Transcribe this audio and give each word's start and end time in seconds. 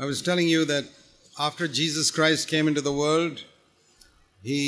I 0.00 0.04
was 0.04 0.20
telling 0.22 0.48
you 0.48 0.64
that 0.66 0.84
after 1.38 1.66
Jesus 1.70 2.10
Christ 2.10 2.48
came 2.48 2.66
into 2.68 2.82
the 2.82 2.92
world, 2.94 3.36
he 4.42 4.62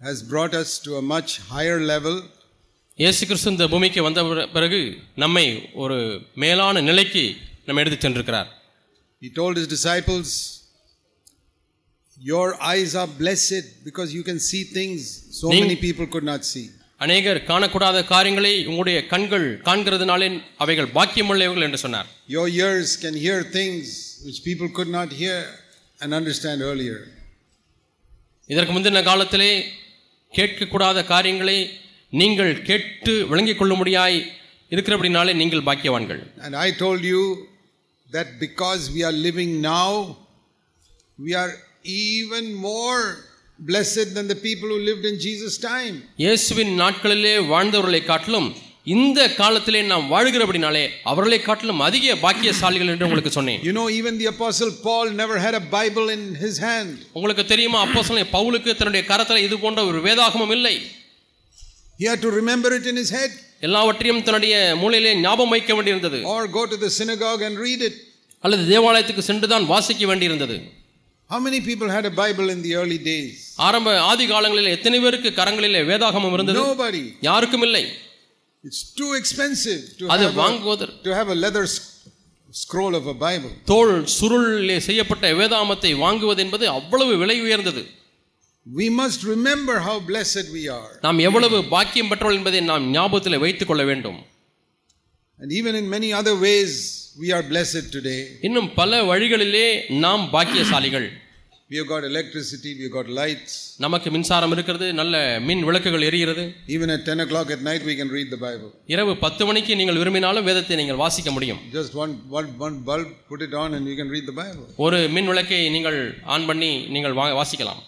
has 0.00 0.22
brought 0.22 0.54
us 0.54 0.78
to 0.80 0.96
a 0.96 1.04
much 1.14 1.30
higher 1.52 1.78
level 1.92 2.16
இயேசு 2.98 3.22
கிறிஸ்து 3.28 3.50
இந்த 3.52 3.66
பூமிக்கு 3.72 4.00
வந்த 4.06 4.20
பிற- 4.26 4.48
பிறகு 4.56 4.80
நம்மை 5.22 5.46
ஒரு 5.82 5.96
மேலான 6.42 6.82
நிலைக்கு 6.90 7.24
நம்ம 7.66 7.80
எடுத்து 7.84 7.98
சென்றிருக்கிறார் 8.04 8.50
He 9.22 9.30
told 9.38 9.54
his 9.60 9.68
disciples, 9.74 10.28
Your 12.20 12.46
eyes 12.72 12.92
are 12.94 13.06
blessed 13.22 13.66
because 13.86 14.08
you 14.16 14.22
can 14.28 14.38
see 14.48 14.62
things 14.78 15.00
so 15.40 15.46
Ning- 15.52 15.62
many 15.64 15.76
people 15.86 16.06
could 16.14 16.26
not 16.32 16.42
see. 16.52 16.66
அநேகர் 17.00 17.40
காணக்கூடாத 17.48 17.98
காரியங்களை 18.06 18.52
உங்களுடைய 18.70 18.98
கண்கள் 19.06 19.46
காண்கிறதுனாலே 19.68 20.28
அவைகள் 20.64 20.92
பாக்கியமுள்ளவர்கள் 20.96 21.66
என்று 21.68 21.80
சொன்னார் 21.84 22.08
Your 22.28 22.46
ears 22.62 22.90
can 23.04 23.16
hear 23.24 23.38
things 23.58 23.86
which 24.26 24.40
people 24.48 24.68
could 24.78 24.92
not 24.98 25.10
hear 25.22 25.38
and 26.00 26.10
understand 26.20 26.60
earlier. 26.70 26.98
இதற்கு 28.50 28.72
முந்தின 28.72 29.02
காலத்திலே 29.02 29.52
கேட்கக்கூடாத 30.34 31.04
காரியங்களை 31.06 31.58
நீங்கள் 32.12 32.54
கேட்டு 32.62 33.12
விளங்கிக் 33.30 33.60
கொள்ளும்படியாய் 33.60 34.18
இருக்கிறபடினாலே 34.72 35.32
நீங்கள் 35.34 35.66
பாக்கியவான்கள் 35.68 36.20
And 36.44 36.54
I 36.66 36.70
told 36.84 37.02
you 37.12 37.22
that 38.10 38.28
because 38.38 38.82
we 38.94 39.02
are 39.08 39.16
living 39.28 39.52
now, 39.74 39.88
we 41.18 41.32
are 41.34 41.52
even 42.08 42.44
more 42.68 43.02
blessed 43.58 44.14
than 44.14 44.26
the 44.28 44.34
people 44.36 44.68
who 44.68 44.78
lived 44.90 45.04
in 45.04 45.16
Jesus' 45.18 45.56
time. 45.72 45.96
இயேசுவின் 46.16 46.72
நாட்களிலே 46.80 47.34
வாழ்ந்தவர்களை 47.52 48.00
காட்டிலும் 48.04 48.48
இந்த 48.86 49.20
காலத்திலே 49.40 49.80
நாம் 49.82 50.10
வாழ்கிறபடினாலே 50.12 50.82
அவர்களை 51.10 51.38
காட்டிலும் 51.42 51.80
அதிக 51.80 52.16
பாக்கியசாலிகள் 52.24 52.90
என்று 52.94 53.06
உங்களுக்கு 53.06 53.30
சொன்னேன் 53.30 53.60
You 53.62 53.72
know, 53.72 53.86
even 54.00 54.18
the 54.18 54.28
Apostle 54.34 54.72
Paul 54.82 55.06
never 55.22 55.38
had 55.38 55.54
a 55.54 55.64
Bible 55.78 56.08
in 56.16 56.22
his 56.34 56.56
hand. 56.58 56.90
உங்களுக்கு 57.12 57.44
தெரியுமா 57.52 57.80
அப்போ 57.86 58.02
பவுலுக்கு 58.36 58.76
தன்னுடைய 58.76 59.04
கரத்தில் 59.04 59.44
இது 59.46 59.58
போன்ற 59.58 59.82
ஒரு 59.84 60.00
வேதாகமம் 60.08 60.54
இல்லை 60.58 60.76
He 62.00 62.06
had 62.06 62.20
to 62.22 62.30
remember 62.30 62.70
it 62.78 62.86
in 62.86 62.96
his 62.96 63.10
head 63.10 63.32
எல்லாவற்றையும் 63.60 64.22
தன்னுடைய 64.22 64.54
மூலையிலே 64.80 65.12
ஞாபகம் 65.20 65.52
வைக்க 65.54 65.72
வேண்டியிருந்தது 65.74 66.20
or 66.34 66.42
go 66.58 66.64
to 66.66 66.78
the 66.84 66.90
synagogue 66.98 67.44
and 67.48 67.56
read 67.66 67.82
it. 67.82 67.96
அல்லது 68.44 68.64
தேவாலயத்துக்கு 68.72 69.22
சென்று 69.22 69.46
தான் 69.48 69.66
வாசிக்க 69.66 70.04
வேண்டியிருந்தது 70.06 70.56
How 71.30 71.38
many 71.40 71.60
people 71.60 71.88
had 71.88 72.04
a 72.04 72.14
Bible 72.22 72.48
in 72.54 72.62
the 72.62 72.72
early 72.80 72.98
days? 73.12 73.36
ஆரம்ப 73.66 73.88
ஆதி 74.10 74.24
காலங்களில் 74.26 74.74
எத்தனை 74.76 74.98
பேருக்கு 75.00 75.30
கரங்களிலே 75.40 75.82
வேதாகமம் 75.90 76.34
இருந்தது 76.36 76.58
Nobody. 76.64 77.04
யாருக்கும் 77.20 77.62
இல்லை 77.62 77.84
It's 78.64 78.82
too 79.00 79.10
expensive 79.20 79.80
to 80.00 80.04
அது 80.14 80.24
have, 80.24 80.34
a, 80.36 80.40
வாங்குவதற்கு 80.42 81.00
to 81.08 81.14
have 81.20 81.30
a 81.36 81.38
leather 81.44 81.64
sc- 81.66 81.90
scroll 82.54 82.94
of 83.00 83.06
a 83.06 83.16
Bible. 83.26 83.52
தோல் 83.72 83.94
சுருளிலே 84.18 84.78
செய்யப்பட்ட 84.88 85.32
வேதாமத்தை 85.40 85.92
வாங்குவது 86.04 86.38
என்பது 86.38 86.64
அவ்வளவு 86.78 87.14
விலை 87.16 87.40
உயர்ந்தது 87.40 87.84
We 88.66 88.86
must 89.00 89.22
remember 89.24 89.74
how 89.88 89.96
blessed 90.10 90.46
we 90.52 90.62
are. 90.78 90.92
நாம் 91.06 91.18
எவ்வளவு 91.28 91.58
பாக்கியம் 91.74 92.10
பெற்றோம் 92.12 92.36
என்பதை 92.38 92.60
நாம் 92.70 92.86
ஞாபகத்தில் 92.92 93.42
வைத்துக் 93.44 93.68
கொள்ள 93.68 93.84
வேண்டும் 93.84 94.20
And 95.40 95.50
even 95.52 95.74
in 95.74 95.86
many 95.88 96.10
other 96.12 96.34
ways, 96.46 96.72
we 97.17 97.31
are 97.31 97.43
blessed 97.43 97.87
today. 97.91 98.19
இன்னும் 98.47 98.69
பல 98.79 99.01
வழிகளிலே 99.09 99.67
நாம் 100.05 100.23
பாக்கியசாலிகள் 100.35 101.07
We 101.71 101.77
have 101.79 101.87
got 101.87 102.03
electricity, 102.03 102.69
we 102.77 102.83
have 102.85 102.93
got 102.95 103.07
lights. 103.19 103.51
நமக்கு 103.85 104.09
மின்சாரம் 104.13 104.53
இருக்கிறது 104.55 104.87
நல்ல 104.99 105.15
மின் 105.47 105.61
விளக்குகள் 105.67 106.05
எரிகிறது 106.07 106.43
Even 106.75 106.89
at 106.95 107.01
10 107.09 107.25
o'clock 107.25 107.49
at 107.55 107.61
night, 107.69 107.83
we 107.89 107.95
can 107.99 108.09
read 108.17 108.29
the 108.35 108.39
Bible. 108.45 108.69
இரவு 108.93 109.13
பத்து 109.25 109.45
மணிக்கு 109.49 109.77
நீங்கள் 109.81 109.99
விரும்பினாலும் 110.01 110.47
வேதத்தை 110.49 110.77
நீங்கள் 110.81 110.99
வாசிக்க 111.03 111.31
முடியும் 111.35 111.59
Just 111.77 111.93
one, 112.03 112.13
one, 112.39 112.49
one 112.65 112.77
bulb, 112.89 113.09
put 113.31 113.43
it 113.47 113.53
on, 113.63 113.69
and 113.77 113.85
you 113.91 113.97
can 114.01 114.09
read 114.15 114.25
the 114.31 114.37
Bible. 114.41 114.65
ஒரு 114.85 114.99
மின் 115.17 115.29
விளக்கை 115.31 115.61
நீங்கள் 115.77 115.99
ஆன் 116.35 116.47
பண்ணி 116.51 116.71
நீங்கள் 116.95 117.15
வாசிக்கலாம் 117.41 117.81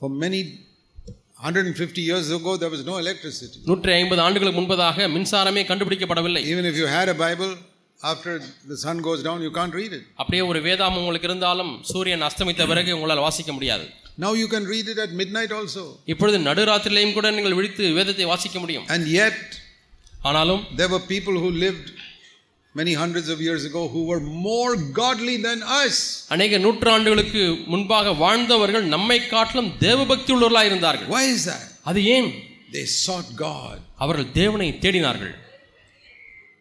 For 0.00 0.10
many 0.24 0.40
150 1.50 2.02
years 2.10 2.28
ago, 2.30 2.52
there 2.56 2.72
was 2.76 2.82
no 2.84 2.96
electricity. 3.04 3.58
நூற்றி 3.70 3.92
ஐம்பது 4.00 4.20
ஆண்டுகளுக்கு 4.26 4.58
முன்பதாக 4.60 5.08
மின்சாரமே 5.16 5.64
கண்டுபிடிக்கப்படவில்லை 5.70 6.42
Even 6.52 6.66
if 6.72 6.76
you 6.82 6.88
had 6.98 7.08
a 7.14 7.18
Bible, 7.26 7.52
after 8.03 8.33
the 8.71 8.77
sun 8.77 8.97
goes 9.01 9.21
down, 9.23 9.37
you 9.41 9.51
can't 9.51 9.73
read 9.73 9.93
it. 9.97 10.03
அப்படியே 10.21 10.41
ஒரு 10.49 10.59
வேதாமம் 10.67 10.99
உங்களுக்கு 11.01 11.29
இருந்தாலும் 11.31 11.71
சூரியன் 11.91 12.25
அஸ்தமித்த 12.27 12.67
பிறகு 12.71 12.91
உங்களால் 12.97 13.25
வாசிக்க 13.27 13.53
முடியாது 13.57 13.85
Now 14.17 14.31
you 14.33 14.47
can 14.47 14.63
read 14.73 14.87
it 14.93 14.99
at 15.05 15.11
midnight 15.21 15.51
also. 15.59 15.81
இப்பொழுது 16.13 16.37
நடுராத்திரிலையும் 16.47 17.15
கூட 17.17 17.27
நீங்கள் 17.37 17.57
விழித்து 17.59 17.85
வேதத்தை 17.99 18.27
வாசிக்க 18.33 18.57
முடியும் 18.63 18.85
And 18.95 19.03
yet, 19.19 19.39
ஆனாலும் 20.29 20.61
there 20.79 20.91
were 20.93 21.03
people 21.13 21.35
who 21.43 21.51
lived 21.65 21.87
many 22.75 22.93
hundreds 22.93 23.27
of 23.33 23.39
years 23.47 23.63
ago 23.69 23.81
who 23.93 24.01
were 24.09 24.21
more 24.49 24.71
godly 25.01 25.35
than 25.47 25.59
us. 25.81 25.95
அநேக 26.35 26.57
நூற்றாண்டுகளுக்கு 26.65 27.43
முன்பாக 27.73 28.13
வாழ்ந்தவர்கள் 28.23 28.85
நம்மை 28.95 29.19
காட்டிலும் 29.33 29.71
தேவபக்தி 29.85 30.31
உள்ளவர்களாக 30.35 30.69
இருந்தார்கள் 30.71 31.09
Why 31.15 31.25
is 31.35 31.43
that? 31.51 31.65
அது 31.91 32.01
ஏன் 32.15 32.29
They 32.71 32.85
sought 33.05 33.29
God. 33.47 33.77
அவர்கள் 34.03 34.29
தேவனை 34.39 34.69
தேடினார்கள் 34.85 35.33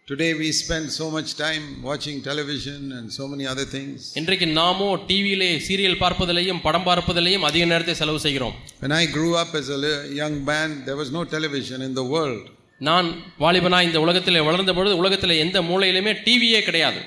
Today 0.08 0.34
we 0.34 0.52
spend 0.54 0.92
so 0.92 1.10
much 1.10 1.36
time 1.38 1.82
watching 1.84 2.22
television 2.22 2.92
and 2.92 3.14
so 3.14 3.28
many 3.28 3.46
other 3.52 3.66
things. 3.76 3.98
இன்றைக்கு 4.20 4.48
நாமோ 4.60 4.88
டிவியிலே 5.10 5.50
சீரியல் 5.68 5.98
பார்ப்பதிலேயும் 6.02 6.62
படம் 6.66 6.86
பார்ப்பதிலேயும் 6.88 7.46
அதிக 7.50 7.66
நேரத்தை 7.72 7.94
செலவு 8.02 8.20
செய்கிறோம் 8.26 8.56
When 8.82 8.94
I 9.02 9.06
grew 9.18 9.32
up 9.44 9.52
as 9.62 9.70
a 9.70 9.80
li- 9.84 10.10
young 10.22 10.36
man, 10.52 10.70
there 10.88 10.98
was 11.02 11.12
no 11.18 11.24
television 11.36 11.80
in 11.88 11.94
the 12.00 12.06
world. 12.16 12.44
நான் 12.90 13.08
வாலிபனா 13.44 13.80
இந்த 13.88 14.00
உலகத்தில் 14.06 14.46
வளர்ந்த 14.50 14.74
பொழுது 14.80 14.96
உலகத்தில் 15.04 15.42
எந்த 15.46 15.62
மூலையிலுமே 15.70 16.14
டிவியே 16.28 16.62
கிடையாது 16.70 17.02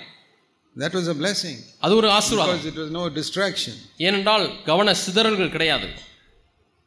That 0.77 0.95
was 1.01 1.09
a 1.09 1.19
blessing 1.23 1.59
அது 1.87 1.95
ஒரு 2.01 2.11
ஆசீர்வாதம் 2.19 2.57
because 2.57 2.73
it 2.73 2.79
was 2.85 2.91
no 3.01 3.05
distraction. 3.21 3.75
ஏனென்றால் 4.09 4.47
கவன 4.71 4.95
சிதறல்கள் 5.05 5.55
கிடையாது 5.57 5.89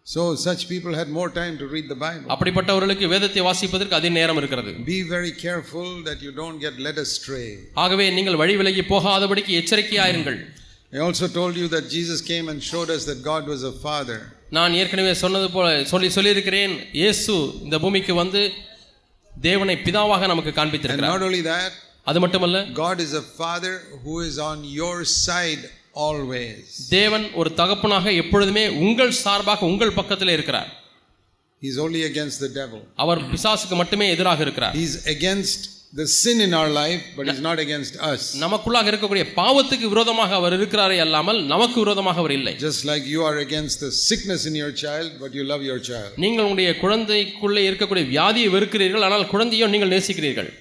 So 0.06 0.22
such 0.36 0.68
people 0.68 0.92
had 0.94 1.08
more 1.08 1.28
time 1.30 1.54
to 1.58 1.66
read 1.74 1.86
the 1.88 1.98
Bible. 2.04 2.24
அப்படிப்பட்டவர்களுக்கு 2.34 3.06
வேதத்தை 3.12 3.42
வாசிப்பதற்கு 3.48 3.94
அதிக 3.98 4.12
நேரம் 4.20 4.38
இருக்கிறது 4.40 4.70
Be 4.88 5.00
very 5.12 5.32
careful 5.44 5.86
that 6.08 6.18
you 6.26 6.32
don't 6.40 6.58
get 6.64 6.74
led 6.86 6.98
astray. 7.04 7.46
ஆகவே 7.84 8.06
நீங்கள் 8.16 8.38
வழி 8.42 8.54
விலகி 8.60 8.82
போகாதபடிக்கு 8.92 9.52
எச்சரிக்கையாயிருங்கள் 9.60 10.40
I 10.92 11.02
also 11.06 11.26
told 11.38 11.54
you 11.60 11.66
that 11.74 11.84
Jesus 11.96 12.18
came 12.30 12.48
and 12.52 12.60
showed 12.70 12.90
us 12.96 13.04
that 13.10 13.20
God 13.30 13.44
was 13.52 13.62
a 13.64 13.74
father. 13.86 14.18
நான் 14.58 14.74
ஏற்கனவே 14.80 15.12
சொன்னது 15.22 15.48
போல 15.54 15.68
சொல்லி 15.92 16.08
சொல்லியிருக்கிறேன் 16.16 16.74
இயேசு 17.00 17.34
இந்த 17.66 17.76
பூமிக்கு 17.84 18.14
வந்து 18.22 18.42
தேவனை 19.32 19.76
பிதாவாக 19.86 20.26
நமக்கு 20.32 20.52
And 20.52 20.58
காண்பித்திருக்கிறார் 20.58 21.12
not 21.14 21.24
only 21.28 21.42
that, 21.52 21.72
அது 22.10 22.20
மட்டுமல்ல 22.24 22.58
God 22.84 22.98
is 23.06 23.14
a 23.22 23.26
father 23.40 23.74
who 24.04 24.16
is 24.28 24.36
on 24.50 24.58
your 24.80 24.96
side 25.24 25.62
always. 26.07 26.65
தேவன் 26.97 27.25
ஒரு 27.39 27.49
தகப்பனாக 27.61 28.11
எப்பொழுதுமே 28.23 28.65
உங்கள் 28.85 29.15
சார்பாக 29.23 29.65
உங்கள் 29.71 29.97
பக்கத்தில் 29.99 30.35
இருக்கிறார் 30.37 30.69
He's 31.61 31.77
only 31.85 32.01
against 32.11 32.37
the 32.45 32.51
devil. 32.59 32.81
அவர் 33.03 33.21
பிசாசுக்கு 33.33 33.75
மட்டுமே 33.81 34.07
எதிராக 34.15 34.41
இருக்கிறார் 34.45 34.75
He's 34.81 34.95
against 35.15 35.61
the 35.93 36.05
sin 36.21 36.37
in 36.45 36.51
our 36.59 36.69
life, 36.79 37.03
but 37.17 37.25
he's 37.29 37.41
not 37.47 37.57
against 37.65 37.93
us. 38.11 38.21
நமக்குள்ளாக 38.43 38.89
இருக்கக்கூடிய 38.91 39.25
பாவத்துக்கு 39.39 39.87
விரோதமாக 39.93 40.35
அவர் 40.39 40.55
இருக்கிறாரே 40.57 40.97
அல்லாமல் 41.05 41.39
நமக்கு 41.53 41.77
விரோதமாக 41.83 42.19
அவர் 42.23 42.35
இல்லை 42.39 42.53
Just 42.65 42.83
like 42.91 43.05
you 43.13 43.21
are 43.29 43.37
against 43.45 43.77
the 43.85 43.91
sickness 44.07 44.43
in 44.49 44.55
your 44.63 44.73
child, 44.83 45.09
but 45.23 45.31
you 45.37 45.45
love 45.53 45.63
your 45.71 45.79
child. 45.89 46.11
நீங்கள் 46.25 46.45
உங்களுடைய 46.47 46.71
குழந்தைக்குள்ளே 46.83 47.63
இருக்கக்கூடிய 47.69 48.05
வியாதியை 48.13 48.51
வெறுக்கிறீர்கள் 48.55 49.05
ஆனால் 49.09 49.25
குழந்தையோ 49.33 49.69
நீங்கள் 49.75 49.93
நேசிக்கிறீர்கள் 49.95 50.51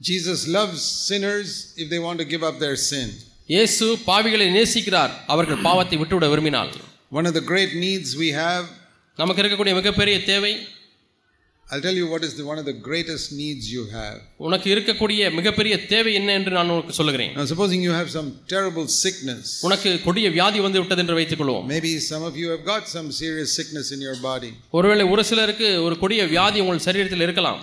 Jesus 0.00 0.46
loves 0.48 0.80
sinners 1.08 1.50
if 1.76 1.88
they 1.88 1.98
want 1.98 2.18
to 2.18 2.26
give 2.26 2.42
up 2.42 2.58
their 2.58 2.76
sin. 2.90 3.08
இயேசு 3.48 3.86
பாவிகளை 4.06 4.46
நேசிக்கிறார் 4.56 5.12
அவர்கள் 5.32 5.64
பாவத்தை 5.68 5.96
விட்டுவிட 6.02 6.28
விரும்பினால் 6.32 6.72
One 7.18 7.26
of 7.30 7.34
the 7.38 7.44
great 7.50 7.72
needs 7.84 8.08
we 8.22 8.30
have, 8.42 8.64
நமக்கு 9.18 9.40
இருக்கக்கூடிய 9.42 9.74
மிகப்பெரிய 9.80 10.16
தேவை 10.32 10.54
I'll 11.66 11.84
tell 11.86 11.96
you 12.00 12.06
what 12.12 12.22
is 12.26 12.32
the, 12.38 12.44
one 12.50 12.58
of 12.62 12.66
the 12.70 12.74
greatest 12.88 13.26
needs 13.40 13.64
you 13.74 13.84
have. 13.94 14.16
உனக்கு 14.46 14.68
இருக்கக்கூடிய 14.74 15.30
மிகப்பெரிய 15.38 15.76
தேவை 15.92 16.12
என்ன 16.20 16.34
என்று 16.38 16.52
நான் 16.58 16.72
உனக்கு 16.76 16.96
சொல்லுகிறேன் 16.98 17.32
Now, 17.38 17.46
supposing 17.52 17.80
you 17.86 17.94
have 18.00 18.10
some 18.16 18.28
terrible 18.54 18.88
sickness, 19.04 19.46
உனக்கு 19.68 19.92
கொடிய 20.06 20.26
வியாதி 20.36 20.60
வந்து 20.66 20.80
விட்டது 20.82 21.04
என்று 21.04 21.18
வைத்துக் 21.20 21.40
கொள்வோம் 21.42 21.64
maybe 21.74 21.92
some 22.10 22.26
of 22.30 22.34
you 22.42 22.50
have 22.54 22.64
got 22.72 22.84
some 22.96 23.08
serious 23.22 23.52
sickness 23.60 23.88
in 23.96 24.02
your 24.08 24.16
body. 24.30 24.52
ஒருவேளை 24.78 25.06
ஒரு 25.14 25.24
சிலருக்கு 25.30 25.70
ஒரு 25.86 25.96
கொடிய 26.04 26.24
வியாதி 26.34 26.60
உங்கள் 26.66 26.84
சரீரத்தில் 26.88 27.26
இருக்கலாம் 27.28 27.62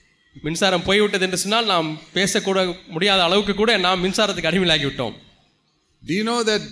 மின்சாரம் 0.35 0.85
போய்விட்டது 0.87 1.25
என்று 1.27 1.41
சொன்னால் 1.43 1.71
நாம் 1.73 1.87
பேசக்கூட 2.17 2.59
முடியாத 2.93 3.19
அளவுக்கு 3.27 3.55
கூட 3.55 3.71
நாம் 3.87 4.03
மின்சாரத்துக்கு 4.05 4.51
அடிமையாகி 4.51 4.87
விட்டோம் 4.89 5.15
do 6.03 6.17
know 6.29 6.37
that 6.51 6.67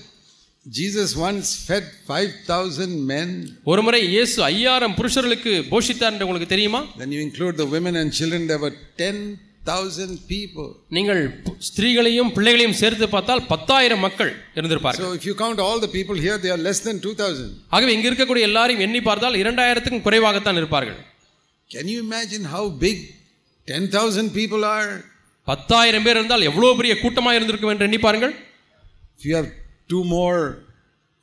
Jesus 0.65 1.13
once 1.27 1.51
fed 1.65 1.91
five 2.07 2.31
thousand 2.51 2.97
men 3.11 3.33
ஒரு 3.71 3.81
முறை 3.85 3.99
இயேசு 4.15 4.37
ஐயாயிரம் 4.51 4.95
புருஷர்களுக்கு 4.99 5.51
போஷித்தார் 5.73 6.13
என்று 6.13 6.25
உங்களுக்கு 6.27 6.53
தெரியுமா? 6.55 6.81
Then 7.01 7.13
you 7.15 7.21
include 7.27 7.59
the 7.61 7.67
women 7.75 7.99
and 8.01 8.15
children 8.19 8.49
there were 8.51 8.75
ten 9.01 9.21
thousand 9.69 10.17
people 10.31 10.67
நீங்கள் 10.97 11.21
ஸ்திரீகளையும் 11.69 12.29
பிள்ளைகளையும் 12.37 12.77
சேர்த்து 12.81 13.07
பார்த்தால் 13.15 13.43
பத்தாயிரம் 13.53 14.03
மக்கள் 14.05 14.31
இருந்திருப்பார்கள். 14.57 15.05
So 15.05 15.15
if 15.19 15.27
you 15.29 15.35
count 15.43 15.61
all 15.67 15.83
the 15.85 15.89
people 15.97 16.19
here 16.25 16.41
they're 16.45 16.61
less 16.67 16.83
than 16.87 17.01
two 17.05 17.11
thousand 17.21 17.53
ஆகவே 17.75 17.93
இங்கே 17.97 18.09
இருக்கக்கூடிய 18.11 18.49
எல்லாரையும் 18.49 18.83
எண்ணி 18.87 19.01
பார்த்தால் 19.09 19.39
இரண்டாயிரத்துக்கும் 19.43 20.05
குறைவாகத்தான் 20.07 20.59
இருப்பார்கள். 20.61 20.99
Can 21.71 21.89
you 21.93 21.97
imagine 22.07 22.47
how 22.55 22.69
big 22.85 23.03
big 23.68 23.74
10,000 23.74 24.28
people 24.38 24.62
are? 24.76 24.90
பத்தாயிரம் 25.48 26.04
பேர் 26.06 26.18
இருந்தால் 26.18 26.46
எவ்வளவு 26.50 26.76
பெரிய 26.80 26.94
கூட்டமாக 27.00 27.36
இருந்திருக்கும் 27.38 27.72
என்று 27.74 27.86
எண்ணி 27.88 28.00
பாருங்கள் 28.06 28.34
If 29.18 29.24
you 29.28 29.34
have 29.38 29.48
two 29.92 30.04
more 30.12 30.38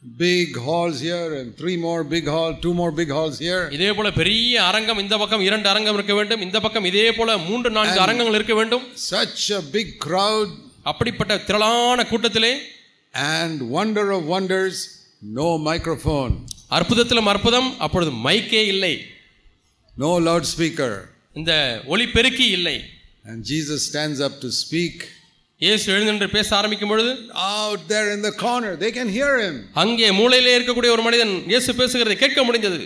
big 0.03 0.49
halls 0.67 0.97
here 1.07 1.27
and 1.39 1.47
three 1.59 1.75
more 1.77 2.01
big 2.13 2.25
hall, 2.33 2.51
two 2.65 2.73
more 2.79 2.91
big 2.99 3.09
halls 3.17 3.35
here, 3.45 3.63
இதே 3.77 3.89
போல 3.97 4.09
பெரிய 4.19 4.53
அரங்கம் 4.69 5.01
இந்த 5.03 5.15
பக்கம் 5.21 5.43
இரண்டு 5.47 5.67
அரங்கம் 5.71 5.97
இருக்க 5.99 6.13
வேண்டும் 6.19 6.43
இந்த 6.47 6.59
பக்கம் 6.65 6.87
இதே 6.91 7.07
போல 7.19 7.37
மூன்று 7.47 7.71
நான்கு 7.77 7.99
அரங்கங்கள் 8.05 8.37
இருக்க 8.39 8.55
வேண்டும் 8.61 8.85
such 9.11 9.43
a 9.59 9.61
big 9.77 9.89
crowd 10.05 10.49
அப்படிப்பட்ட 10.91 11.33
திரளான 11.47 12.05
கூட்டத்திலே 12.11 12.53
and 13.33 13.57
wonder 13.77 14.05
of 14.17 14.21
wonders, 14.35 14.75
no 15.39 15.47
microphone, 15.69 16.33
அற்புதத்திலும் 16.77 17.31
அற்புதம் 17.33 17.69
அப்பொழுது 17.85 18.13
மைக்கே 18.27 18.63
இல்லை 18.73 18.93
no 19.95 20.11
loudspeaker. 20.27 20.93
இந்த 21.36 21.52
ஒலி 21.94 22.06
பெருக்கி 22.16 22.48
இல்லை 22.58 22.76
And 23.24 23.38
Jesus 23.44 23.78
stands 23.90 24.18
up 24.26 24.34
to 24.42 24.50
speak. 24.62 24.96
இயேசு 25.60 25.86
எழுந்தின்று 25.92 26.26
பேச 26.34 26.48
ஆரம்பிக்கும் 26.58 26.92
பொழுது 26.92 27.12
Out 27.54 27.82
there 27.92 28.06
in 28.14 28.20
the 28.26 28.32
corner, 28.44 28.72
they 28.82 28.90
can 28.98 29.08
hear 29.16 29.32
him. 29.44 29.54
அங்கே 29.82 30.08
மூலையிலே 30.20 30.54
இருக்கக்கூடிய 30.58 30.90
ஒரு 30.96 31.04
மனிதன் 31.06 31.34
இயேசு 31.52 31.72
பேசுகிறதை 31.80 32.16
கேட்க 32.24 32.42
முடிந்தது 32.48 32.80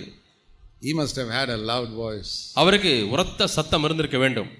He 0.83 0.93
must 1.01 1.17
have 1.23 1.31
had 1.39 1.49
a 1.57 1.61
loud 1.73 1.91
voice. 2.05 2.33
அவருக்கு 2.63 2.93
உரத்த 3.15 3.49
சத்தம் 3.57 3.87
இருந்திருக்க 3.89 4.21
வேண்டும் 4.25 4.51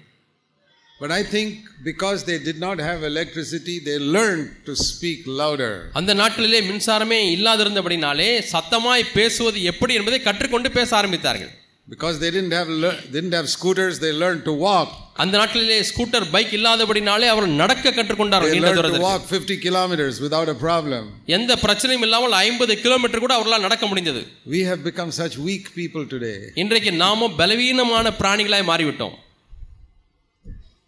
But 0.99 1.11
I 1.11 1.23
think 1.33 1.51
because 1.83 2.19
they 2.27 2.37
did 2.47 2.57
not 2.59 2.77
have 2.87 2.99
electricity, 3.03 3.75
they 3.87 3.95
learned 4.17 4.49
to 4.67 4.73
speak 4.89 5.21
louder. 5.41 5.71
அந்த 5.99 6.13
நாட்களிலே 6.21 6.59
மின்சாரமே 6.67 7.19
இல்லாதிருந்தபடினாலே 7.35 8.29
சத்தமாய் 8.53 9.11
பேசுவது 9.17 9.61
எப்படி 9.71 9.95
என்பதை 10.01 10.19
கற்றுக்கொண்டு 10.27 10.71
பேச 10.77 10.89
ஆரம்பித்தார்கள் 11.01 11.51
Because 11.88 12.16
they 12.22 12.30
didn't 12.34 12.54
have 12.58 12.68
lear- 12.82 13.00
didn't 13.14 13.34
have 13.38 13.48
scooters, 13.48 13.94
they 14.04 14.12
learned 14.22 14.42
to 14.44 14.52
walk. 14.64 14.88
அந்த 15.22 15.34
நாட்களிலே 15.40 15.76
ஸ்கூட்டர் 15.90 16.24
பைக் 16.32 16.54
இல்லாதபடினாலே 16.58 17.26
அவர்கள் 17.32 17.54
நடக்க 17.60 17.92
கற்றுக்கொண்டார்கள் 17.98 18.50
They 18.50 18.56
நீண்ட 18.56 18.68
learned 18.68 18.80
to 18.80 18.82
தூரத்திற்கு 18.82 19.06
walk 19.10 19.22
50 19.36 19.56
kilometers 19.66 20.16
without 20.24 20.48
a 20.54 20.58
problem. 20.64 21.04
எந்த 21.36 21.52
பிரச்சனையும் 21.64 22.04
இல்லாமல் 22.06 22.34
ஐம்பது 22.40 22.74
கிலோமீட்டர் 22.84 23.22
கூட 23.24 23.34
அவர்களால் 23.38 23.64
நடக்க 23.66 23.86
முடிந்தது 23.92 24.22
We 24.54 24.62
have 24.70 24.82
become 24.90 25.12
such 25.20 25.36
weak 25.48 25.66
people 25.80 26.04
today. 26.14 26.36
இன்றைக்கு 26.64 26.92
நாமும் 27.04 27.36
பலவீனமான 27.42 28.12
பிராணிகளாய் 28.22 28.68
மாறிவிட்டோம் 28.72 29.16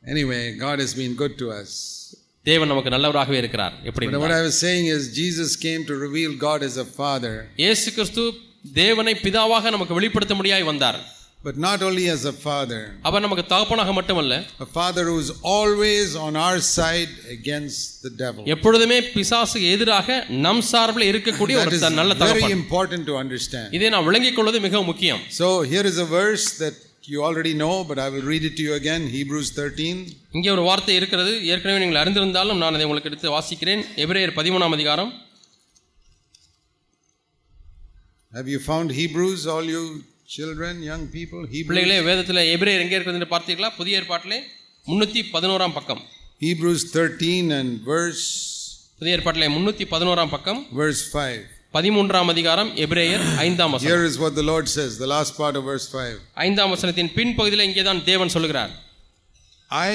Anyway, 0.05 0.57
God 0.59 0.79
has 0.79 0.95
been 0.95 1.15
good 1.15 1.37
to 1.39 1.49
us. 1.53 1.71
தேவன் 2.47 2.71
நமக்கு 2.73 2.91
நல்லவராகவே 2.95 3.39
இருக்கிறார் 3.43 3.75
எப்படி 3.89 4.07
But 4.09 4.21
what 4.25 4.35
I 4.37 4.43
was 4.43 4.59
saying 4.67 4.85
is, 4.97 5.01
Jesus 5.15 5.51
came 5.67 5.83
to 5.91 5.95
reveal 6.07 6.33
God 6.47 6.61
as 6.69 6.77
a 6.79 6.89
father, 7.01 7.35
இயேசு 7.63 7.89
கிறிஸ்து 7.93 8.23
தேவனை 8.72 9.14
பிதாவாக 9.14 9.70
நமக்கு 9.70 9.94
வெளிப்படுத்த 9.94 10.34
முடியாய் 10.40 10.70
வந்தார். 10.72 11.00
But 11.48 11.58
not 11.58 11.80
only 11.82 12.04
as 12.14 12.22
a 12.26 12.32
father, 12.32 12.82
அவர் 13.08 13.24
நமக்கு 13.24 13.44
தகப்பனாக 13.54 13.94
மட்டுமல்ல 13.94 14.34
a 14.66 14.68
father 14.78 15.04
who 15.10 15.18
is 15.24 15.32
always 15.56 16.16
on 16.26 16.36
our 16.46 16.60
side 16.60 17.12
against 17.36 17.82
the 18.06 18.12
devil. 18.24 18.44
எப்பொழுதுமே 18.54 19.00
பிசாசுக்கு 19.16 19.68
எதிராக 19.76 20.26
நம் 20.46 20.62
சார்பில் 20.62 21.10
இருக்கக்கூடிய 21.12 21.58
ஒரு 21.64 21.80
நல்ல 22.00 22.14
very 22.14 22.24
தகப்பன். 22.24 22.56
important 22.60 23.04
to 23.10 23.16
understand. 23.24 23.68
இதை 23.80 23.90
நாம் 23.96 24.08
விளங்கிக் 24.10 24.36
கொள்வது 24.36 24.62
மிக 24.68 24.84
முக்கியம். 24.92 25.22
So 25.42 25.50
here 25.74 25.86
is 25.92 26.00
a 26.06 26.10
verse 26.20 26.48
that 26.64 26.78
you 27.14 27.22
already 27.28 27.54
know, 27.54 27.76
but 27.90 28.00
I 28.00 28.10
will 28.10 28.26
read 28.34 28.44
it 28.50 28.56
to 28.60 28.64
you 28.68 28.74
again. 28.82 29.02
Hebrews 29.18 29.52
13. 29.60 29.98
இங்கே 30.32 30.50
ஒரு 30.50 30.62
வார்த்தை 30.70 30.96
இருக்கிறது. 30.96 31.34
ஏற்கனவே 31.46 31.80
நீங்கள் 31.86 32.02
அறிந்திருந்தாலும் 32.04 32.62
நான் 32.64 32.74
அதை 32.74 32.86
உங்களுக்கு 32.86 33.12
எடுத்து 33.12 33.36
வாசிக்கிறேன். 33.38 33.84
எபிரேயர் 34.06 34.38
பதிமூணாம் 34.40 34.76
அதிகாரம். 34.80 35.12
Have 38.33 38.49
you 38.49 38.59
found 38.61 38.87
Hebrews, 38.93 39.47
all 39.47 39.67
you 39.67 39.83
children, 40.29 40.75
young 40.83 41.05
people? 41.09 41.41
Hebrews, 41.55 41.69
பிள்ளைகளே 41.71 41.99
வேதத்தில் 42.09 42.41
எபிரேயர் 42.55 42.83
எங்கே 42.85 42.97
இருக்கிறது 42.97 43.19
என்று 43.21 43.31
பார்த்தீர்களா 43.35 43.69
புதிய 43.79 44.01
ஏற்பாட்டிலே 44.01 44.39
முன்னூற்றி 44.87 45.21
பதினோராம் 45.35 45.77
பக்கம் 45.79 46.03
Hebrews 46.47 46.83
13 46.97 47.31
and 47.59 47.71
verse 47.93 48.25
புதிய 48.99 49.17
ஏற்பாட்டிலே 49.19 49.49
முன்னூற்றி 49.55 49.85
பதினோராம் 49.95 50.33
பக்கம் 50.35 50.61
verse 50.81 51.03
5. 51.23 51.39
பதிமூன்றாம் 51.77 52.31
அதிகாரம் 52.33 52.71
எபிரேயர் 52.85 53.25
ஐந்தாம் 53.47 53.73
வசனம் 53.75 53.91
Here 53.93 54.05
is 54.11 54.17
what 54.25 54.35
the 54.41 54.47
Lord 54.51 54.67
says, 54.77 54.91
the 55.05 55.11
last 55.15 55.33
part 55.41 55.57
of 55.61 55.65
verse 55.71 55.87
5. 56.03 56.19
ஐந்தாம் 56.47 56.73
வசனத்தின் 56.75 57.11
பின்பகுதியில் 57.19 57.67
இங்கே 57.69 57.85
தான் 57.91 58.03
தேவன் 58.11 58.35
சொல்கிறார் 58.37 58.73
I 59.89 59.95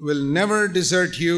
will 0.00 0.22
never 0.38 0.60
desert 0.78 1.14
you, 1.26 1.36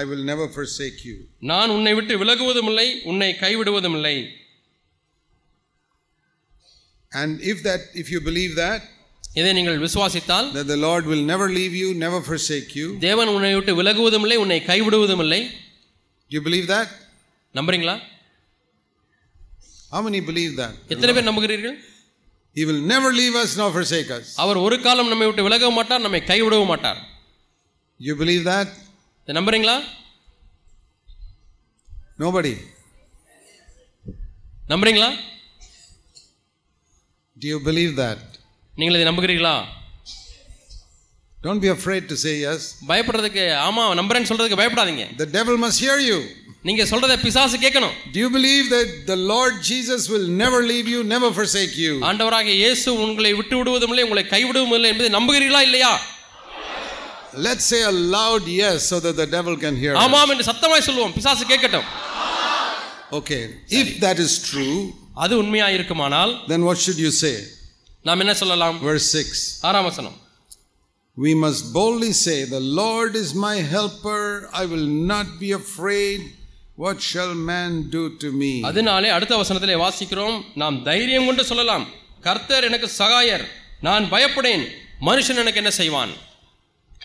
I 0.00 0.04
will 0.10 0.24
never 0.30 0.46
forsake 0.56 1.00
you. 1.08 1.16
நான் 1.52 1.74
உன்னை 1.76 1.94
விட்டு 1.98 2.16
விலகுவதும் 2.22 2.70
இல்லை 2.72 2.88
உன்னை 3.12 3.30
கைவிடுவதும் 3.44 3.96
இல்லை 4.00 4.16
And 7.12 7.40
if 7.52 7.58
that 7.62 7.82
if 8.02 8.06
you 8.12 8.20
believe 8.28 8.52
that, 8.56 8.80
இதை 9.40 9.50
நீங்கள் 9.58 9.78
விசுவாசித்தால் 9.84 10.48
that 10.56 10.68
the 10.72 10.80
Lord 10.86 11.04
will 11.12 11.24
never 11.32 11.46
leave 11.58 11.74
you, 11.82 11.88
never 12.04 12.20
forsake 12.30 12.70
you. 12.80 12.88
தேவன் 13.06 13.32
உன்னை 13.34 13.52
விட்டு 13.54 13.72
விலகுவதும் 13.80 14.24
இல்லை 14.26 14.38
உன்னை 14.44 14.58
கைவிடுவதும் 14.70 15.22
இல்லை 15.26 15.40
Do 16.30 16.34
you 16.36 16.42
believe 16.48 16.68
that? 16.74 16.88
நம்புறீங்களா 17.54 17.96
How 19.94 20.00
many 20.06 20.20
believe 20.30 20.54
that? 20.62 20.74
எத்தனை 20.94 21.12
பேர் 21.16 21.28
நம்புகிறீர்கள் 21.30 21.76
He 22.56 22.64
will 22.68 22.82
never 22.92 23.10
leave 23.20 23.36
us 23.42 23.50
nor 23.60 23.68
forsake 23.78 24.10
us. 24.18 24.26
அவர் 24.42 24.58
ஒரு 24.66 24.76
காலம் 24.86 25.10
நம்மை 25.12 25.26
விட்டு 25.28 25.46
விலகவும் 25.48 25.78
மாட்டார் 25.80 26.04
நம்மை 26.06 26.20
கைவிடவும் 26.30 26.72
மாட்டார் 26.72 27.00
You 28.00 28.14
believe 28.22 28.44
that? 28.52 28.68
இதை 29.28 29.34
நம்புறீங்களா 29.40 29.76
Nobody. 32.24 32.54
நம்புறீங்களா 34.72 35.08
Do 37.38 37.48
you 37.52 37.60
believe 37.70 37.94
that? 38.04 38.20
நீங்கள் 38.74 38.96
இதை 38.98 39.06
நம்புகிறீர்களா 39.10 39.56
Don't 41.38 41.60
be 41.60 41.70
afraid 41.78 42.04
to 42.12 42.16
say 42.24 42.34
yes. 42.46 42.60
பயப்படுறதுக்கு 42.90 43.42
ஆமா 43.66 43.82
நம்புறேன்னு 44.00 44.30
சொல்றதுக்கு 44.30 44.60
பயப்படாதீங்க 44.62 45.04
The 45.24 45.30
devil 45.38 45.56
must 45.64 45.78
hear 45.86 45.98
you. 46.10 46.18
நீங்க 46.68 46.82
சொல்றத 46.90 47.14
பிசாசு 47.24 47.56
கேட்கணும் 47.64 47.94
Do 48.14 48.18
you 48.24 48.30
believe 48.36 48.66
that 48.76 48.90
the 49.12 49.18
Lord 49.32 49.54
Jesus 49.70 50.02
will 50.12 50.28
never 50.42 50.60
leave 50.72 50.88
you, 50.94 51.00
never 51.14 51.30
forsake 51.40 51.74
you? 51.84 51.92
ஆண்டவராக 52.10 52.48
இயேசு 52.62 52.88
உங்களை 53.06 53.32
விட்டு 53.40 53.54
விடுவதும் 53.60 53.92
இல்லை 53.94 54.04
உங்களை 54.08 54.24
கைவிடுவதும் 54.34 54.74
இல்லை 54.78 54.90
என்பதை 54.94 55.10
நம்புகிறீர்களா 55.18 55.62
இல்லையா 55.68 55.92
Let's 57.46 57.64
say 57.72 57.80
a 57.82 57.94
loud 58.16 58.44
yes 58.62 58.76
so 58.90 58.96
that 59.04 59.16
the 59.22 59.28
devil 59.36 59.54
can 59.64 59.76
hear. 59.82 59.92
us. 59.94 60.00
ஆமாம் 60.04 60.30
என்று 60.34 60.48
சத்தமாய் 60.50 60.86
சொல்லுவோம் 60.88 61.14
பிசாசு 61.18 61.44
கேட்கட்டும் 61.52 61.88
Okay. 63.12 63.42
If 63.80 63.88
that 64.04 64.18
is 64.18 64.32
true, 64.50 64.76
அது 65.19 65.33
உண்மையா 65.41 65.67
இருக்குமானால் 65.77 66.33
then 66.51 66.63
what 66.69 66.77
should 66.85 66.99
you 67.05 67.11
say? 67.23 67.35
நாம் 68.05 68.21
என்ன 68.23 68.33
சொல்லலாம் 68.41 68.75
Verse 68.89 69.07
6. 69.21 69.45
ஆறாம் 69.69 69.87
வசனம் 69.89 70.17
We 71.17 71.31
must 71.35 71.63
boldly 71.73 72.11
say, 72.25 72.35
The 72.47 72.61
Lord 72.81 73.13
is 73.21 73.29
my 73.47 73.55
helper. 73.73 74.21
I 74.53 74.65
will 74.73 74.85
not 75.11 75.27
be 75.41 75.49
afraid. 75.53 76.19
What 76.77 76.97
shall 77.01 77.33
man 77.49 77.71
do 77.95 78.03
to 78.21 78.29
me? 78.41 78.51
அதனாலே 78.69 79.09
அடுத்த 79.15 79.37
வசனத்திலே 79.41 79.75
வாசிக்கிறோம் 79.81 80.37
நாம் 80.61 80.77
தைரியம் 80.83 81.27
கொண்டு 81.29 81.43
சொல்லலாம் 81.49 81.85
கர்த்தர் 82.27 82.67
எனக்கு 82.69 82.87
சகாயர் 82.99 83.43
நான் 83.87 84.05
பயப்படேன் 84.13 84.63
மனுஷன் 85.09 85.41
எனக்கு 85.43 85.61
என்ன 85.63 85.73
செய்வான் 85.81 86.13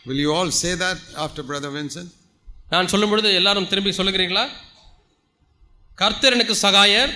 Will 0.08 0.20
you 0.24 0.32
all 0.36 0.50
say 0.62 0.72
that 0.84 0.98
after 1.24 1.42
Brother 1.50 1.72
Vincent? 1.78 2.08
நான் 2.74 2.90
சொல்லும் 2.92 3.12
பொழுது 3.12 3.28
எல்லாரும் 3.40 3.68
திரும்பி 3.72 3.92
சொல்லுகிறீங்களா 3.98 4.44
கர்த்தர் 5.98 6.36
எனக்கு 6.36 6.54
சகாயர் 6.64 7.12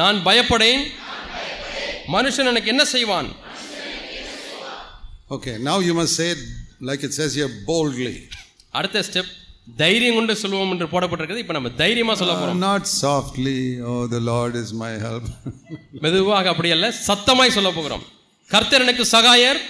நான் 0.00 0.18
பயப்படேன். 0.26 0.82
மனுஷன் 2.14 2.48
எனக்கு 2.50 2.72
என்ன 2.72 2.84
செய்வான்? 2.94 3.28
Okay 5.34 5.52
now 5.68 5.82
you 5.86 5.92
must 6.00 6.18
say 6.20 6.28
like 6.88 7.02
it 7.06 7.16
says 7.18 7.36
you 7.40 7.46
boldly 7.68 8.14
அடுத்த 8.78 9.04
ஸ்டெப் 9.08 9.30
தைரியம் 9.82 10.16
கொண்டு 10.18 10.34
சொல்லுவோம் 10.42 10.70
என்று 10.74 10.86
போடப்பட்டிருக்கிறது. 10.92 11.42
இப்போ 11.44 11.54
நம்ம 11.56 11.70
தைரியமாக 11.82 12.18
சொல்ல 12.20 12.34
போகிறோம் 12.34 12.62
not 12.66 12.86
softly 13.02 13.58
oh 13.90 13.96
the 14.14 14.20
Lord 14.30 14.56
is 14.62 14.72
my 14.82 14.92
help 15.06 15.28
மெதுவாக 16.04 16.48
அப்படி 16.52 16.70
அல்ல 16.76 16.88
சத்தமாய் 17.08 17.56
சொல்ல 17.58 17.70
போகிறோம். 17.78 18.04
கர்த்தர் 18.54 18.84
எனக்கு 18.86 19.04
சகாயர். 19.16 19.60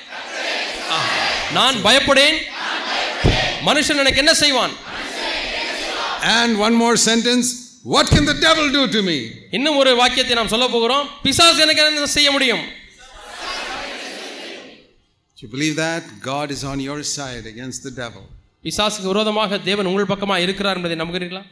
நான் 1.56 1.76
பயப்படேன். 1.86 2.38
மனுஷன் 3.68 4.00
எனக்கு 4.02 4.22
என்ன 4.22 4.34
செய்வான்? 4.42 4.74
And 6.36 6.54
one 6.66 6.76
more 6.82 6.98
sentence 7.08 7.50
What 7.85 8.07
can 8.13 8.25
the 8.25 8.37
devil 8.45 8.65
do 8.71 8.83
to 8.95 9.01
me? 9.09 9.17
இன்னும் 9.57 9.77
ஒரு 9.81 9.91
வாக்கியத்தை 10.01 10.35
நாம் 10.39 10.51
சொல்ல 10.53 10.67
போகிறோம் 10.75 11.05
பிசாசு 11.25 11.59
எனக்கு 11.65 11.83
என்ன 11.83 12.07
செய்ய 12.17 12.29
முடியும் 12.35 12.63
Do 15.37 15.41
you 15.45 15.49
believe 15.49 15.75
that? 15.77 16.03
God 16.23 16.47
is 16.51 16.61
on 16.63 16.79
your 16.79 16.99
side 17.17 17.45
against 17.53 17.79
the 17.87 17.93
devil. 18.03 18.23
பிசாசுக்கு 18.63 19.11
விரோதமாக 19.13 19.57
தேவன் 19.69 19.89
உங்கள் 19.91 20.11
பக்கமாக 20.13 20.43
இருக்கிறார் 20.45 20.77
என்பதை 20.79 20.97
நம்புகிறீர்களா 21.03 21.43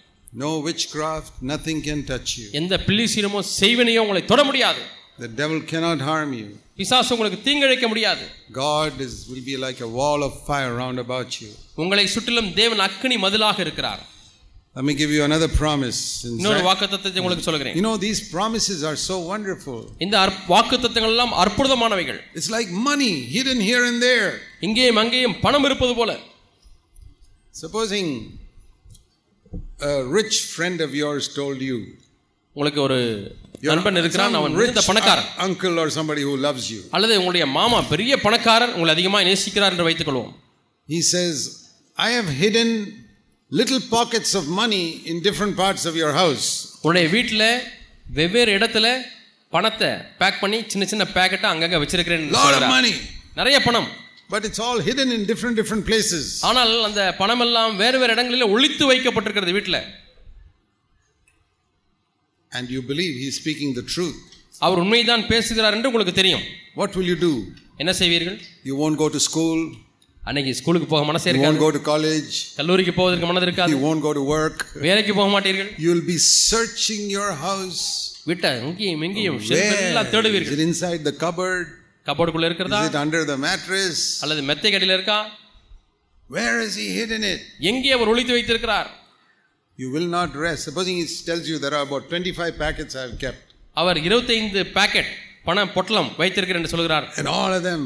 No 0.43 0.51
witchcraft, 0.67 1.33
nothing 1.51 1.79
can 1.87 1.99
touch 2.11 2.29
you. 2.39 2.45
எந்த 2.59 2.75
பில்லிசீனமோ 2.87 3.41
செய்வனையோ 3.61 4.03
உங்களை 4.05 4.23
தொட 4.31 4.43
முடியாது 4.49 4.81
The 5.25 5.29
devil 5.41 5.59
cannot 5.71 5.99
harm 6.09 6.29
you. 6.39 6.47
பிசாசு 6.79 7.11
உங்களுக்கு 7.15 7.39
தீங்கிழைக்க 7.47 7.87
முடியாது 7.91 8.23
God 8.63 8.93
is, 9.07 9.13
will 9.31 9.45
be 9.51 9.57
like 9.65 9.81
a 9.87 9.91
wall 9.99 10.21
of 10.27 10.33
fire 10.49 10.73
round 10.81 10.99
about 11.05 11.31
you. 11.41 11.51
உங்களை 11.83 12.05
சுற்றிலும் 12.15 12.49
தேவன் 12.61 12.83
அக்கினி 12.87 13.17
மதிலாக 13.25 13.59
இருக்கிறார் 13.65 14.01
Let 14.77 14.85
me 14.85 14.93
give 14.95 15.11
you 15.15 15.23
another 15.23 15.49
promise. 15.61 15.97
in 16.27 16.31
இன்னொரு 16.37 16.59
Zac- 16.59 16.67
வாக்குத்தத்தத்தை 16.69 17.19
உங்களுக்கு 17.21 17.45
சொல்கிறேன் 17.47 17.75
You 17.79 17.83
know, 17.87 17.95
these 18.05 18.21
promises 18.35 18.79
are 18.89 18.95
so 19.09 19.15
wonderful. 19.31 19.79
இந்த 20.05 20.15
வாக்குத்தத்தங்கள் 20.53 21.13
எல்லாம் 21.15 21.33
அற்புதமானவைகள் 21.43 22.19
It's 22.39 22.49
like 22.57 22.69
money 22.89 23.11
hidden 23.35 23.59
here 23.69 23.83
and 23.89 23.99
there. 24.09 24.29
இங்கேயும் 24.67 24.99
அங்கேயும் 25.03 25.35
பணம் 25.45 25.67
இருப்பது 25.69 25.95
போல 25.99 26.13
Supposing 27.53 28.07
a 29.81 30.03
rich 30.19 30.35
friend 30.55 30.81
of 30.81 30.91
yours 31.01 31.23
told 31.39 31.59
you, 31.61 31.77
உங்களுக்கு 32.55 32.81
ஒரு 32.87 32.97
"Your- 33.63 33.75
நண்பன் 33.75 33.99
இருக்கிறான் 34.01 34.31
some 34.31 34.39
அவன் 34.41 34.55
rich 34.55 34.61
மிகுந்த 34.63 34.83
பணக்காரன் 34.89 35.29
un- 35.29 35.43
uncle 35.47 35.75
or 35.83 35.87
somebody 35.97 36.23
who 36.27 36.33
loves 36.47 36.65
you. 36.73 36.81
அல்லது 36.97 37.13
உங்களுடைய 37.21 37.45
மாமா 37.57 37.79
பெரிய 37.93 38.13
பணக்காரர் 38.25 38.73
உங்களை 38.77 38.91
அதிகமாக 38.97 39.23
நேசிக்கிறார் 39.29 39.73
என்று 39.75 39.87
வைத்துக் 39.89 40.09
கொள்வோம் 40.09 40.33
He 40.89 41.01
says, 41.13 41.37
I 41.97 42.11
have 42.17 42.29
hidden 42.43 42.69
little 43.51 43.81
pockets 43.95 44.31
of 44.39 44.45
money 44.61 44.85
in 45.09 45.15
different 45.27 45.55
parts 45.63 45.83
of 45.89 45.95
your 46.01 46.11
house. 46.21 46.45
உன்னுடைய 46.85 47.07
வீட்டில் 47.15 47.47
வெவ்வேறு 48.19 48.51
இடத்துல 48.59 48.87
பணத்தை 49.53 49.89
பேக் 50.21 50.39
பண்ணி 50.43 50.59
சின்ன 50.71 50.85
சின்ன 50.91 51.03
பேக்கெட்டை 51.17 51.49
அங்கங்கே 51.53 51.79
வச்சிருக்கிறேன் 51.83 52.21
என்று 52.23 52.35
Lot 52.37 52.45
of 52.45 52.53
சொல்கிறார். 52.53 52.73
money. 52.77 52.93
நிறைய 53.41 53.57
பணம் 53.67 53.89
But 54.33 54.43
it's 54.47 54.59
all 54.65 54.79
hidden 54.87 55.09
in 55.15 55.21
different 55.31 55.55
different 55.61 55.83
places. 55.89 56.23
ஆனால் 56.49 56.71
அந்த 56.87 57.01
பணம் 57.21 57.43
எல்லாம் 57.45 57.73
வேறு 57.81 57.97
வேறு 58.01 58.13
இடங்களில் 58.15 58.51
ஒளித்து 58.55 58.85
வைக்கப்பட்டிருக்கிறது 58.91 59.53
வீட்டில் 59.57 59.79
And 62.51 62.69
you 62.69 62.81
believe 62.91 63.13
he's 63.23 63.37
speaking 63.43 63.69
the 63.79 63.85
truth. 63.95 64.17
அவர் 64.65 64.81
உண்மைதான் 64.83 65.25
பேசுகிறார் 65.31 65.75
என்று 65.77 65.89
உங்களுக்கு 65.91 66.15
தெரியும் 66.21 66.45
What 66.81 66.91
will 66.97 67.07
you 67.11 67.17
do? 67.27 67.33
என்ன 67.81 67.93
செய்வீர்கள் 68.01 68.37
You 68.69 68.75
won't 68.81 68.97
go 69.03 69.09
to 69.15 69.21
school. 69.29 69.59
அன்னைக்கு 70.29 70.51
ஸ்கூலுக்கு 70.59 70.87
போக 70.93 71.03
மனசே 71.09 71.29
You 71.29 71.33
won't 71.35 71.43
இருக்காது 71.45 71.65
go 71.65 71.71
to 71.77 71.81
college. 71.91 72.33
கல்லூரிக்கு 72.59 72.93
போவதற்கு 72.99 73.27
மனது 73.29 73.47
இருக்காது 73.47 73.71
You 73.73 73.81
won't 73.87 74.03
go 74.07 74.13
to 74.19 74.23
work. 74.35 74.57
வேலைக்கு 74.87 75.13
போக 75.19 75.29
மாட்டீர்கள் 75.35 75.69
You'll 75.85 76.05
be 76.13 76.17
searching 76.49 77.03
your 77.17 77.29
house. 77.47 77.81
விட்ட 78.31 78.45
இங்கேயும் 78.67 79.03
இங்கேயும் 79.07 79.39
Where? 79.51 79.79
எல்லாம் 79.89 80.07
Is 80.07 80.13
தேடுவீர்கள் 80.15 80.57
it 80.57 80.63
inside 80.69 81.01
the 81.09 81.15
cupboard? 81.23 81.65
கபோர்டுக்குள்ள 82.07 82.47
இருக்கிறதா 82.49 82.79
Is 82.85 82.91
it 82.93 82.99
under 83.05 83.21
the 83.31 83.37
mattress? 83.47 83.97
அல்லது 84.25 84.43
மெத்தை 84.51 84.71
கடியில் 84.75 84.95
இருக்கா 84.97 85.19
Where 86.29 86.55
has 86.63 86.75
he 86.81 86.87
hidden 86.99 87.23
it? 87.33 87.41
எங்கே 87.71 87.91
அவர் 87.97 88.11
ஒளித்து 88.13 88.35
வைத்திருக்கிறார் 88.37 88.89
You 89.79 89.87
will 89.95 90.09
not 90.17 90.31
rest. 90.45 90.61
Supposing 90.69 90.95
he 91.01 91.05
tells 91.29 91.45
you 91.51 91.55
there 91.63 91.75
are 91.77 91.85
about 91.87 92.03
25 92.09 92.57
packets 92.63 92.93
I 92.99 93.05
have 93.07 93.17
kept, 93.25 93.43
அவர் 93.77 93.99
இருபத்தைந்து 94.07 94.61
பாக்கெட் 94.77 95.11
பண 95.47 95.63
பொட்டலம் 95.75 96.09
வைத்திருக்கிறேன் 96.21 96.61
என்று 96.61 96.73
சொல்கிறார் 96.75 97.05
and 97.19 97.29
all 97.37 97.53
of 97.59 97.63
them 97.69 97.81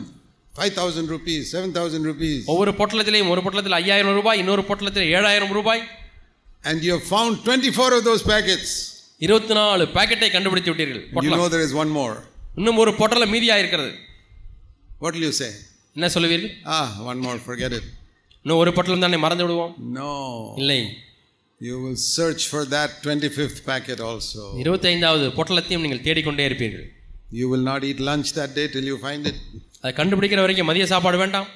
5,000 0.55 1.07
rupees, 1.15 1.41
7,000 1.55 2.03
rupees, 2.11 2.39
ஒவ்வொரு 2.53 2.71
பொட்டலத்திலையும் 2.79 3.31
ஒரு 3.33 3.41
பொட்டலத்தில் 3.45 3.77
ஐயாயிரம் 3.81 4.15
ரூபாய் 4.19 4.39
இன்னொரு 4.43 4.63
பொட்டலத்தில் 4.69 5.09
ஏழாயிரம் 5.17 5.53
ரூபாய் 5.59 5.81
and 6.63 6.77
you 6.85 6.93
have 6.97 7.05
found 7.15 7.33
24 7.45 7.89
of 7.97 8.03
those 8.09 8.23
packets. 8.33 8.69
இருபத்தி 9.25 9.53
நாலு 9.59 9.83
பாக்கெட்டை 9.97 10.29
கண்டுபிடித்து 10.35 10.71
விட்டீர்கள் 10.73 11.01
You 11.03 11.13
பொட்டலம் 11.15 11.41
know 11.41 11.49
there 11.55 11.65
is 11.67 11.73
one 11.83 11.91
more. 11.99 12.15
இன்னும் 12.59 12.79
ஒரு 12.83 12.91
பொட்டலம் 13.01 13.33
மீதியா 13.35 13.57
இருக்கிறது 13.63 13.91
What 15.03 15.13
will 15.15 15.25
you 15.29 15.35
say? 15.41 15.51
என்ன 15.95 16.07
சொல்லுவீர்கள் 16.15 16.51
Ah, 16.77 16.87
one 17.11 17.19
more, 17.25 17.37
forget 17.49 17.71
it. 17.79 17.85
இன்னும் 18.45 18.59
ஒரு 18.63 18.71
பொட்டலம் 18.77 19.03
தானே 19.05 19.19
மறந்து 19.25 19.45
விடுவோம் 19.45 19.73
No. 19.99 20.11
இல்லை 20.61 20.79
You 21.61 21.75
will 21.83 21.99
search 22.15 22.41
for 22.51 22.63
that 22.75 22.89
25th 23.05 23.59
packet 23.69 23.99
also. 24.09 24.41
இருபத்தைந்தாவது 24.63 25.27
பொட்டலத்தையும் 25.37 25.85
நீங்கள் 25.85 26.03
தேடிக்கொண்டே 26.07 26.45
இருப்பீர்கள் 26.49 26.85
You 27.39 27.45
will 27.53 27.65
not 27.71 27.81
eat 27.89 27.99
lunch 28.09 28.29
that 28.39 28.51
day 28.59 28.67
till 28.73 28.85
you 28.91 28.97
find 29.07 29.23
it. 29.31 29.39
அதை 29.84 29.92
கண்டுபிடிக்கிற 29.98 30.40
வரைக்கும் 30.44 30.70
மதிய 30.70 30.86
சாப்பாடு 30.94 31.20
வேண்டாம் 31.24 31.48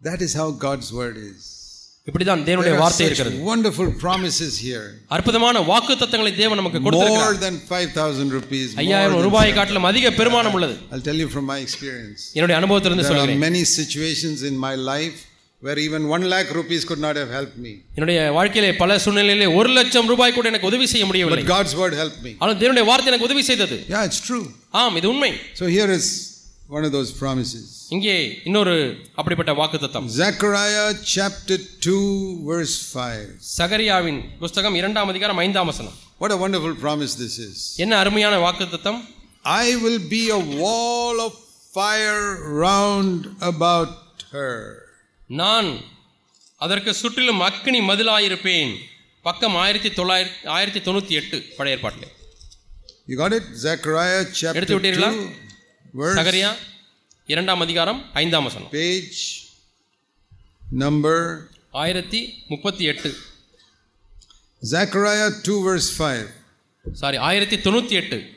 That 0.00 0.20
is 0.26 0.32
how 0.40 0.48
God's 0.66 0.88
word 0.98 1.16
is. 1.30 1.38
இப்படிதான் 2.06 2.42
தேவனுடைய 2.48 2.74
வார்த்தை 2.82 3.06
இருக்கிறது 3.06 3.38
wonderful 3.48 3.88
promises 4.02 4.52
here. 4.66 4.84
அற்புதமான 5.14 5.62
வாக்கு 5.70 5.94
தத்தங்களை 6.02 6.32
தேவன் 6.36 6.60
நமக்கு 6.60 6.78
More 6.78 6.86
கொடுத்திருக்கிறார் 6.86 7.38
than 7.46 7.56
5,000 7.70 8.36
rupees. 8.36 8.68
more 8.70 8.82
ஐயாயிரம் 8.84 9.16
than 9.16 9.26
ரூபாயை 9.28 9.50
காட்டிலும் 9.56 9.88
அதிக 9.90 10.12
பெருமானம் 10.20 10.54
உள்ளது 10.58 10.76
I'll 10.92 11.04
tell 11.08 11.20
you 11.24 11.28
from 11.34 11.44
my 11.52 11.58
experience. 11.66 12.20
என்னுடைய 12.36 12.56
அனுபவத்திலிருந்து 12.60 13.04
There 13.04 13.16
are 13.16 13.20
சொல்கிறேன் 13.20 13.44
many 13.48 13.62
situations 13.74 14.38
in 14.50 14.56
my 14.66 14.74
life 14.92 15.18
where 15.62 15.78
even 15.86 16.02
one 16.14 16.24
lakh 16.32 16.50
rupees 16.60 16.82
could 16.90 17.02
not 17.06 17.16
have 17.22 17.30
helped 17.38 17.58
me. 17.66 17.74
என்னுடைய 17.98 18.20
வாழ்க்கையிலே 18.38 18.70
பல 18.82 18.98
சூழ்நிலையிலே 19.06 19.48
ஒரு 19.58 19.72
லட்சம் 19.78 20.08
ரூபாய் 20.12 20.36
கூட 20.38 20.48
எனக்கு 20.52 20.70
உதவி 20.72 20.88
செய்ய 20.94 21.06
முடியவில்லை 21.10 21.42
But 21.42 21.52
God's 21.56 21.74
word 21.82 21.96
helped 22.02 22.22
me. 22.26 22.32
ஆனால் 22.40 22.58
தேவனுடைய 22.62 22.86
வார்த்தை 22.92 23.10
எனக்கு 23.12 23.28
உதவி 23.30 23.44
செய்தது 23.50 23.78
Yeah, 23.94 24.08
it's 24.10 24.22
true. 24.30 24.44
ஆம் 24.82 24.96
இது 25.00 25.08
உண்மை 25.14 25.32
So 25.60 25.66
here 25.76 25.90
is 25.98 26.06
one 26.69 26.83
of 26.87 26.91
those 26.91 27.11
promises. 27.21 27.65
இங்கே 27.95 28.15
இன்னொரு 28.47 28.75
அப்படிப்பட்ட 29.19 29.51
வாக்கு 29.59 29.77
தத்தம் 29.83 30.07
Zechariah 30.21 30.85
chapter 31.15 31.57
2, 31.87 31.97
verse 32.51 32.75
5. 33.01 33.25
சகரியாவின் 33.57 34.21
புஸ்தகம் 34.43 34.77
இரண்டாம் 34.81 35.11
அதிகாரம் 35.13 35.41
ஐந்தாம் 35.45 35.69
வசனம் 35.71 35.97
What 36.21 36.33
a 36.37 36.41
wonderful 36.45 36.73
promise 36.85 37.13
this 37.23 37.35
is. 37.47 37.57
என்ன 37.83 37.93
அருமையான 38.03 38.37
வாக்கு 38.45 38.67
தத்தம் 38.75 38.99
I 39.63 39.75
will 39.83 40.01
be 40.15 40.23
a 40.39 40.43
wall 40.61 41.17
of 41.27 41.33
fire 41.73 42.23
round 42.63 43.21
about 43.51 43.93
her. 44.35 44.55
நான் 45.41 45.69
அதற்கு 46.61 46.91
சுற்றிலும் 47.01 47.41
அக்கினி 47.49 47.79
மதிலாயிருப்பேன் 47.89 48.73
பக்கம் 49.25 49.55
ஆயிரத்தி 49.63 49.89
தொள்ளாயிரத்தி 49.99 50.47
ஆயிரத்தி 50.55 50.81
தொண்ணூற்றி 50.87 51.13
எட்டு 51.21 51.37
பழைய 51.57 51.75
ஏற்பாட்டில் 51.77 52.11
You 53.09 53.15
got 53.23 53.33
it? 53.39 53.45
Zechariah 53.67 54.21
chapter 54.39 54.57
எடுத்து 54.59 54.75
விட்டீர்களா? 54.77 55.09
2, 55.11 55.23
verse, 55.23 55.46
சகரியா 55.96 56.56
இரண்டாம் 57.26 57.60
அதிகாரம் 57.60 58.12
ஐந்தாம் 58.12 58.44
வசனம். 58.44 58.68
Page 58.72 59.46
number 60.78 61.48
ஆயிரத்தி 61.70 62.44
முப்பத்தி 62.48 62.84
எட்டு. 62.84 63.16
Zechariah 64.70 65.30
2, 65.42 65.56
verse 65.68 65.88
5. 65.98 66.28
சாரி 66.92 67.16
ஆயிரத்தி 67.16 67.56
தொண்ணூற்றி 67.56 67.90
எட்டு. 67.90 68.30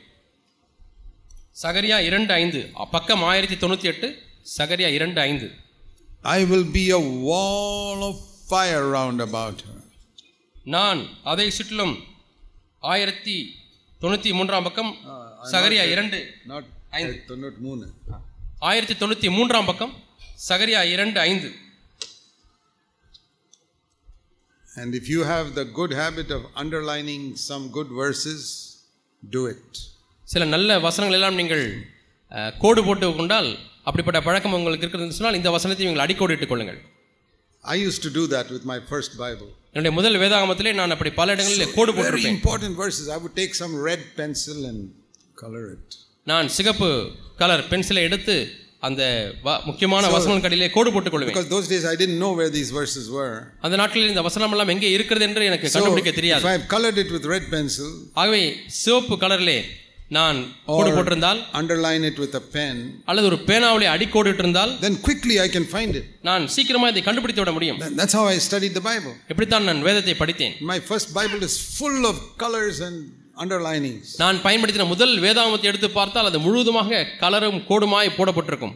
சகரியா 1.62 2.00
இரண்டு 2.00 2.32
ஐந்து. 2.32 2.70
பக்கம் 2.90 3.22
ஆயிரத்தி 3.22 3.66
தொண்ணூற்றி 3.66 3.84
எட்டு 3.84 4.22
சகரியா 4.58 4.92
இரண்டு 4.92 5.20
ஐந்து. 5.20 5.54
I 6.22 6.44
will 6.44 6.64
be 6.64 6.90
a 6.90 7.02
wall 7.28 8.02
of 8.02 8.20
fire 8.50 8.84
round 8.96 9.20
about 9.20 9.56
her. 9.56 9.82
நான் 10.64 11.08
அதை 11.22 11.50
சுற்றிலும் 11.50 12.04
ஆயிரத்தி 12.78 13.56
தொண்ணூற்றி 14.00 14.32
மூன்றாம் 14.32 14.62
பக்கம் 14.62 14.96
சகரியா 15.50 15.90
இரண்டு. 15.90 16.34
Not 16.48 16.64
ஐந்து. 16.92 17.36
not 17.44 17.56
moon. 17.66 17.80
ஆயிரத்தி 18.70 18.94
தொண்ணூற்றி 19.00 19.28
மூன்றாம் 19.36 19.68
பக்கம் 19.70 19.92
சகரியா 20.48 20.80
இரண்டு 20.94 21.18
ஐந்து 21.28 21.48
And 24.68 24.94
if 24.94 25.06
you 25.08 25.22
have 25.24 25.46
the 25.54 25.64
good 25.78 25.92
habit 25.92 26.28
of 26.30 26.42
underlining 26.62 27.22
some 27.48 27.64
good 27.76 27.90
verses, 28.02 28.42
do 29.22 29.42
it. 29.54 29.72
சில 30.28 30.44
நல்ல 30.54 30.78
வசனங்கள் 30.86 31.16
எல்லாம் 31.18 31.38
நீங்கள் 31.40 31.64
கோடு 32.62 32.80
போட்டு 32.86 33.06
கொண்டால் 33.18 33.50
அப்படிப்பட்ட 33.88 34.18
பழக்கம் 34.28 34.56
உங்களுக்கு 34.58 34.84
இருக்கிறதுன்னு 34.86 35.18
சொன்னால் 35.18 35.38
இந்த 35.40 35.50
வசனத்தை 35.56 35.86
நீங்கள் 35.86 36.04
அடிக்கோடிட்டுக் 36.06 36.52
கொள்ளுங்கள் 36.52 36.80
I 37.64 37.76
used 37.86 38.02
to 38.02 38.10
do 38.10 38.24
that 38.34 38.46
with 38.54 38.64
my 38.72 38.78
first 38.92 39.12
Bible. 39.24 39.50
என்னுடைய 39.74 39.92
முதல் 39.98 40.20
வேதாகமத்திலே 40.22 40.72
நான் 40.80 40.94
அப்படி 40.94 41.10
பல 41.20 41.34
இடங்களில் 41.36 41.74
கோடு 41.76 41.90
போட்டிருப்பேன் 41.96 42.38
important 42.38 42.74
verses. 42.82 43.04
I 43.16 43.20
would 43.24 43.36
take 43.42 43.54
some 43.62 43.74
red 43.90 44.02
pencil 44.20 44.58
and 44.70 44.80
color 45.42 45.64
it. 45.76 45.90
நான் 46.26 46.48
சிகப்பு 46.56 46.88
கலர் 47.40 47.68
பென்சிலை 47.70 48.02
எடுத்து 48.08 48.34
அந்த 48.88 49.02
முக்கியமான 49.68 50.04
வசனம் 50.14 50.42
கடிலே 50.44 50.68
கோடு 50.76 50.90
போட்டுக் 50.94 51.12
கொள்வேன் 51.14 51.30
Because 51.32 51.48
those 51.54 51.66
days 51.72 51.84
I 51.92 51.96
didn't 52.00 52.18
know 52.22 52.32
where 52.38 52.50
these 52.56 52.70
verses 52.78 53.04
were. 53.16 53.34
அந்த 53.66 53.76
நாட்களில் 53.80 54.12
இந்த 54.12 54.22
வசனம் 54.28 54.54
எல்லாம் 54.54 54.72
எங்கே 54.74 54.90
இருக்கிறது 54.96 55.24
என்று 55.28 55.44
எனக்கு 55.50 55.68
So 55.68 55.76
கண்டுபிடிக்க 55.76 56.12
தெரியாது 56.18 56.48
I've 56.52 56.66
colored 56.74 56.98
it 57.04 57.10
with 57.16 57.26
red 57.34 57.46
pencil, 57.54 57.88
ஆகவே 58.22 58.42
சிவப்பு 58.82 59.16
கலரிலே 59.24 59.58
நான் 60.10 60.38
கோடு 60.70 60.90
போட்டிருந்தால் 60.96 61.38
underline 61.60 62.02
it 62.10 62.16
with 62.24 62.34
a 62.40 62.44
pen, 62.56 62.74
அல்லது 63.10 63.28
ஒரு 63.30 63.38
பேனாவிலே 63.50 63.88
அடிக்கோடிட்டு 63.94 64.42
இருந்தால் 64.44 64.72
then 64.84 64.96
quickly 65.08 65.36
I 65.46 65.50
can 65.56 65.66
find 65.76 65.94
it. 66.00 66.06
நான் 66.30 66.46
சீக்கிரமா 66.56 66.88
இதை 66.94 67.02
கண்டுபிடித்து 67.08 67.42
விட 67.44 67.54
முடியும் 67.58 67.78
That- 67.84 67.96
That's 68.00 68.16
how 68.20 68.26
I 68.34 68.38
studied 68.48 68.74
the 68.80 68.84
Bible. 68.90 69.14
எப்படித்தான் 69.32 69.66
நான் 69.70 69.82
வேதத்தை 69.88 70.16
படித்தேன் 70.22 70.54
My 70.72 70.80
first 70.90 71.10
Bible 71.20 71.42
is 71.50 71.56
full 71.80 72.00
of 72.12 72.18
colors 72.44 72.78
and 72.88 72.98
underlinings. 73.43 74.07
நான் 74.23 74.37
பயன்படுத்தின 74.45 74.87
முதல் 74.93 75.15
வேதாகமத்தை 75.25 75.69
எடுத்து 75.71 75.89
பார்த்தால் 75.99 76.29
அது 76.31 76.39
முழுவதுமாக 76.45 77.05
கலரும் 77.23 77.59
கோடுமாய் 77.69 78.17
போடப்பட்டிருக்கும் 78.19 78.75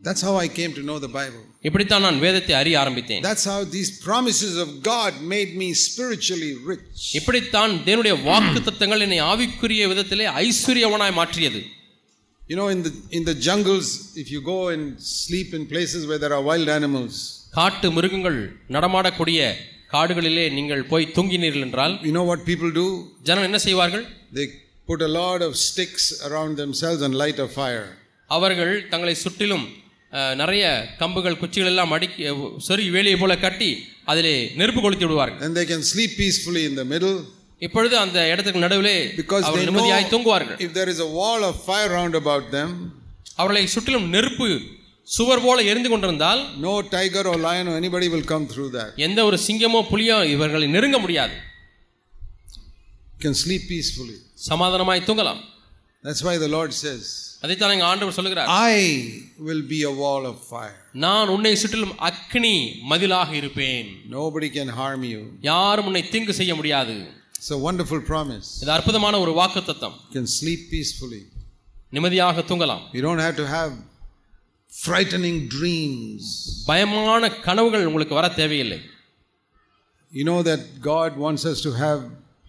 That's 0.00 0.22
how 0.26 0.34
I 0.36 0.48
came 0.48 0.72
to 0.74 0.82
know 0.88 0.96
the 0.98 1.10
Bible. 1.18 1.42
இப்படித்தான் 1.68 2.04
நான் 2.06 2.18
வேதத்தை 2.24 2.54
அறிய 2.60 2.76
ஆரம்பித்தேன் 2.82 3.22
That's 3.28 3.44
how 3.50 3.58
these 3.76 3.90
promises 4.06 4.54
of 4.64 4.70
God 4.92 5.12
made 5.34 5.52
me 5.60 5.68
spiritually 5.86 6.50
rich. 6.70 7.02
இப்படித்தான் 7.18 7.74
தேவனுடைய 7.86 8.16
வாக்கு 8.30 8.60
தத்தங்கள் 8.68 9.04
என்னை 9.06 9.20
ஆவிக்குரிய 9.32 9.86
விதத்திலே 9.92 10.26
ஐஸ்வர்யவனாய் 10.44 11.18
மாற்றியது 11.20 11.62
You 12.42 12.56
know, 12.56 12.68
in 12.68 12.80
the, 12.82 12.90
in 13.16 13.22
the 13.24 13.34
jungles, 13.46 13.86
if 14.22 14.30
you 14.30 14.40
go 14.44 14.68
and 14.68 14.82
sleep 15.18 15.54
in 15.54 15.62
places 15.66 16.06
where 16.08 16.18
there 16.22 16.34
are 16.36 16.42
wild 16.48 16.68
animals, 16.78 17.14
காட்டு 17.58 17.86
மிருகங்கள் 17.96 18.38
நடமாடக்கூடிய 18.74 19.40
காடுகளிலே 19.93 20.45
நீங்கள் 20.57 20.81
போய் 20.91 21.11
தூங்கினீர்கள் 21.17 21.65
என்றால் 21.67 21.93
you 22.07 22.13
know 22.17 22.25
what 22.31 22.39
people 22.51 22.71
do? 22.81 22.87
ஜனம் 23.27 23.47
என்ன 23.49 23.59
செய்வார்கள் 23.67 24.05
They 24.37 24.45
put 24.89 25.01
a 25.09 25.11
lot 25.21 25.39
of 25.47 25.51
sticks 25.67 26.05
around 26.27 26.53
themselves 26.63 27.01
and 27.07 27.15
light 27.23 27.39
a 27.47 27.49
fire. 27.59 27.85
அவர்கள் 28.29 28.73
தங்களை 28.93 29.13
சுற்றிலும் 29.23 29.65
நிறைய 30.41 30.63
கம்புகள் 31.01 31.39
குச்சிகள் 31.41 31.71
எல்லாம் 31.71 31.93
அடுக்கி 31.95 32.23
சொறி 32.67 32.83
வேலியை 32.95 33.17
போல 33.21 33.33
கட்டி 33.45 33.69
அதிலே 34.11 34.35
நெருப்பு 34.59 34.81
கொளுத்தி 34.83 35.05
விடுவார்கள் 35.07 35.41
And 35.47 35.55
they 35.59 35.67
can 35.73 35.81
sleep 35.93 36.11
peacefully 36.21 36.63
in 36.69 36.75
the 36.81 36.87
middle 36.93 37.15
இப்பொழுது 37.65 37.95
அந்த 38.03 38.17
இடத்துக்கு 38.31 38.65
நடுவிலே 38.65 38.97
know 39.19 39.67
நிம்மதியாய் 39.69 40.11
தூங்குவார்கள் 40.13 40.57
if 40.65 40.71
there 40.79 40.89
is 40.93 40.99
a 41.07 41.11
wall 41.19 41.41
of 41.49 41.55
fire 41.69 41.89
round 41.97 42.15
about 42.21 42.45
them, 42.57 42.69
அவர்களை 43.39 43.63
சுற்றிலும் 43.75 44.07
நெருப்பு 44.15 44.49
சுவர் 45.07 45.43
போல 45.43 45.59
எரிந்து 45.71 45.89
கொண்டிருந்தால் 45.91 46.41
no 46.65 46.73
tiger 46.95 47.23
or 47.31 47.37
lion 47.47 47.67
or 47.71 47.75
anybody 47.81 48.07
will 48.13 48.25
come 48.33 48.45
through 48.53 48.69
that. 48.77 48.89
எந்த 49.07 49.19
ஒரு 49.27 49.37
சிங்கமோ 49.47 49.81
புலியோ 49.91 50.17
இவர்களை 50.35 50.67
நெருங்க 50.75 50.97
முடியாது 51.05 51.35
can 53.23 53.35
sleep 53.43 53.63
peacefully. 53.73 54.17
சமாதானமாய் 54.49 55.07
தூங்கலாம் 55.09 55.41
That's 56.03 56.21
why 56.27 56.33
the 56.43 56.49
Lord 56.55 56.71
says, 56.83 57.03
அதைத்தான் 57.43 57.73
எங்க 57.75 57.85
ஆண்டவர் 57.91 58.17
சொல்லுகிறார் 58.17 58.49
I 58.73 58.75
will 59.47 59.63
be 59.73 59.79
a 59.91 59.95
wall 60.01 60.23
of 60.31 60.37
fire. 60.53 60.75
நான் 61.05 61.31
உன்னை 61.35 61.53
சுற்றிலும் 61.63 61.95
அக்னி 62.09 62.55
மதிலாக 62.91 63.31
இருப்பேன் 63.41 63.89
Nobody 64.17 64.49
can 64.57 64.69
harm 64.81 65.03
you. 65.13 65.21
யாரும் 65.51 65.89
உன்னை 65.91 66.03
தீங்கு 66.13 66.35
செய்ய 66.41 66.53
முடியாது 66.59 66.95
It's 67.39 67.51
a 67.57 67.61
wonderful 67.67 68.01
promise. 68.11 68.47
இது 68.63 68.71
அற்புதமான 68.77 69.15
ஒரு 69.25 69.33
வாக்குத்தத்தம் 69.41 69.95
You 70.05 70.15
can 70.19 70.29
sleep 70.39 70.63
peacefully. 70.75 71.23
நிம்மதியாக 71.95 72.43
தூங்கலாம் 72.51 72.83
You 72.97 73.03
don't 73.07 73.23
have 73.27 73.37
to 73.43 73.47
have 73.57 73.73
frightening 74.76 75.38
dreams. 75.58 76.24
பயமான 76.68 77.22
கனவுகள் 77.46 77.86
உங்களுக்கு 77.90 78.14
வர 78.14 78.28
தேவையில்லை 78.40 78.80
You 80.12 80.24
know 80.24 80.40
that 80.42 80.62
God 80.92 81.10
wants 81.24 81.44
us 81.50 81.58
to 81.66 81.70
have 81.84 82.00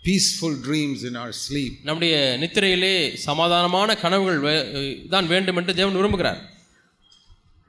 peaceful 0.03 0.53
dreams 0.67 0.99
in 1.09 1.13
our 1.15 1.31
sleep. 1.45 1.73
நம்முடைய 1.87 2.15
நித்திரையிலே 2.41 2.95
சமாதானமான 3.27 3.99
கனவுகள் 4.01 4.39
வே- 4.39 4.65
தான் 5.13 5.27
வேண்டும் 5.27 5.59
என்று 5.61 5.75
தேவன் 5.79 5.99
விரும்புகிறார் 5.99 6.41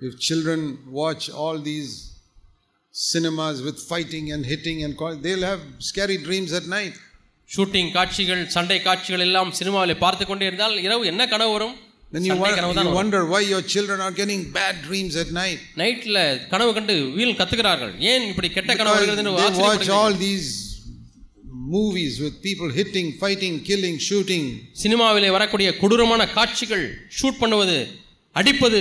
If 0.00 0.14
children 0.28 0.60
watch 1.02 1.24
all 1.42 1.58
these 1.70 1.92
cinemas 2.94 3.56
with 3.66 3.78
fighting 3.92 4.26
and 4.34 4.42
hitting 4.52 4.78
and 4.84 4.92
call, 4.96 5.14
they'll 5.24 5.46
have 5.52 5.62
scary 5.90 6.18
dreams 6.26 6.52
at 6.52 6.66
night. 6.78 6.96
Shooting 7.50 7.90
காட்சிகள் 7.92 8.42
சண்டை 8.48 8.78
காட்சிகள் 8.82 9.20
எல்லாம் 9.20 9.52
சினிமாவில் 9.52 9.98
பார்த்து 9.98 10.24
கொண்டே 10.26 10.46
இருந்தால் 10.46 10.76
இரவு 10.86 11.06
என்ன 11.06 11.22
கனவு 11.26 11.52
வரும் 11.52 11.74
Then 12.13 12.23
you, 12.25 12.31
சண்டை 12.31 12.43
won- 12.43 12.55
கனவு 12.59 12.83
you 12.85 12.93
wonder 12.99 13.19
why 13.31 13.39
your 13.51 13.61
children 13.73 13.99
are 14.05 14.13
getting 14.19 14.39
bad 14.55 14.75
dreams 14.87 15.15
at 15.23 15.29
night. 15.41 15.59
நைட்ல 15.81 16.17
கனவு 16.53 16.71
கண்டு 16.77 16.95
வீல் 17.17 17.37
கத்துக்கிறார்கள் 17.41 17.93
ஏன் 18.11 18.25
இப்படி 18.31 18.49
கெட்ட 18.57 18.71
கனவு 18.79 18.95
Because 18.95 19.03
வருகிறதுன்னு 19.03 19.33
they 19.59 19.67
watch 19.67 19.89
all 19.99 20.15
these 20.27 20.47
movies 21.77 22.13
with 22.23 22.35
people 22.41 22.69
hitting, 22.79 23.07
fighting, 23.23 23.55
killing, 23.69 23.95
shooting. 24.09 24.45
சினிமாவிலே 24.83 25.29
வரக்கூடிய 25.37 25.69
கொடூரமான 25.81 26.21
காட்சிகள் 26.37 26.85
ஷூட் 27.19 27.41
பண்ணுவது 27.43 27.77
அடிப்பது 28.35 28.79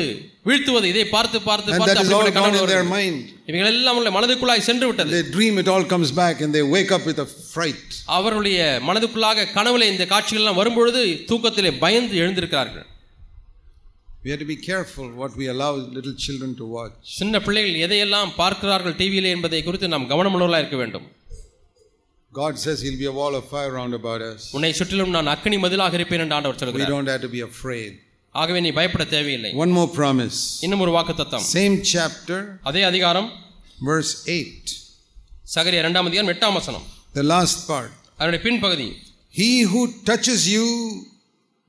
வீழ்த்துவது 0.49 0.87
இதை 0.93 1.05
பார்த்து 1.15 1.39
பார்த்து 1.47 1.79
பார்த்து 1.79 1.95
கனவு 2.39 2.57
their 2.57 2.65
வருகிறது. 2.65 2.91
mind. 2.97 3.19
இவைகள் 3.51 3.71
எல்லாம் 3.73 3.99
உள்ள 4.01 4.11
மனதுக்குள்ளாய் 4.17 4.67
சென்று 4.69 4.87
விட்டது 4.89 5.13
They 5.17 5.25
dream 5.37 5.55
it 5.63 5.69
all 5.75 5.85
comes 5.95 6.11
back 6.23 6.37
and 6.45 6.53
they 6.59 6.65
wake 6.77 6.93
up 6.97 7.05
with 7.11 7.21
a 7.27 7.31
fright. 7.55 7.89
அவர்களுடைய 8.19 8.59
மனதுக்குள்ளாக 8.89 9.49
கனவுல 9.57 9.89
இந்த 9.95 10.07
காட்சிகள் 10.15 10.43
எல்லாம் 10.45 10.61
வரும்பொழுது 10.63 11.03
தூக்கத்திலே 11.31 11.73
பயந்து 11.85 12.17
எழுந்திருக்கிறார்கள் 12.25 12.87
We 14.28 14.32
have 14.32 14.40
to 14.40 14.46
be 14.46 14.60
careful 14.66 15.06
what 15.12 15.36
we 15.36 15.48
allow 15.48 15.72
little 15.98 16.16
children 16.26 16.52
to 16.60 16.66
watch. 16.76 16.94
சின்ன 17.20 17.40
பிள்ளைகள் 17.46 17.82
எதையெல்லாம் 17.86 18.30
பார்க்கிறார்கள் 18.42 18.96
டிவியிலே 19.02 19.32
என்பதை 19.36 19.60
குறித்து 19.64 19.88
நாம் 19.94 20.08
கவனமுள்ளவர்களாக 20.12 20.64
இருக்க 20.64 20.78
வேண்டும் 20.84 21.08
God 22.34 22.54
says 22.64 22.78
He'll 22.84 23.02
be 23.02 23.10
a 23.12 23.16
wall 23.20 23.34
of 23.40 23.44
fire 23.54 23.72
round 23.80 23.94
about 24.00 24.22
us. 24.30 24.44
உன்னை 24.58 24.72
சுற்றிலும் 24.80 25.12
நான் 25.16 25.30
அக்கினி 25.34 25.58
மதிலாக 25.66 25.98
இருப்பேன் 26.00 26.24
என்று 26.26 26.36
ஆண்டவர் 26.38 26.58
We 26.58 26.62
சொல்கிறார் 26.64 26.94
don't 26.96 27.10
have 27.14 27.24
to 27.28 27.32
be 27.36 27.42
afraid. 27.50 27.92
ஆகவே 28.36 28.60
நீ 28.66 28.70
பயப்பட 28.80 29.06
தேவையில்லை 29.16 29.52
One 29.64 29.74
more 29.80 29.90
promise. 30.00 30.38
இன்னும் 30.68 30.84
ஒரு 30.86 30.94
வாக்கு 30.98 31.16
தத்தம் 31.22 31.46
Same 31.58 31.76
chapter, 31.94 32.40
அதே 32.72 32.84
அதிகாரம் 32.92 33.30
verse 33.92 34.14
8. 34.38 34.78
சகரிய 35.56 35.84
இரண்டாம் 35.84 36.08
அதிகாரம் 36.10 36.32
எட்டாம் 36.36 36.58
வசனம் 36.60 36.86
The 37.16 37.28
last 37.34 37.60
part. 37.72 37.92
அதனுடைய 38.20 38.42
பின்பகுதி 38.48 38.88
He 39.42 39.52
who 39.72 39.82
touches 40.10 40.42
you 40.56 40.66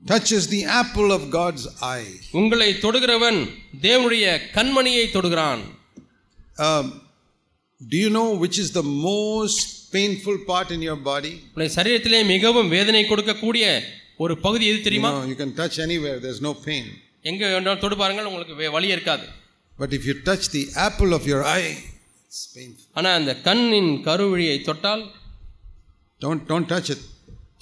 touches 0.08 0.48
the 0.54 0.60
apple 0.80 1.08
of 1.16 1.26
God's 1.36 1.66
eye 1.88 2.00
உங்களை 2.40 2.68
தொடுகிறவன் 2.84 3.38
தேவனுடைய 3.86 4.24
கண்மணியை 4.56 5.04
தொடுகிறான். 5.16 5.62
Do 7.80 7.98
you 8.04 8.10
know 8.20 8.24
which 8.44 8.58
is 8.62 8.72
the 8.78 8.82
most 9.08 9.62
painful 9.96 10.40
part 10.50 10.72
in 10.76 10.84
your 10.88 11.04
body 11.10 11.32
உங்களுடைய 11.44 11.72
சரீரத்திலே 11.78 12.20
மிகவும் 12.34 12.70
வேதனை 12.76 13.02
கொடுக்கக்கூடிய 13.12 13.66
ஒரு 14.24 14.34
பகுதி 14.46 14.64
எது 14.70 14.80
தெரியுமா? 14.86 15.10
You 15.32 15.36
can 15.42 15.54
touch 15.60 15.78
anywhere 15.86 16.18
there 16.24 16.34
is 16.36 16.44
no 16.48 16.54
pain 16.66 16.88
எங்கே 17.30 17.46
வேண்டாலும் 17.54 17.82
தொடு 17.84 17.96
பாருங்கள் 18.02 18.28
உங்களுக்கு 18.30 18.72
வலி 18.76 18.88
இருக்காது. 18.96 19.24
But 19.80 19.94
if 19.98 20.06
you 20.10 20.14
touch 20.28 20.50
the 20.56 20.62
apple 20.86 21.12
of 21.18 21.28
your 21.32 21.46
eye 21.60 21.62
ஆனால் 22.98 23.16
அந்த 23.20 23.32
கண்ணின் 23.46 23.92
கருவழியை 24.08 24.56
தொட்டால் 24.68 25.04
don't 26.24 26.44
don't 26.50 26.68
touch 26.72 26.90
it 26.94 27.06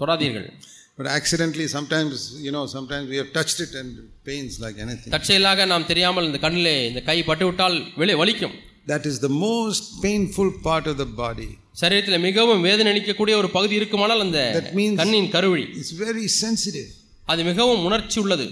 தொடாதீர்கள். 0.01 0.49
But 0.98 1.08
accidentally, 1.10 1.68
sometimes, 1.68 2.16
you 2.40 2.52
know, 2.52 2.64
sometimes 2.68 3.06
we 3.10 3.18
have 3.18 3.30
touched 3.34 3.60
it 3.60 3.72
and 3.74 3.88
it 4.00 4.10
pains 4.30 4.54
like 4.64 4.76
anything. 4.86 5.12
தற்செயலாக 5.16 5.66
நாம் 5.72 5.88
தெரியாமல் 5.92 6.28
இந்த 6.30 6.40
கண்ணிலே 6.46 6.76
இந்த 6.90 7.02
கை 7.10 7.18
பட்டு 7.30 7.46
விட்டால் 7.50 7.78
வெளியே 8.02 8.18
வலிக்கும் 8.24 8.56
That 8.88 9.06
is 9.12 9.18
the 9.20 9.32
most 9.48 9.84
painful 10.06 10.50
part 10.68 10.86
of 10.92 10.96
the 11.02 11.10
body. 11.24 11.50
சரீரத்தில் 11.82 12.24
மிகவும் 12.28 12.62
வேதனை 12.68 12.90
அளிக்கக்கூடிய 12.94 13.36
ஒரு 13.42 13.50
பகுதி 13.58 13.76
இருக்குமானால் 13.82 14.24
அந்த 14.26 14.40
That 14.60 14.70
means- 14.80 15.00
கண்ணின் 15.02 15.30
கருவிழி 15.36 15.66
It's 15.82 15.94
very 16.06 16.28
sensitive. 16.44 16.90
அது 17.34 17.42
மிகவும் 17.52 17.84
உணர்ச்சி 17.90 18.20
உள்ளது 18.24 18.48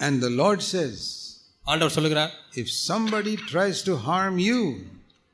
And 0.00 0.16
the 0.26 0.32
Lord 0.42 0.60
says, 0.74 0.96
ஆண்டவர் 1.64 1.96
சொல்லுகிறார் 1.96 2.32
if 2.62 2.68
somebody 2.90 3.34
tries 3.52 3.78
to 3.88 3.94
harm 4.08 4.36
you, 4.50 4.60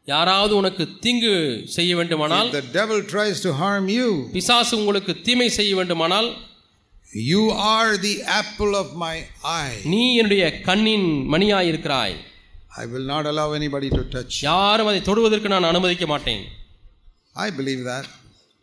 யாராவது 0.09 0.52
உனக்கு 0.61 0.85
தீங்கு 1.04 1.35
செய்ய 1.76 1.92
வேண்டுமானால் 1.98 2.48
if 2.50 2.57
the 2.57 2.66
devil 2.80 2.98
tries 3.12 3.37
to 3.46 3.50
harm 3.62 3.85
you, 3.98 4.09
பிசாசு 4.35 4.72
உங்களுக்கு 4.80 5.12
தீமை 5.28 5.48
செய்ய 5.59 5.72
வேண்டுமானால் 5.80 6.28
you 7.13 7.43
are 7.74 7.93
the 8.08 8.15
apple 8.39 8.74
of 8.82 8.91
my 9.04 9.13
eye 9.52 9.63
நீ 9.93 10.02
என்னுடைய 10.19 10.43
கண்ணின் 10.67 11.08
மணியாய் 11.34 11.69
இருக்கிறாய் 11.72 12.15
I 12.82 12.84
will 12.91 13.10
not 13.13 13.28
allow 13.32 13.54
anybody 13.60 13.88
to 13.95 14.02
touch 14.15 14.38
யாரும் 14.50 14.89
அதை 14.91 15.00
தொடுவதற்கு 15.08 15.54
நான் 15.54 15.69
அனுமதிக்க 15.69 16.06
மாட்டேன். 16.13 16.43
ஐ 17.45 17.48
பிலீவ் 17.60 17.82
தட் 17.89 18.10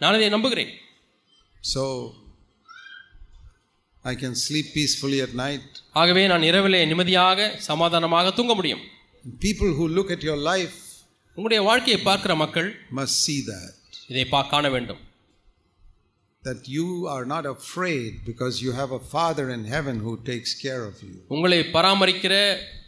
நான் 0.01 0.17
அதை 0.19 0.29
நம்புகிறேன். 0.37 0.71
So 1.73 1.83
I 4.11 4.15
can 4.23 4.37
sleep 4.45 4.71
peacefully 4.77 5.21
at 5.27 5.37
night 5.43 5.71
ஆகவே 6.03 6.25
நான் 6.33 6.49
இரவிலே 6.51 6.83
நிம்மதியாக 6.93 7.49
சமாதானமாக 7.69 8.33
தூங்க 8.39 8.55
முடியும். 8.61 8.85
People 9.45 9.73
who 9.79 9.87
look 9.97 10.13
at 10.17 10.27
your 10.29 10.45
life 10.51 10.77
உங்களுடைய 11.37 11.63
வாழ்க்கையை 11.69 11.99
பார்க்கிற 12.09 12.35
மக்கள் 12.45 12.69
மஸ்ட் 12.99 13.21
சீ 13.25 13.37
தட் 13.51 13.75
இதை 14.13 14.25
பா 14.35 14.43
காண 14.53 14.69
வேண்டும். 14.77 15.03
That 16.46 16.62
you 16.76 16.86
are 17.08 17.26
not 17.26 17.46
afraid 17.48 18.12
because 18.26 18.54
you 18.64 18.72
have 18.74 18.92
a 18.92 19.02
Father 19.12 19.44
in 19.56 19.64
heaven 19.74 19.96
who 20.06 20.14
takes 20.30 20.52
care 20.62 20.84
of 20.88 20.96
you. 21.08 21.16
உங்களை 21.36 21.60
பராமரிக்கிற 21.76 22.36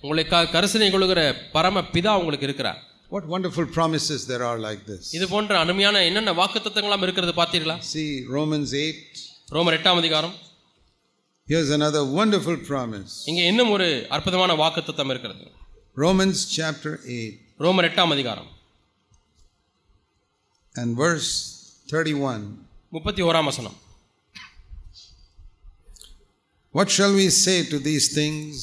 உங்களை 0.06 0.23
க- 0.32 0.47
கரிசனை 0.56 0.88
கொள்கிற 0.91 1.21
பரம 1.56 1.84
பிதா 1.95 2.13
உங்களுக்கு 2.21 2.47
இருக்கிறார் 2.49 2.79
What 3.12 3.25
wonderful 3.34 3.65
promises 3.75 4.19
there 4.32 4.43
are 4.49 4.58
like 4.60 4.82
this. 4.91 5.03
இது 5.17 5.25
போன்ற 5.34 5.53
அருமையான 5.63 6.01
என்னென்ன 6.10 6.34
வாக்குத்தத்தங்களாம் 6.39 7.06
இருக்கிறது 7.08 7.34
பார்த்தீர்களா 7.41 7.75
See, 7.91 8.08
Romans 8.38 8.71
8. 8.82 9.21
ரோமர் 9.58 9.77
எட்டாம் 9.79 10.01
அதிகாரம் 10.01 10.36
Here's 11.47 11.69
another 11.77 12.03
wonderful 12.19 12.58
promise. 12.71 13.13
இங்கே 13.29 13.45
இன்னும் 13.51 13.71
ஒரு 13.75 13.88
அற்புதமான 14.17 14.51
வாக்குத்தத்தம் 14.63 15.12
இருக்கிறது 15.13 15.45
Romans 15.97 16.39
chapter 16.58 16.93
8 17.15 17.32
ரோமர் 17.60 17.89
எட்டாம் 17.91 18.13
அதிகாரம் 18.17 18.49
and 20.75 20.97
verse 20.97 21.32
31. 21.88 22.43
முப்பத்தி 22.92 23.22
ஓராம் 23.29 23.51
வசனம் 23.51 23.77
What 26.74 26.88
shall 26.96 27.14
we 27.14 27.27
say 27.44 27.57
to 27.72 27.79
these 27.88 28.07
things? 28.18 28.55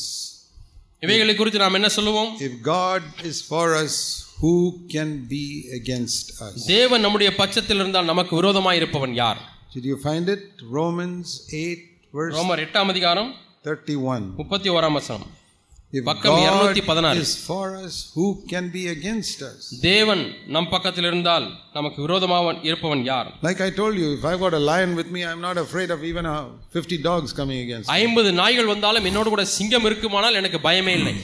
இவைகளை 1.04 1.34
குறித்து 1.36 1.60
நாம் 1.64 1.78
என்ன 1.80 1.90
சொல்லுவோம் 1.98 2.30
If 2.48 2.54
God 2.76 3.04
is 3.30 3.38
for 3.52 3.66
us, 3.84 3.96
who 4.42 4.54
can 4.94 5.10
be 5.34 5.46
against 5.80 6.26
us? 6.48 6.56
தேவன் 6.76 7.04
நம்முடைய 7.06 7.30
பட்சத்தில் 7.42 7.82
இருந்தால் 7.84 8.12
நமக்கு 8.12 8.34
விரோதமாய் 8.40 8.80
இருப்பவன் 8.82 9.16
யார் 9.24 9.42
Did 9.76 9.86
you 9.92 9.98
find 10.08 10.28
it? 10.36 10.44
Romans 10.80 11.30
8, 11.62 11.88
verse 12.14 12.34
ரோமர் 12.40 12.62
எட்டாம் 12.66 12.92
அதிகாரம் 12.94 13.32
31. 13.66 14.30
முப்பத்தி 14.42 14.70
ஓராம் 14.78 14.98
வசனம் 15.00 15.26
பக்கம் 16.02 16.36
God 16.36 16.76
216. 16.78 17.22
is 17.22 17.32
for 17.48 17.66
us, 17.78 17.96
who 18.16 18.28
can 18.52 18.66
be 18.70 18.84
against 18.88 19.40
us? 19.50 19.62
தேவன் 19.82 20.24
நம் 20.56 20.70
பக்கத்தில் 20.74 21.08
இருந்தால் 21.10 21.46
நமக்கு 21.74 22.00
விரோதமாக 22.06 22.54
இருப்பவன் 22.70 23.04
யார் 23.12 23.30
Like 23.48 23.62
I 23.68 23.72
told 23.80 23.96
you, 24.02 24.10
if 24.18 24.26
I've 24.30 24.42
got 24.46 24.56
a 24.62 24.66
lion 24.72 24.92
with 24.96 25.10
me, 25.16 25.24
I'm 25.30 25.44
not 25.50 25.60
afraid 25.66 25.92
of 25.96 26.02
even 26.12 26.26
uh, 26.26 26.36
50 26.74 27.00
dogs 27.10 27.32
coming 27.40 27.60
against 27.66 27.88
me. 27.88 27.96
ஐம்பது 28.00 28.32
நாய்கள் 28.42 28.72
வந்தாலும் 28.74 29.08
என்னோடு 29.12 29.30
கூட 29.30 29.46
சிங்கம் 29.58 29.88
இருக்குமானால் 29.90 30.40
எனக்கு 30.42 30.62
பயமே 30.68 30.96
இல்லை 31.00 31.16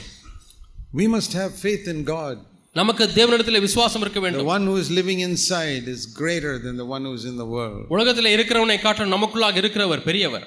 We 0.94 1.06
must 1.16 1.32
have 1.32 1.52
faith 1.66 1.86
in 1.94 2.00
God. 2.14 2.34
நமக்கு 2.74 3.04
தேவனிடத்தில் 3.18 3.64
விசுவாசம் 3.66 4.02
இருக்க 4.04 4.18
The 4.20 4.26
வேண்டும் 4.26 4.50
one 4.56 4.66
who 4.68 4.76
is 4.82 4.88
living 4.90 5.20
inside 5.28 5.84
is 5.94 6.02
greater 6.20 6.54
than 6.64 6.74
the 6.76 6.88
one 6.94 7.04
who's 7.08 7.24
in 7.30 7.36
the 7.42 7.48
world. 7.56 7.80
உலகத்தில் 7.96 8.34
இருக்கிறவனை 8.36 8.78
காட்டும் 8.80 9.14
நமக்குள்ளாக 9.16 9.56
இருக்கிறவர் 9.62 10.04
பெரியவர் 10.08 10.46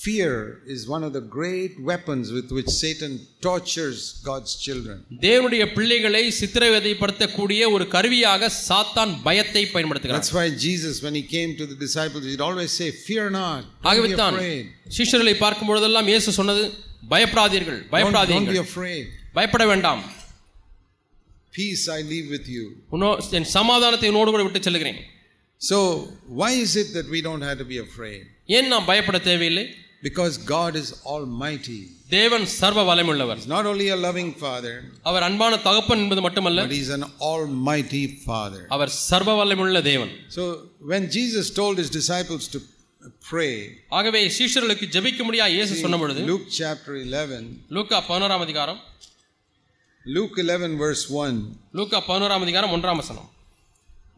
Fear 0.00 0.62
is 0.66 0.88
one 0.88 1.04
of 1.04 1.12
the 1.12 1.20
great 1.20 1.78
weapons 1.80 2.32
with 2.32 2.50
which 2.50 2.68
Satan 2.68 3.12
tortures 3.40 3.98
God's 4.24 4.52
children. 4.56 4.96
தேவனுடைய 5.24 5.62
பிள்ளைகளை 5.76 6.22
சித்திரவதைப்படுத்தக்கூடிய 6.38 7.62
ஒரு 7.74 7.84
கருவியாக 7.94 8.50
சாத்தான் 8.68 9.12
பயத்தை 9.26 9.62
பயன்படுத்துகிறார் 9.74 10.18
That's 10.18 10.34
why 10.38 10.46
Jesus, 10.66 10.94
when 11.04 11.14
he 11.14 11.24
came 11.34 11.52
to 11.60 11.66
the 11.72 11.78
disciples, 11.84 12.24
he'd 12.30 12.44
always 12.48 12.72
say, 12.80 12.88
Fear 13.06 13.26
not, 13.38 13.60
don't 13.64 13.88
ஆகவே 13.90 14.08
be 14.08 14.18
தான் 14.22 14.36
afraid. 14.38 14.66
சீஷர்களை 14.98 15.34
பார்க்கும் 15.44 15.70
பொழுதெல்லாம் 15.70 16.10
இயேசு 16.12 16.36
சொன்னது 16.40 16.64
பயப்படாதீர்கள் 17.14 17.78
Don't, 17.78 17.86
don't 17.86 17.90
be 17.90 17.96
பயப்படாதீர்கள் 17.96 18.60
afraid. 18.68 19.04
பயப்பட 19.38 19.66
வேண்டாம் 19.72 20.02
Peace 21.52 21.84
I 21.98 22.02
leave 22.12 22.28
with 22.36 22.48
you. 22.56 22.64
உன்னோ 22.96 23.10
என் 23.38 23.50
சமாதானத்தை 23.56 24.08
உன்னோடு 24.12 24.32
கூட 24.36 24.44
விட்டு 24.48 24.62
செல்கிறேன் 24.68 25.00
So, 25.60 25.76
why 26.38 26.50
is 26.64 26.72
it 26.80 26.88
that 26.96 27.06
we 27.12 27.20
don't 27.26 27.44
have 27.48 27.58
to 27.60 27.68
be 27.70 27.78
afraid? 27.84 28.22
ஏன் 28.56 28.68
நாம் 28.72 28.88
பயப்பட 28.88 29.18
தேவையில்லை 29.28 29.64
Because 30.02 30.34
God 30.54 30.72
is 30.80 30.88
almighty. 31.14 31.78
தேவன் 32.14 32.44
சர்வ 32.58 32.80
வல்லமுள்ளவர் 32.88 33.38
He's 33.40 33.52
not 33.54 33.66
only 33.70 33.86
a 33.94 33.98
loving 34.06 34.30
father, 34.44 34.74
அவர் 35.10 35.24
அன்பான 35.28 35.52
தகப்பன் 35.66 36.02
என்பது 36.04 36.22
மட்டுமல்ல 36.26 36.64
but 36.66 36.74
he's 36.78 36.92
an 36.98 37.04
almighty 37.30 38.04
father. 38.28 38.62
அவர் 38.76 38.92
சர்வ 39.10 39.30
வல்லமுள்ள 39.40 39.80
தேவன் 39.90 40.12
So, 40.36 40.42
when 40.92 41.04
Jesus 41.16 41.46
told 41.60 41.76
his 41.82 41.90
disciples 42.00 42.44
to 42.54 42.60
pray, 43.30 43.54
ஆகவே 43.98 44.20
சீஷர்களுக்கு 44.38 44.86
ஜெபிக்க 44.96 45.24
முடியா 45.28 45.46
இயேசு 45.54 45.80
சொன்ன 45.84 45.98
பொழுது 46.02 46.22
Luke 46.30 46.46
chapter 46.60 46.94
11, 47.02 47.40
லூக்கா 47.78 47.98
பதினோராம் 48.10 48.44
அதிகாரம் 48.46 48.80
Luke 50.04 50.36
11, 50.44 50.76
verse 50.84 51.04
1, 51.22 51.40
லூக்கா 51.80 52.00
பதினோராம் 52.10 52.44
அதிகாரம் 52.46 52.74
ஒன்றாம் 52.76 53.00
வசனம் 53.02 53.28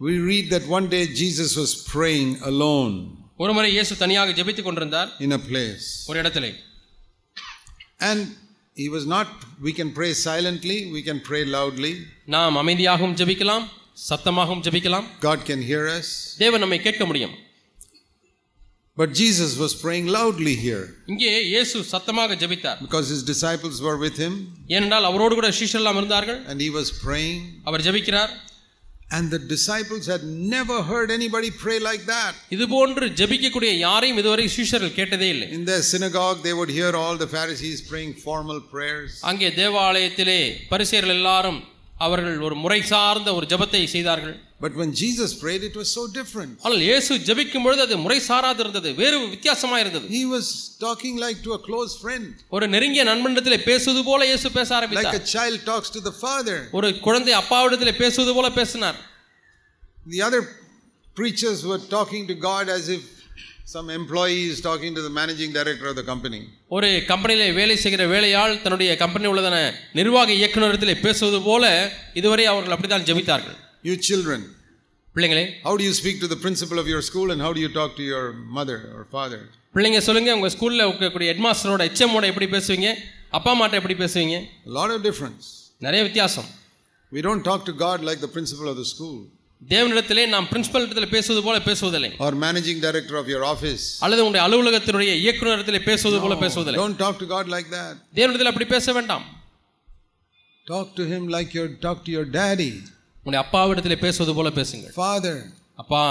we 0.00 0.14
read 0.30 0.46
that 0.54 0.66
one 0.76 0.86
day 0.96 1.04
Jesus 1.22 1.52
was 1.62 1.70
praying 1.92 2.28
alone 2.50 2.94
ஒருமுறை 3.43 3.69
இயேசு 3.75 3.93
தனியாக 4.03 4.33
ஜெபித்துக் 4.39 4.67
கொண்டிருந்தார் 4.67 5.09
in 5.25 5.33
a 5.39 5.43
place. 5.49 5.85
ஒரு 6.09 6.19
இடத்திலே 6.23 6.51
And 8.09 8.21
he 8.77 8.87
was 8.89 9.05
not, 9.15 9.27
we 9.65 9.71
can 9.79 9.89
pray 9.97 10.11
silently, 10.27 10.77
we 10.95 11.01
can 11.07 11.19
pray 11.29 11.43
loudly. 11.55 11.93
நாம் 12.35 12.57
அமைதியாகவும் 12.63 13.15
ஜெபிக்கலாம் 13.21 13.65
சத்தமாகவும் 14.09 14.63
ஜெபிக்கலாம் 14.67 15.07
God 15.27 15.41
can 15.49 15.61
hear 15.71 15.83
us. 15.97 16.07
தேவன் 16.43 16.63
நம்மை 16.65 16.79
கேட்க 16.87 17.05
முடியும் 17.11 17.35
But 18.97 19.11
Jesus 19.19 19.51
was 19.61 19.71
praying 19.83 20.07
loudly 20.15 20.55
here 20.65 20.83
இங்கே 21.11 21.29
இயேசு 21.51 21.77
சத்தமாக 21.93 22.35
ஜெபித்தார் 22.41 22.79
because 22.85 23.07
his 23.13 23.21
disciples 23.31 23.77
were 23.87 23.97
with 24.05 24.17
him 24.25 24.33
ஏனென்றால் 24.75 25.07
அவரோடு 25.09 25.35
கூட 25.39 25.49
சீஷரெல்லாம் 25.59 25.99
இருந்தார்கள் 26.01 26.39
and 26.51 26.59
he 26.65 26.71
was 26.79 26.89
praying. 27.05 27.39
அவர் 27.69 27.85
ஜெபிக்கிறார் 27.87 28.33
And 29.10 29.30
the 29.30 29.38
disciples 29.52 30.04
had 30.06 30.22
never 30.54 30.82
heard 30.82 31.10
anybody 31.10 31.50
pray 31.62 31.78
like 31.80 32.02
that. 32.06 32.32
இது 32.54 32.64
போன்று 32.74 33.06
ஜெபிக்கக்கூடிய 33.20 33.70
யாரையும் 33.78 34.18
இதுவரை 34.22 34.44
சீஷர்கள் 34.56 34.96
கேட்டதே 34.98 35.28
இல்லை 35.34 35.46
In 35.58 35.64
their 35.64 35.84
synagogue, 35.92 36.38
they 36.46 36.54
would 36.58 36.72
hear 36.78 36.90
all 37.02 37.16
the 37.16 37.30
Pharisees 37.36 37.78
praying 37.90 38.12
formal 38.26 38.58
prayers. 38.74 39.12
அங்கே 39.30 39.48
தேவாலயத்திலே 39.60 40.40
பரிசேயர்கள் 40.72 41.16
எல்லாரும் 41.18 41.60
அவர்கள் 42.06 42.36
ஒரு 42.48 42.56
முறை 42.64 42.80
சார்ந்த 42.92 43.30
ஒரு 43.38 43.46
ஜெபத்தை 43.52 43.82
செய்தார்கள் 43.94 44.34
But 44.62 44.72
when 44.80 44.90
Jesus 45.00 45.30
prayed, 45.42 45.62
it 45.66 45.74
was 45.80 45.88
so 45.96 46.02
different. 46.16 46.52
ஆனால் 46.64 46.82
இயேசு 46.86 47.18
ஜெபிக்கும் 47.28 47.64
பொழுது 47.66 47.82
அது 47.86 47.96
முறை 48.04 48.16
சாராது 48.28 48.60
இருந்தது 48.64 48.90
வேறு 49.00 49.18
வித்தியாசமா 49.34 49.76
இருந்தது 49.82 50.06
He 50.16 50.22
was 50.34 50.46
talking 50.86 51.14
like 51.24 51.38
to 51.46 51.52
a 51.58 51.60
close 51.68 51.92
friend, 52.04 52.24
ஒரு 52.56 52.66
நெருங்கிய 52.74 53.04
நண்பனிடத்திலே 53.10 53.58
பேசுவது 53.70 54.02
போல 54.08 54.26
இயேசு 54.30 54.50
பேச 54.56 54.68
like 54.70 54.78
ஆரம்பித்தார் 54.78 55.20
a 55.20 55.26
child 55.36 55.60
talks 55.70 55.90
to 55.96 56.02
the 56.08 56.14
father. 56.24 56.56
ஒரு 56.78 56.90
குழந்தை 57.06 57.34
அப்பாவிடத்திலே 57.42 57.94
பேசுவது 58.02 58.34
போல 58.38 58.50
பேசினார் 58.58 58.98
The 60.14 60.22
other 60.28 60.42
preachers 61.16 61.60
were 61.70 61.80
talking 61.96 62.26
to 62.32 62.36
God 62.48 62.66
as 62.78 62.84
if 62.96 63.04
some 63.74 63.88
employee 63.90 64.44
is 64.52 64.60
talking 64.66 64.92
to 64.98 65.02
the 65.06 65.12
managing 65.20 65.50
director 65.58 65.86
of 65.92 65.96
the 66.00 66.06
company. 66.10 66.42
ஒரு 66.76 66.90
கம்பெனியிலே 67.12 67.48
வேலை 67.60 67.76
செய்கிற 67.84 68.02
வேலையாள் 68.14 68.54
தன்னுடைய 68.64 68.90
கம்பெனி 69.04 69.26
உள்ளதான 69.32 69.56
நிர்வாக 70.00 70.32
இயக்குநரிடத்திலே 70.40 70.96
பேசுவது 71.06 71.40
போல 71.48 71.64
இதுவரை 72.20 72.46
அவர்கள் 72.54 72.76
அப்படித்தான் 72.76 73.08
ஜெபித்தார்கள் 73.10 73.58
You 73.88 73.94
children, 74.06 74.40
பிள்ளைங்களே 75.16 75.44
how 75.66 75.74
do 75.80 75.84
you 75.88 75.94
speak 76.00 76.16
to 76.24 76.28
the 76.34 76.40
principal 76.46 76.78
of 76.82 76.88
your 76.94 77.02
school 77.08 77.28
and 77.34 77.40
how 77.46 77.52
do 77.56 77.60
you 77.64 77.70
talk 77.78 77.92
to 78.00 78.04
your 78.12 78.24
mother 78.58 78.78
or 78.96 79.02
father? 79.16 79.40
பிள்ளைங்க 79.74 80.00
சொல்லுங்க 80.08 80.30
உங்க 80.38 80.50
ஸ்கூல்ல 80.56 80.84
இருக்கக்கூடிய 80.86 81.28
ஹெட்மாஸ்டரோட 81.32 81.82
எச்எம்மோட 81.90 82.26
எப்படி 82.32 82.48
பேசுவீங்க 82.56 82.88
அப்பா 83.38 83.50
அம்மாட்ட 83.54 83.80
எப்படி 83.80 83.96
பேசுவீங்க 84.04 84.36
A 84.70 84.74
lot 84.78 84.90
of 84.96 85.00
difference. 85.08 85.46
நிறைய 85.86 86.02
வித்தியாசம் 86.08 86.48
We 87.12 87.20
don't 87.26 87.42
talk 87.50 87.60
to 87.70 87.74
God 87.84 87.98
like 88.08 88.20
the 88.26 88.32
principal 88.36 88.66
of 88.72 88.78
the 88.82 88.86
school 88.94 89.18
தேவனிடத்திலே 89.62 90.24
நாம் 90.32 90.46
பிரின்சிபல் 90.50 90.84
இடத்துல 90.86 91.06
பேசுவது 91.14 91.40
போல 91.46 91.56
பேசுவதில்லை 91.68 92.10
or 92.24 92.30
managing 92.46 92.78
director 92.86 93.16
of 93.22 93.26
your 93.34 93.42
office. 93.54 93.84
அல்லது 94.04 94.22
உங்களுடைய 94.24 94.42
அலுவலகத்தினுடைய 94.48 95.12
இயக்குநரத்திலே 95.24 95.80
பேசுவது 95.90 96.20
போல 96.24 96.34
பேசுவதில்லை 96.44 96.80
Don't 96.82 96.98
talk 97.04 97.16
to 97.24 97.28
God 97.34 97.46
like 97.54 97.68
that. 97.76 97.94
தேவனிடத்தில் 98.18 98.50
அப்படி 98.52 98.68
பேச 98.74 98.92
வேண்டாம் 98.98 99.24
Talk 100.66 100.88
to 100.96 101.04
him 101.12 101.22
like 101.28 101.50
you 101.56 101.64
talk 101.86 101.98
to 102.06 102.10
your 102.16 102.26
daddy, 102.38 102.72
உங்களுடைய 103.22 103.42
அப்பாவிடத்திலே 103.44 103.98
பேசுவது 104.06 104.34
போல 104.38 104.50
பேசுங்கள் 104.60 104.94
father. 105.04 105.36
அப்பா 105.84 106.04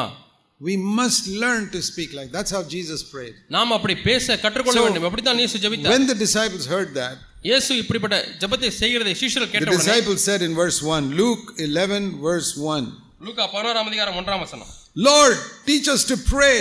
We 0.61 0.75
must 0.99 1.23
learn 1.41 1.63
to 1.73 1.79
speak 1.87 2.11
like 2.17 2.29
that's 2.35 2.51
how 2.55 2.61
Jesus 2.75 2.99
prayed. 3.13 3.35
நாம் 3.55 3.73
அப்படி 3.75 3.95
பேச 4.07 4.37
கற்றுக்கொள்ள 4.43 4.79
So, 4.79 4.85
வேண்டும் 4.85 5.07
அப்படித்தான் 5.09 5.39
இயேசு 5.41 5.57
ஜெபித்தார் 5.65 5.93
When 5.95 6.05
the 6.11 6.17
disciples 6.23 6.65
heard 6.73 6.89
that, 7.01 7.15
இயேசு 7.43 7.71
இப்படிப்பட்ட 7.81 8.15
ஜெபத்தை 8.43 8.69
செய்கிறதை 8.79 9.13
சீஷர்கள் 9.21 9.49
the 9.49 9.53
கேட்ட 9.55 9.75
உடனே 9.75 9.85
disciples 9.85 10.21
said 10.29 10.41
in 10.47 10.53
verse 10.63 10.79
1, 10.95 11.11
Luke 11.21 11.45
11, 11.67 12.07
verse 12.29 12.51
1, 12.71 12.87
லூக்கா 13.27 13.45
பதினோராம் 13.53 13.89
அதிகாரம் 13.91 14.17
ஒன்றாம் 14.21 14.43
வசனம் 14.45 14.71
Lord, 15.09 15.35
teach 15.69 15.87
us 15.95 16.03
to 16.11 16.17
pray. 16.33 16.57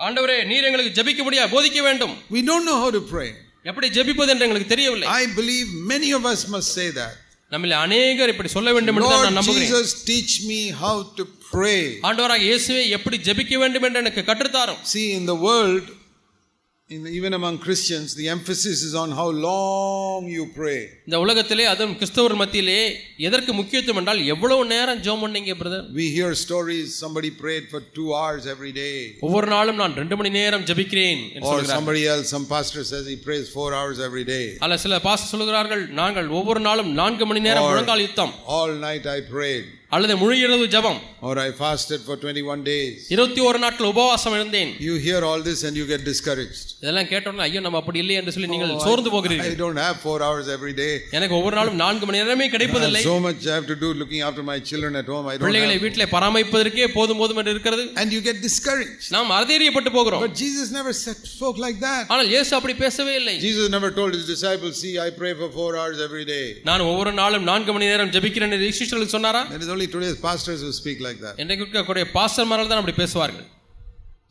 ஆண்டவரே 0.00 0.38
நீர் 0.50 0.66
எங்களுக்கு 0.68 0.94
ஜெபிக்க 0.98 1.22
முடியாது 1.28 1.52
போதிக்க 1.56 1.82
வேண்டும் 1.88 2.14
We 2.36 2.42
don't 2.50 2.66
know 2.70 2.78
how 2.84 2.90
to 2.98 3.02
pray. 3.14 3.30
எப்படி 3.70 3.88
ஜெபிப்பது 3.98 4.32
என்று 4.34 4.46
எங்களுக்கு 4.46 4.72
தெரியவில்லை 4.74 5.08
I 5.20 5.26
believe 5.40 5.68
many 5.94 6.12
of 6.18 6.24
us 6.32 6.42
must 6.56 6.70
say 6.78 6.88
that. 7.00 7.14
நம்மில் 7.51 7.75
அநேகர் 7.83 8.31
இப்படி 8.31 8.49
சொல்ல 8.49 8.69
வேண்டும் 8.75 8.97
என்று 8.97 9.11
நான் 9.15 9.37
நம்புகிறேன் 9.37 9.69
Jesus, 9.69 9.91
teach 10.09 10.33
me 10.49 10.61
how 10.81 10.95
to 11.17 11.23
pray. 11.51 11.81
ஆண்டவராக 12.07 12.43
இயேசுவே 12.47 12.81
எப்படி 12.97 13.17
ஜெபிக்க 13.27 13.59
வேண்டும் 13.63 13.85
என்று 13.87 14.01
எனக்கு 14.03 14.23
கற்றுத்தாரும் 14.29 14.81
See, 14.93 15.05
in 15.19 15.23
the 15.31 15.37
world, 15.45 15.85
in 16.90 17.04
the, 17.04 17.10
even 17.10 17.32
among 17.32 17.54
Christians, 17.58 18.14
the 18.14 18.28
emphasis 18.28 18.78
is 18.82 18.94
on 18.94 19.10
how 19.12 19.26
long 19.44 20.26
you 20.28 20.42
pray. 20.56 20.80
இந்த 21.06 21.18
உலகத்திலே 21.24 21.64
அதுவும் 21.70 21.94
கிறிஸ்தவர் 22.00 22.34
மத்தியிலே 22.40 22.80
எதற்கு 23.28 23.52
முக்கியத்துவம் 23.58 24.00
என்றால் 24.00 24.20
எவ்வளவு 24.34 24.64
நேரம் 24.72 25.00
ஜெபம் 25.06 25.22
பண்ணீங்க 25.24 25.54
brother 25.60 25.86
We 26.00 26.08
hear 26.16 26.30
stories 26.42 26.88
somebody 27.02 27.30
prayed 27.42 27.64
for 27.72 27.80
two 27.98 28.08
hours 28.20 28.44
every 28.54 28.72
day. 28.80 28.94
ஒவ்வொரு 29.28 29.48
நாளும் 29.54 29.80
நான் 29.82 29.96
ரெண்டு 30.00 30.16
மணி 30.20 30.32
நேரம் 30.40 30.66
ஜெபிக்கிறேன் 30.70 31.22
என்று 31.34 31.46
Or 31.46 31.52
சொல்கிறார் 31.52 31.78
somebody 31.78 32.04
else, 32.14 32.26
some 32.36 32.46
pastor 32.54 32.84
says 32.92 33.06
he 33.06 33.18
prays 33.28 33.46
four 33.58 33.70
hours 33.78 34.00
every 34.08 34.26
day. 34.34 34.44
அல்ல 34.66 34.78
சில 34.86 34.98
பாஸ்டர் 35.08 35.32
சொல்கிறார்கள் 35.34 35.84
நாங்கள் 36.02 36.28
ஒவ்வொரு 36.40 36.62
நாளும் 36.68 36.90
நான்கு 37.00 37.26
மணி 37.30 37.42
நேரம் 37.48 37.66
Or- 37.66 37.72
முழங்கால் 37.72 38.04
யுத்தம் 38.06 38.34
All 38.58 38.74
night 38.88 39.06
I 39.16 39.22
prayed. 39.34 39.64
அல்லது 39.94 40.14
முழு 40.20 40.34
இரவு 40.42 40.66
ஜெபம் 40.74 41.00
Or 41.28 41.34
I 41.38 41.50
fasted 41.58 42.00
for 42.06 42.14
21 42.18 42.62
days. 42.68 42.94
இருபத்தி 43.14 43.40
ஒரு 43.48 43.58
நாட்கள் 43.64 43.88
உபவாசம் 43.90 44.34
இருந்தேன் 44.38 44.70
You 44.86 44.94
hear 45.04 45.18
all 45.28 45.40
this 45.48 45.60
and 45.66 45.74
you 45.80 45.84
get 45.90 46.00
discouraged. 46.08 46.68
இதெல்லாம் 46.82 47.08
கேட்டோம்னா 47.10 47.44
ஐயோ 47.48 47.60
நம்ம 47.66 47.80
அப்படி 47.82 47.98
இல்லை 48.02 48.14
என்று 48.20 48.32
சொல்லி 48.36 48.48
நீங்கள் 48.52 48.72
Oh, 48.74 48.84
சோர்ந்து 48.86 49.10
I, 49.10 49.14
போகிறீர்கள் 49.14 49.52
I 49.52 49.58
don't 49.62 49.80
have 49.84 49.96
four 50.06 50.16
hours 50.28 50.46
every 50.56 50.74
day. 50.80 50.92
எனக்கு 51.18 51.36
ஒவ்வொரு 51.38 51.56
நாளும் 51.58 51.76
நான்கு 51.82 52.06
மணி 52.08 52.20
நேரமே 52.20 52.44
I 52.44 52.48
have 52.48 52.54
கிடைப்பதில்லை 52.56 53.02
so 53.10 53.16
much 53.26 53.42
I 53.50 53.56
have 53.58 53.68
to 53.72 53.78
do 53.84 53.90
looking 54.00 54.22
after 54.28 54.44
my 54.50 54.58
children 54.70 54.96
at 55.02 55.10
home. 55.14 55.26
I 55.26 55.36
don't 55.36 55.46
பிள்ளைகளை 55.46 55.74
have. 55.76 55.84
வீட்டிலே 55.84 56.06
பராமரிப்பதற்கே 56.16 56.88
போதும் 56.96 57.20
போதும் 57.22 57.40
என்று 57.42 57.54
இருக்கிறது 57.56 57.84
And 58.02 58.08
you 58.16 58.22
get 58.28 58.38
discouraged. 58.48 59.06
நாம் 59.16 59.34
அறதேறியப்பட்டு 59.38 59.92
போகிறோம் 59.98 60.24
But 60.26 60.34
Jesus 60.44 60.70
never 60.78 60.94
said, 61.02 61.20
spoke 61.34 61.60
like 61.66 61.78
that. 61.86 62.02
ஆனால் 62.14 62.30
இயேசு 62.34 62.52
அப்படி 62.60 62.76
பேசவே 62.82 63.14
இல்லை 63.20 63.36
Jesus 63.46 63.68
never 63.76 63.92
told 64.00 64.12
his 64.18 64.26
disciples, 64.34 64.74
See, 64.82 64.94
I 65.06 65.12
pray 65.20 65.34
for 65.42 65.50
four 65.60 65.70
hours 65.82 66.00
every 66.08 66.26
day. 66.34 66.44
நான் 66.70 66.88
ஒவ்வொரு 66.90 67.14
நாளும் 67.22 67.46
நான்கு 67.52 67.70
மணி 67.76 67.92
நேரம் 67.94 68.12
ஜெபிக்கிறேன் 68.16 68.56
என்று 68.58 68.72
சிஷ்யர்களுக்கு 68.80 69.16
சொன்னாரா 69.18 69.44
That 69.54 69.62
is 69.66 69.72
only 69.76 69.86
today's 69.86 70.18
pastors 70.18 70.60
who 70.62 70.72
speak 70.72 71.00
like 71.00 71.18
that. 71.20 71.34
இன்றைக்கு 71.38 71.64
இருக்கக்கூடிய 71.64 72.04
பாஸ்டர்மார்கள் 72.18 72.68
தான் 72.68 72.80
அப்படி 72.82 72.96
பேசுவார்கள் 73.02 73.48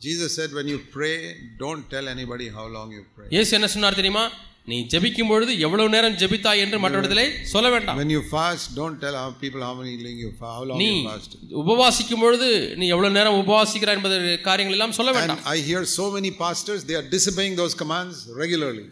Jesus 0.00 0.30
said, 0.38 0.52
When 0.52 0.66
you 0.66 0.78
pray, 0.96 1.16
don't 1.58 1.84
tell 1.90 2.06
anybody 2.08 2.48
how 2.48 2.66
long 2.76 2.88
you 2.92 3.04
pray. 3.16 3.28
இயேசு 3.34 3.50
என்ன 3.58 3.68
சொன்னார் 3.74 3.98
தெரியுமா 4.00 4.24
நீ 4.68 4.76
ஜெபிக்கும் 4.92 5.30
பொழுது 5.30 5.52
எவ்வளவு 5.58 5.88
நேரம் 5.94 6.16
ஜெபித்தாய் 6.22 6.62
என்று 6.64 6.78
மற்றவரிடத்திலே 6.82 7.24
சொல்ல 7.52 7.68
வேண்டாம் 7.74 7.98
When 8.00 8.10
you 8.16 8.22
fast, 8.34 8.74
don't 8.80 8.98
tell 9.04 9.16
how 9.22 9.30
people 9.44 9.60
how 9.68 9.74
many 9.80 9.92
you 10.24 10.30
fa- 10.40 10.52
how 10.56 10.64
long 10.68 10.78
நீ 10.82 10.88
you 10.90 11.08
fasted. 11.10 11.40
உபவாசிக்கும் 11.62 12.22
பொழுது 12.24 12.48
நீ 12.80 12.88
எவ்வளவு 12.94 13.16
நேரம் 13.18 13.38
உபவாசிக்கிறாய் 13.42 13.98
என்பது 13.98 14.18
காரியங்கள் 14.48 14.76
எல்லாம் 14.78 14.96
சொல்ல 14.98 15.12
And 15.12 15.20
வேண்டாம் 15.20 15.42
I 15.54 15.62
hear 15.70 15.82
so 15.98 16.06
many 16.16 16.32
pastors, 16.44 16.84
they 16.90 16.98
are 17.00 17.06
disobeying 17.16 17.56
those 17.62 17.76
commands 17.82 18.18
regularly. 18.42 18.86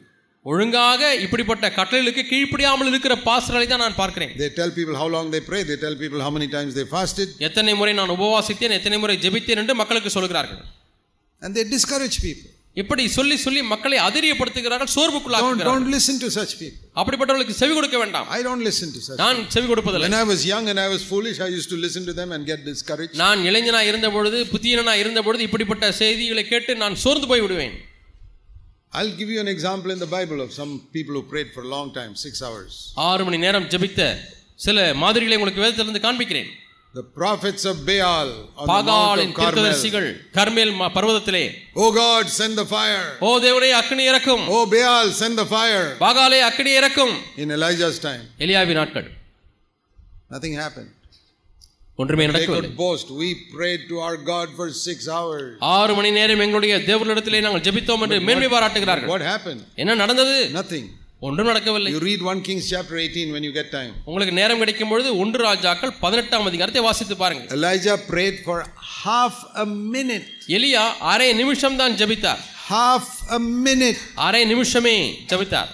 ஒழுங்காக 0.52 1.02
இப்படிப்பட்ட 1.26 1.66
கட்டளைகளுக்கு 1.78 2.24
கீழ்ப்படியாமல் 2.32 2.90
இருக்கிற 2.92 3.14
பாஸ்டர்களை 3.28 3.68
தான் 3.70 3.84
நான் 3.84 3.96
பார்க்கிறேன். 4.02 4.34
They 4.42 4.50
tell 4.60 4.72
people 4.80 4.96
how 5.02 5.08
long 5.16 5.28
they 5.36 5.42
pray, 5.52 5.62
they 5.70 5.78
tell 5.86 5.96
people 6.04 6.20
how 6.26 6.32
many 6.36 6.48
times 6.56 6.74
they 6.80 6.86
fasted, 6.96 7.30
எத்தனை 7.48 7.74
முறை 7.80 7.94
நான் 8.00 8.14
உபவாசித்தேன் 8.18 8.76
எத்தனை 8.80 8.98
முறை 9.04 9.16
ஜெபித்தேன் 9.24 9.62
என்று 9.62 9.76
மக்களுக்கு 9.82 10.12
சொல்கிறார்கள். 10.18 10.62
And 11.44 11.52
they 11.58 11.66
discourage 11.76 12.18
people. 12.28 12.52
இப்படி 12.82 13.04
சொல்லி 13.16 13.36
சொல்லி 13.46 13.62
மக்களை 13.72 13.98
அதிரியப்படுத்துகிறார்கள் 14.06 14.92
சோர்வுக்குள்ளாக்குகிறார்கள். 14.96 15.72
Don't 15.72 15.90
listen 15.96 16.16
to 16.24 16.30
such 16.38 16.54
people. 16.62 16.80
அப்படிப்பட்டவர்களுக்கு 17.00 17.58
செவி 17.62 17.74
கொடுக்க 17.78 17.98
வேண்டாம். 18.04 18.28
I 18.38 18.44
don't 18.48 18.64
listen 18.70 18.92
to 18.98 19.02
such 19.08 19.20
நான் 19.24 19.42
செவி 19.56 19.68
கொடுப்பதில்லை. 19.72 20.08
When 20.10 20.20
I 20.22 20.28
was 20.34 20.44
young 20.54 20.68
and 20.74 20.82
I 20.86 20.90
was 20.96 21.04
foolish, 21.12 21.40
I 21.48 21.52
used 21.58 21.72
to 21.74 21.80
listen 21.86 22.06
to 22.12 22.16
them 22.22 22.32
and 22.38 22.44
get 22.52 22.62
discouraged. 22.72 23.18
நான் 23.24 23.42
இளைஞனா 23.50 23.84
இருந்த 23.92 24.10
பொழுது 24.18 24.42
புத்தியனா 24.54 24.96
இருந்த 25.04 25.24
பொழுது 25.30 25.44
இப்படிப்பட்ட 25.50 25.92
செய்திகளை 26.04 26.46
கேட்டு 26.54 26.76
நான் 26.86 27.02
சோர்ந்து 27.06 27.30
போய் 27.34 27.46
விடுவேன். 27.48 27.76
I'll 28.95 29.15
give 29.17 29.31
you 29.31 29.41
an 29.41 29.49
example 29.49 29.91
in 29.91 30.01
the 30.01 30.09
Bible 30.09 30.41
of 30.41 30.51
some 30.53 30.73
people 30.93 31.15
who 31.15 31.23
prayed 31.25 31.51
for 31.55 31.63
a 31.63 31.71
long 31.75 31.89
time, 31.93 32.13
six 32.23 32.35
hours. 32.43 32.73
ஆறு 33.09 33.25
மணி 33.25 33.39
நேரம் 33.39 33.69
ஜெபித்த 33.73 34.03
சில 34.61 34.79
மாதிரிகளை 35.03 35.37
உங்களுக்கு 35.37 35.65
வேதத்திலிருந்து 35.65 36.07
காண்பிக்கிறேன் 36.07 36.51
The 36.95 37.05
prophets 37.19 37.65
of 37.71 37.77
Baal 37.89 38.29
on 38.31 38.63
the 38.63 38.69
Mount 38.69 38.71
பாகாலின் 38.71 39.31
of 39.31 39.37
Carmel. 39.37 39.51
தீர்க்கதரிசிகள் 39.51 40.09
கர்மேல் 40.39 40.73
ம- 40.81 40.91
பர்வதத்திலே 40.97 41.43
Oh 41.83 41.91
God, 41.99 42.25
send 42.39 42.55
the 42.57 42.67
fire. 42.75 43.05
ஓ 43.27 43.31
தேவனே 43.47 43.71
அக்னி 43.81 44.05
இறக்கும் 44.11 44.45
Oh 44.57 44.65
Baal, 44.75 45.07
send 45.21 45.37
the 45.39 45.49
fire. 45.55 45.87
Bagale 46.03 46.41
அக்னி 46.49 46.73
இறக்கும் 46.81 47.15
In 47.45 47.51
Elijah's 47.59 47.99
time, 48.09 48.25
எலியாவி 48.45 48.75
நாட்கள் 48.81 49.09
nothing 50.31 50.55
happened. 50.55 50.91
ஒன்றுமே 52.00 52.24
நடக்கவில்லை 52.30 52.70
boast. 52.80 53.08
We 53.20 53.28
prayed 53.54 53.82
to 53.92 53.98
our 54.06 54.18
God 54.32 54.48
for 54.58 54.66
six 54.88 54.98
hours. 55.16 55.46
ஆறு 55.76 55.92
மணி 55.98 56.10
நேரம் 56.18 56.44
எங்களுடைய 56.46 56.74
தேவனிடத்திலே 56.90 57.40
நாங்கள் 57.46 57.64
ஜெபித்தோம் 57.68 58.04
என்று 58.06 58.18
மேன்மை 58.28 58.50
பாராட்டுகிறார்கள் 58.54 59.12
What 59.14 59.24
happened? 59.32 59.62
என்ன 59.82 59.96
நடந்தது 60.02 60.34
Nothing. 60.58 60.86
ஒன்றும் 61.22 61.50
நடக்கவில்லை 61.52 61.92
You 61.94 62.02
read 62.08 62.22
1 62.30 62.42
Kings 62.48 62.66
chapter 62.74 62.96
18 63.04 63.32
when 63.36 63.44
you 63.48 63.54
get 63.60 63.70
time. 63.78 63.94
உங்களுக்கு 64.08 64.34
நேரம் 64.40 64.62
கிடைக்கும் 64.64 64.92
பொழுது 64.94 65.12
ஒன்று 65.24 65.40
ராஜாக்கள் 65.48 65.94
பதினெட்டாம் 66.04 66.50
அதிகாரத்தை 66.52 66.84
வாசித்து 66.88 67.18
பாருங்க 67.24 67.46
Elijah 67.58 67.98
prayed 68.12 68.38
for 68.48 68.58
half 69.06 69.38
a 69.64 69.68
minute. 69.96 70.28
எலியா 70.58 70.84
அரை 71.14 71.30
நிமிஷம் 71.42 71.80
தான் 71.82 71.96
ஜெபித்தார் 72.02 72.44
Half 72.70 73.08
a 73.32 73.42
minute. 73.68 74.04
அரை 74.28 74.44
நிமிஷமே 74.54 74.98
ஜெபித்தார் 75.32 75.72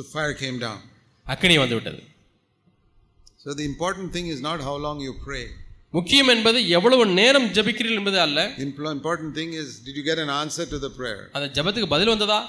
The 0.00 0.06
fire 0.14 0.34
came 0.44 0.58
down. 0.66 0.78
அக்கினி 1.26 1.56
வந்து 1.62 1.76
விட்டது 1.78 2.00
So 3.41 3.53
the 3.53 3.65
important 3.65 4.11
thing 4.11 4.27
is 4.27 4.39
not 4.41 4.59
how 4.61 4.75
long 4.85 4.99
you 4.99 5.13
pray. 5.25 5.45
முக்கியம் 5.93 6.29
என்பது 6.33 6.59
எவ்வளவு 6.77 7.03
நேரம் 7.19 7.45
ஜெபிக்கிறீர்கள் 7.57 7.99
என்பது 8.01 8.17
அல்ல 8.25 8.39
Impl- 8.65 8.89
Important 8.91 9.29
thing 9.39 9.51
is 9.61 9.67
did 9.85 9.95
you 9.99 10.05
get 10.09 10.19
an 10.25 10.31
answer 10.41 10.65
to 10.73 10.79
the 10.85 10.91
prayer? 10.99 11.21
அந்த 11.37 11.47
ஜெபத்துக்கு 11.57 11.89
பதில் 11.95 12.13
வந்ததா 12.15 12.39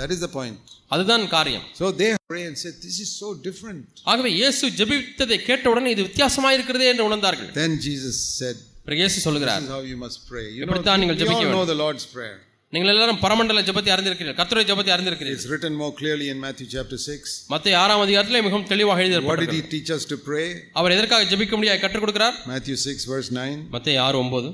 That 0.00 0.10
is 0.14 0.20
the 0.26 0.32
point. 0.38 0.58
அதுதான் 0.94 1.24
காரியம் 1.36 1.64
So 1.80 1.86
they 2.00 2.10
pray 2.32 2.42
and 2.48 2.56
said, 2.62 2.74
This 2.86 2.98
is 3.04 3.10
so 3.22 3.28
different. 3.46 3.84
ஆகவே 4.12 4.30
இயேசு 4.40 4.66
ஜெபித்ததை 4.80 5.38
கேட்ட 5.48 5.66
உடனே 5.74 5.90
இது 5.96 6.02
வித்தியாசமாக 6.08 6.56
இருக்கிறதே 6.58 6.88
என்று 6.92 7.06
உணர்ந்தார்கள் 7.10 7.50
Then 7.62 7.74
Jesus 7.88 8.16
said, 8.40 8.58
பிறகு 8.86 9.00
இயேசு 9.04 9.16
This 9.18 9.26
சொல்லுகிறார் 9.28 9.64
is 9.66 9.72
how 9.76 9.82
you 9.92 9.98
must 10.04 10.20
pray. 10.32 10.46
You 10.50 10.60
know, 10.60 10.68
இப்படித்தான் 10.68 11.00
நீங்கள் 11.04 11.18
we 11.18 11.22
all 11.22 11.30
ஜெபிக்க 11.32 11.54
know 11.56 11.64
the 11.72 11.78
Lord's 11.84 12.06
Prayer. 12.16 12.36
நீங்கள் 12.73 12.91
எல்லாரும் 12.91 13.19
பரமண்டல 13.23 13.61
ஜெபத்தை 13.67 13.91
அறிந்திருக்கிறீர்கள் 13.95 14.37
கர்த்தருடைய 14.37 14.67
ஜெபத்தை 14.69 14.91
அறிந்திருக்கிறீர்கள் 14.93 15.39
It's 15.39 15.49
written 15.51 15.73
more 15.81 15.91
clearly 15.99 16.27
in 16.33 16.37
Matthew 16.45 16.67
chapter 16.67 16.97
6. 17.07 17.33
மத்திய 17.53 17.73
ஆறாம் 17.81 18.03
அதிகாரத்திலே 18.05 18.41
மிகவும் 18.47 18.67
தெளிவாக 18.71 19.03
What 19.27 19.41
did 19.43 19.53
he 19.57 19.61
teach 19.73 19.89
us 19.97 20.03
to 20.11 20.17
pray? 20.29 20.45
அவர் 20.79 20.95
எதற்காக 20.95 21.27
ஜெபிக்க 21.31 21.57
முடியாது 21.59 21.81
கற்றுக் 21.83 22.03
கொடுக்கிறார் 22.05 22.37
Matthew 22.53 22.77
6, 22.85 23.05
verse 23.13 23.29
9. 23.37 23.59
மத்திய 23.75 24.03
ஆறு 24.05 24.17
ஒன்பது 24.23 24.49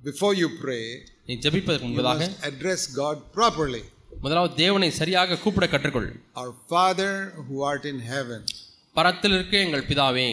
Before 0.00 0.32
you 0.40 0.48
pray, 0.64 0.82
நீ 1.28 1.36
ஜெபிப்பதற்கு 1.46 1.86
முன்பதாக 1.88 2.28
address 2.50 2.82
God 3.00 3.16
properly. 3.38 3.82
முதலாவது 4.24 4.54
தேவனை 4.62 4.90
சரியாக 5.00 5.38
கூப்பிட 5.44 5.68
கற்றுக்கொள் 5.72 6.10
Our 6.42 6.52
Father 6.72 7.12
who 7.46 7.56
art 7.70 7.86
in 7.92 8.00
heaven. 8.12 8.40
பரத்தில் 8.96 9.34
இருக்க 9.38 9.56
எங்கள் 9.66 9.88
பிதாவே 9.88 10.28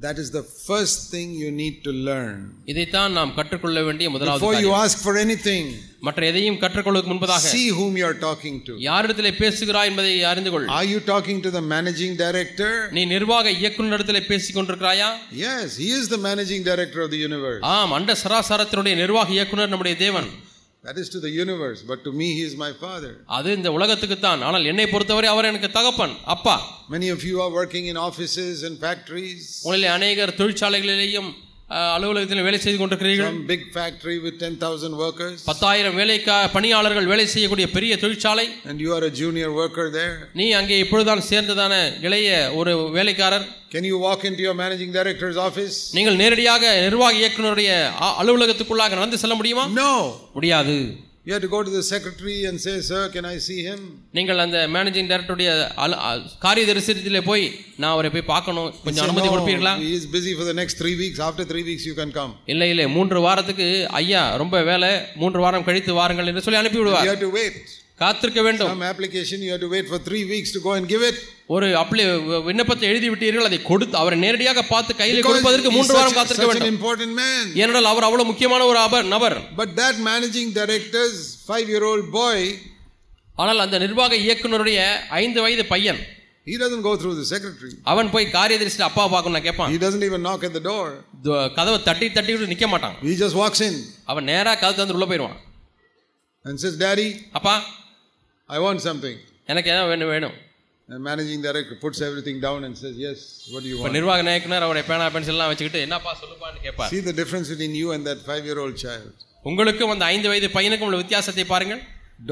That 0.00 0.18
is 0.18 0.30
the 0.30 0.42
first 0.42 1.10
thing 1.10 1.32
you 1.34 1.50
need 1.52 1.74
to 1.86 1.92
learn. 2.06 2.36
இதைத்தான் 2.72 3.12
நாம் 3.18 3.32
கற்றுக்கொள்ள 3.38 3.78
வேண்டிய 3.88 4.06
முதலாவது 4.10 4.40
Before 4.40 4.60
you 4.64 4.70
ask 4.84 4.96
for 5.06 5.12
anything, 5.24 5.64
மற்ற 6.06 6.20
எதையும் 6.30 6.56
கற்றுக்கொள்வதற்கு 6.62 7.10
முன்பதாக 7.12 7.50
see 7.54 7.66
whom 7.78 7.92
you 8.00 8.06
are 8.10 8.16
talking 8.24 8.56
to. 8.68 8.74
யாரிடத்திலே 8.86 9.32
பேசுகிறாய் 9.40 9.90
என்பதை 9.90 10.12
அறிந்து 10.30 10.52
கொள் 10.54 10.66
Are 10.78 10.88
you 10.92 11.00
talking 11.12 11.40
to 11.46 11.50
the 11.58 11.64
managing 11.74 12.14
director? 12.24 12.70
நீ 12.98 13.04
நிர்வாக 13.14 13.52
இயக்குநரிடத்திலே 13.62 14.22
பேசிக் 14.30 14.56
கொண்டிருக்கிறாயா 14.58 15.10
Yes, 15.46 15.76
he 15.84 15.90
is 15.98 16.06
the 16.14 16.20
managing 16.28 16.64
director 16.70 17.02
of 17.06 17.10
the 17.16 17.20
universe. 17.28 17.60
ஆம் 17.74 17.92
அண்ட 17.98 18.16
சராசரத்தினுடைய 18.24 18.96
நிர்வாக 19.02 19.36
இயக்குனர் 19.38 19.72
நம்முடைய 19.74 19.96
தேவன் 20.06 20.30
That 20.83 20.97
is 20.97 21.07
to 21.09 21.19
the 21.19 21.31
universe, 21.43 21.79
but 21.81 21.99
to 22.03 22.11
me, 22.11 22.27
he 22.37 22.43
is 22.49 22.55
my 22.55 22.71
father. 22.83 23.11
அது 23.37 23.49
இந்த 23.57 23.69
உலகத்துக்கு 23.77 24.17
தான் 24.19 24.41
ஆனால் 24.47 24.67
என்னை 24.71 24.85
பொறுத்தவரை 24.91 25.27
அவர் 25.31 25.47
எனக்கு 25.51 25.69
தகப்பன் 25.77 26.13
அப்பா 26.33 26.55
Many 26.95 27.09
of 27.15 27.21
you 27.29 27.35
are 27.43 27.51
working 27.59 27.85
in 27.91 27.97
offices 28.09 28.57
and 28.67 28.75
factories. 28.85 29.41
உங்களில் 29.65 29.89
அநேகர் 29.97 30.35
தொழிற்சாலைகளிலேயும் 30.41 31.29
அலுவலகத்தில் 31.70 32.42
வேலை 32.46 32.58
செய்து 32.58 32.78
கொண்டிருக்கிறீர்கள். 32.78 33.34
Big 33.50 33.66
factory 33.74 34.16
with 34.24 34.38
ten 34.38 34.56
thousand 34.62 34.96
workers 35.04 35.42
பத்தாயிரம் 35.50 35.98
வேலைக்கா 35.98 36.36
பணியாளர்கள் 36.52 37.10
வேலை 37.12 37.26
செய்யக்கூடிய 37.34 37.66
பெரிய 37.76 37.98
தொழிற்சாலை. 38.04 38.46
And 38.68 38.80
you 38.80 38.98
junior 39.20 39.54
worker 39.60 39.90
there 39.98 40.16
நீ 40.40 40.46
அங்கே 40.60 40.78
இப்பொழுதுதான் 40.84 41.26
சேர்ந்ததான 41.30 41.74
இளைய 42.06 42.30
ஒரு 42.60 42.74
வேலைக்காரர். 42.96 43.46
Can 43.74 43.86
you 43.92 43.98
walk 44.06 44.24
in 44.30 44.40
your 44.44 44.58
managing 44.62 44.94
director's 44.96 45.40
office 45.48 45.76
நீங்கள் 45.98 46.18
நேரடியாக 46.22 46.72
நிர்வாக 46.86 47.20
இயக்குநருடைய 47.22 47.70
அலுவலகத்துக்குள்ளாக 48.22 48.98
நடந்து 49.00 49.22
செல்ல 49.22 49.34
முடியுமா? 49.34 49.66
நோ 49.66 49.92
முடியாது. 50.34 50.76
You 51.29 51.33
have 51.33 51.41
to 51.41 51.49
go 51.49 51.59
to 51.63 51.71
the 51.71 51.83
secretary 51.85 52.35
and 52.45 52.55
say, 52.59 52.73
Sir, 52.81 52.99
can 53.09 53.25
I 53.25 53.37
see 53.45 53.59
him? 53.67 53.79
நீங்கள் 54.11 54.41
அந்த 54.43 54.57
மேனேஜிங் 54.73 55.07
டைரக்டருடைய 55.11 55.49
அலு 55.83 55.95
அ- 56.09 56.25
காரிய 56.43 56.65
தரிசனத்திலே 56.69 57.21
போய் 57.29 57.45
நான் 57.81 57.93
அவரை 57.93 58.09
போய் 58.09 58.27
பார்க்கணும் 58.33 58.67
Say, 58.71 58.81
கொஞ்சம் 58.85 59.05
அனுமதி 59.05 59.29
கொடுப்பீர்களா 59.29 59.73
he 59.79 59.93
is 59.99 60.05
busy 60.17 60.33
for 60.39 60.45
the 60.45 60.55
next 60.61 60.75
three 60.81 60.95
weeks. 60.95 61.19
After 61.29 61.45
three 61.51 61.65
weeks, 61.69 61.85
you 61.89 61.95
can 62.01 62.11
come. 62.19 62.33
இல்லை 62.53 62.67
இல்லை 62.73 62.85
மூன்று 62.97 63.21
வாரத்துக்கு 63.27 63.67
ஐயா 64.01 64.23
ரொம்ப 64.43 64.61
வேலை 64.69 64.91
மூன்று 65.23 65.41
வாரம் 65.45 65.65
கழித்து 65.69 65.93
வாருங்கள் 66.01 66.29
என்று 66.31 66.43
சொல்லி 66.47 66.61
அனுப்பி 66.61 66.79
You 66.79 66.85
விடுவார் 66.85 67.09
have 67.13 67.23
to 67.27 67.31
wait. 67.39 67.57
காத்திருக்க 67.99 68.41
வேண்டும் 68.45 68.69
Some 68.71 68.87
application, 68.93 69.39
you 69.45 69.51
have 69.53 69.63
to 69.65 69.71
wait 69.75 69.87
for 69.93 69.99
three 70.09 70.23
weeks 70.33 70.51
to 70.55 70.61
go 70.67 70.73
and 70.77 70.85
give 70.93 71.03
it. 71.09 71.17
ஒரு 71.54 71.66
அப்ளை 71.80 72.02
விண்ணப்பத்தை 72.48 72.84
எழுதி 72.90 73.08
விட்டீர்கள் 73.12 73.46
அதை 73.48 73.58
கொடுத்து 73.68 73.94
அவரை 74.00 74.16
நேரடியாக 74.24 74.60
பார்த்து 74.72 74.92
கையில் 75.00 75.24
கொடுப்பதற்கு 75.26 75.70
மூன்று 75.76 75.94
வாரம் 75.96 76.16
காத்திருக்க 76.16 76.46
வேண்டும் 76.50 76.70
important 76.74 77.12
man. 77.20 77.44
ஏனென்றால் 77.60 77.88
அவர் 77.92 78.06
அவ்வளவு 78.08 78.28
முக்கியமான 78.30 78.66
ஒரு 78.70 78.78
அபர் 78.86 79.06
நபர் 79.14 79.36
But 79.60 79.70
that 79.80 79.96
managing 80.10 80.48
director's 80.60 81.16
five-year-old 81.48 82.04
boy, 82.18 82.38
ஆனால் 83.42 83.62
அந்த 83.64 83.76
நிர்வாக 83.84 84.14
இயக்குனருடைய 84.26 84.78
ஐந்து 85.22 85.40
வயது 85.44 85.64
பையன் 85.72 86.00
he 86.50 86.54
doesn't 86.62 86.84
go 86.88 86.92
through 87.00 87.14
the 87.20 87.26
secretary. 87.32 87.72
அவன் 87.92 88.10
போய் 88.14 88.26
காரியதரிசி 88.36 88.82
அப்பா 88.88 89.06
பார்க்கணும் 89.14 89.36
நான் 89.38 89.46
கேட்பான் 89.48 89.72
He 89.74 89.80
doesn't 89.86 90.04
even 90.08 90.22
knock 90.26 90.44
at 90.48 90.54
the 90.58 90.64
door. 90.70 90.86
கதவை 91.58 91.78
தட்டி 91.88 92.08
தட்டி 92.18 92.32
விட்டு 92.34 92.52
நிக்க 92.52 92.68
மாட்டான் 92.74 92.96
He 93.08 93.14
just 93.22 93.36
walks 93.42 93.62
in 93.68 93.74
அவன் 94.12 94.28
நேரா 94.32 94.52
கதவு 94.62 94.78
தந்து 94.82 94.96
உள்ள 94.98 95.08
போயிடுவான் 95.12 95.38
and 96.44 96.56
says, 96.64 96.76
Daddy, 96.84 97.08
அப்பா 97.40 97.56
I 98.50 98.60
want 98.66 98.80
something. 98.88 99.16
எனக்கு 99.52 99.70
என்ன 99.74 99.82
வேணும் 99.92 100.12
வேணும் 100.14 100.36
And 100.89 100.99
managing 101.03 101.41
director 101.41 101.75
puts 101.83 101.99
everything 102.07 102.37
down 102.39 102.63
and 102.65 102.73
says, 102.77 102.95
Yes, 102.95 103.19
what 103.51 103.61
do 103.63 103.69
you 103.69 103.77
இப்ப 103.77 103.85
want? 103.85 103.95
நிர்வாக 103.97 104.23
நாயக்குனர் 104.27 104.65
அவருடைய 104.65 104.85
பேனா 104.89 105.05
பென்சில் 105.15 105.35
எல்லாம் 105.35 105.51
வச்சுக்கிட்டு 105.51 105.81
என்னப்பா 105.85 106.11
சொல்லுப்பான்னு 106.21 106.59
கேட்பார் 106.65 106.91
See 106.93 107.01
the 107.09 107.15
difference 107.21 107.47
between 107.53 107.75
you 107.81 107.87
and 107.95 108.03
that 108.09 108.19
five-year-old 108.29 108.75
child. 108.85 109.07
உங்களுக்கும் 109.51 109.93
அந்த 109.93 110.05
ஐந்து 110.13 110.29
வயது 110.31 110.49
பையனுக்கும் 110.57 110.89
உள்ள 110.89 110.99
வித்தியாசத்தை 111.03 111.45
பாருங்கள் 111.53 111.81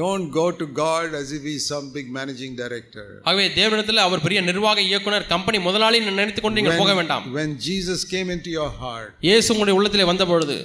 Don't 0.02 0.26
go 0.38 0.44
to 0.60 0.66
God 0.82 1.08
as 1.20 1.30
if 1.38 1.42
he's 1.48 1.64
some 1.72 1.86
big 1.96 2.06
managing 2.18 2.52
director. 2.62 3.06
ஆகவே 3.28 3.44
தேவனிடத்தில் 3.58 4.04
அவர் 4.04 4.24
பெரிய 4.26 4.40
நிர்வாக 4.50 4.80
இயக்குனர் 4.90 5.26
கம்பெனி 5.34 5.58
முதலாளி 5.66 5.98
நினைத்துக் 6.06 6.46
கொண்டு 6.46 6.58
நீங்கள் 6.60 6.80
போக 6.82 6.94
வேண்டாம் 7.00 7.26
when 7.40 7.50
Jesus 7.68 8.00
came 8.14 8.30
into 8.36 8.52
your 8.58 8.70
heart, 8.84 9.12
இயேசு 9.28 9.50
உங்களுடைய 9.54 9.76
உள்ளத்திலே 9.80 10.08
வந்த 10.12 10.26
பொழுது 10.32 10.56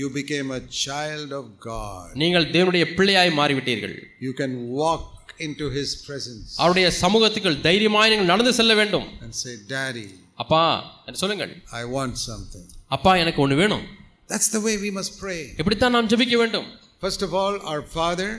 you 0.00 0.08
became 0.20 0.50
a 0.60 0.62
child 0.84 1.30
of 1.40 1.46
God. 1.70 2.04
நீங்கள் 2.24 2.50
தேவனுடைய 2.56 2.84
பிள்ளையாய் 2.98 3.36
மாறிவிட்டீர்கள் 3.40 3.96
You 4.26 4.34
can 4.42 4.52
walk 4.82 5.02
into 5.38 5.66
his 5.78 5.88
presence 6.08 6.48
அவருடைய 6.62 6.86
சமூகத்துக்குள் 7.02 7.58
தைரியமாய் 7.68 8.12
நீங்கள் 8.12 8.30
நடந்து 8.32 8.52
செல்ல 8.60 8.74
வேண்டும் 8.80 9.06
and 9.24 9.34
say, 9.42 9.54
Daddy, 9.74 10.06
அப்பா 10.44 10.62
என்று 11.06 11.20
சொல்லுங்கள் 11.24 11.52
I 11.80 11.84
want 11.96 12.16
something. 12.30 12.64
அப்பா 12.96 13.12
எனக்கு 13.24 13.42
ஒன்று 13.46 13.58
வேணும் 13.62 13.84
That's 14.32 14.50
the 14.56 14.62
way 14.66 14.74
we 14.86 14.90
must 14.98 15.12
pray. 15.24 15.40
இப்படித்தான் 15.60 15.94
நாம் 15.96 16.10
ஜெபிக்க 16.12 16.36
வேண்டும் 16.42 16.68
First 17.02 17.22
of 17.26 17.32
all, 17.40 17.54
our 17.70 17.82
Father, 17.96 18.30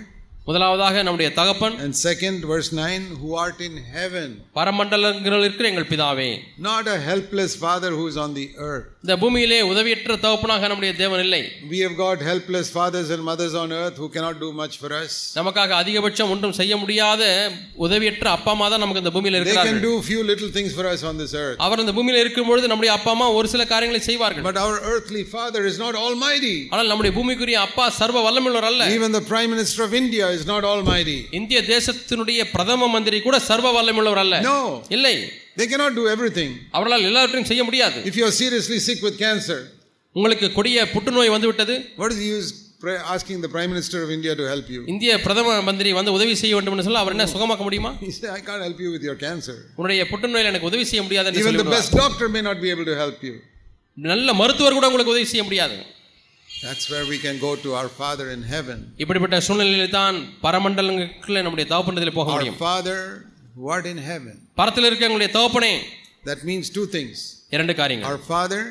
முதலாவதாக 0.49 1.03
நம்முடைய 1.07 1.29
தகப்பன் 1.39 1.75
and 1.85 1.95
second, 2.07 2.37
verse 2.53 2.69
9, 2.77 3.01
who 3.21 3.31
art 3.43 3.59
in 3.67 3.75
heaven. 3.97 4.29
பரமண்டலங்களில் 4.59 5.45
இருக்கிற 5.47 5.67
எங்கள் 5.73 5.89
பிதாவே 5.91 6.29
Not 6.69 6.87
a 6.95 6.99
helpless 7.09 7.53
Father 7.65 7.91
who 7.99 8.05
is 8.11 8.17
on 8.25 8.31
the 8.39 8.47
earth. 8.69 8.87
இந்த 9.05 9.15
பூமியிலே 9.23 9.59
உதவியற்ற 9.73 10.15
தகப்பனாக 10.25 10.69
நம்முடைய 10.71 10.93
தேவன் 11.03 11.23
இல்லை 11.25 11.43
We 11.75 11.81
have 11.85 11.97
got 12.05 12.17
helpless 12.31 12.69
fathers 12.79 13.11
and 13.15 13.23
mothers 13.31 13.55
on 13.63 13.69
earth 13.81 13.99
who 14.03 14.09
cannot 14.15 14.39
do 14.45 14.49
much 14.63 14.77
for 14.83 14.91
us. 15.03 15.13
நமக்காக 15.41 15.75
அதிகபட்சம் 15.83 16.33
ஒன்றும் 16.37 16.57
செய்ய 16.61 16.77
முடியாத 16.83 17.23
உதவியற்ற 17.87 18.27
அப்பா 18.37 18.53
அம்மா 18.57 18.69
தான் 18.75 18.83
நமக்கு 18.85 19.03
இந்த 19.05 19.13
பூமியில 19.17 19.37
They 19.37 19.45
can 19.45 19.53
இருக்கிறார்கள் 19.53 19.85
do 19.91 19.95
few 20.11 20.23
little 20.31 20.51
things 20.57 20.73
for 20.79 20.87
us 20.95 21.03
on 21.11 21.17
this 21.23 21.35
earth. 21.45 21.59
அவர் 21.67 21.85
இந்த 21.85 21.95
பூமியில 21.99 22.25
இருக்கும் 22.25 22.51
பொழுது 22.53 22.73
நம்முடைய 22.73 22.93
அப்பா 22.97 23.13
அம்மா 23.17 23.29
ஒரு 23.41 23.51
சில 23.55 23.67
காரியங்களை 23.75 24.03
செய்வார்கள் 24.09 24.47
But 24.51 24.61
our 24.65 24.79
earthly 24.95 25.27
Father 25.37 25.63
is 25.73 25.79
not 25.85 25.95
almighty. 26.07 26.57
ஆனால் 26.73 26.91
நம்முடைய 26.93 27.15
பூமிக்குரிய 27.19 27.61
அப்பா 27.69 27.87
சர்வ 28.01 28.25
வல்லமுள்ளவர் 28.29 28.71
அல்ல 28.73 28.91
Even 28.99 29.13
the 29.21 29.25
Prime 29.33 29.53
Minister 29.57 29.83
of 29.89 29.95
India 30.03 30.25
is 30.31 30.38
is 30.39 30.45
not 30.47 30.63
almighty. 30.73 31.19
இந்திய 31.39 31.59
தேசத்தினுடைய 31.73 32.41
பிரதம 32.55 32.89
மந்திரி 32.95 33.19
கூட 33.27 33.39
சர்வ 33.49 33.73
வல்லமையுள்ளவர் 33.77 34.23
அல்ல 34.25 34.37
No, 34.51 34.57
இல்லை 34.97 35.15
they 35.61 35.67
cannot 35.73 35.95
do 36.01 36.07
everything. 36.15 36.51
அவர்களால் 36.77 37.07
எல்லாவற்றையும் 37.11 37.51
செய்ய 37.51 37.65
முடியாது 37.69 37.99
If 38.11 38.17
you 38.21 38.25
are 38.29 38.37
seriously 38.43 38.79
sick 38.89 39.01
with 39.09 39.19
cancer, 39.27 39.59
உங்களுக்கு 40.17 40.47
கொடிய 40.59 40.79
புற்றுநோய் 40.95 41.35
வந்து 41.37 41.51
விட்டது 41.51 41.75
what 42.01 42.13
is 42.15 42.19
the 42.23 42.31
use 42.39 42.49
asking 43.15 43.39
the 43.45 43.51
Prime 43.55 43.71
Minister 43.75 43.99
of 44.05 44.11
India 44.17 44.33
to 44.41 44.45
help 44.53 44.67
you? 44.75 44.81
இந்திய 44.93 45.13
பிரதம 45.25 45.57
மந்திரி 45.69 45.93
வந்து 45.99 46.13
உதவி 46.19 46.35
செய்ய 46.43 46.55
வேண்டும் 46.57 46.75
என்று 46.77 46.87
சொல்ல 46.89 47.03
அவர் 47.05 47.15
என்ன 47.17 47.27
சுகமாக்க 47.35 47.63
முடியுமா 47.69 47.91
He 48.07 48.13
said, 48.19 48.31
I 48.39 48.43
can't 48.49 48.65
help 48.67 48.81
you 48.85 48.91
with 48.97 49.05
your 49.09 49.17
cancer. 49.27 49.57
உன்னுடைய 49.79 50.03
புற்றுநோயில் 50.13 50.51
எனக்கு 50.53 50.71
உதவி 50.73 50.85
செய்ய 50.91 51.03
முடியாது 51.07 51.29
என்று 51.31 51.43
Even 51.45 51.61
the 51.65 51.71
best 51.77 51.93
doctor 52.03 52.29
may 52.37 52.45
not 52.49 52.59
be 52.65 52.71
able 52.75 52.89
to 52.93 52.97
help 53.03 53.21
you. 53.29 53.35
நல்ல 53.97 54.35
மருத்துவர் 54.41 54.77
கூட 54.79 54.89
உங்களுக்கு 54.91 55.15
உதவி 55.15 55.29
செய்ய 55.33 55.45
முடியாது 55.49 55.77
That's 56.64 56.86
where 56.92 57.06
we 57.06 57.18
can 57.18 57.38
go 57.40 57.52
to 57.58 57.70
our 57.76 57.90
Father 58.02 58.26
in 58.36 58.42
heaven. 58.54 58.78
இப்படிப்பட்ட 59.02 59.38
சூழ்நிலையில் 59.48 59.96
தான் 60.00 60.18
பரமண்டலங்களுக்குள்ள 60.46 61.42
நம்முடைய 61.46 61.66
தகப்பனத்தில் 61.74 62.18
போக 62.20 62.30
Our 62.30 62.38
முடியும் 62.38 62.60
Father 62.70 62.98
who 63.56 63.64
art 63.76 63.88
in 63.94 64.00
heaven. 64.12 64.36
பரத்தில் 64.60 64.88
இருக்க 64.90 65.08
எங்களுடைய 65.08 65.32
தகப்பனே 65.38 65.74
That 66.26 66.42
means 66.50 66.66
two 66.78 66.86
things. 66.96 67.16
இரண்டு 67.56 67.74
காரியங்கள் 67.82 68.10
Our 68.12 68.22
Father 68.32 68.62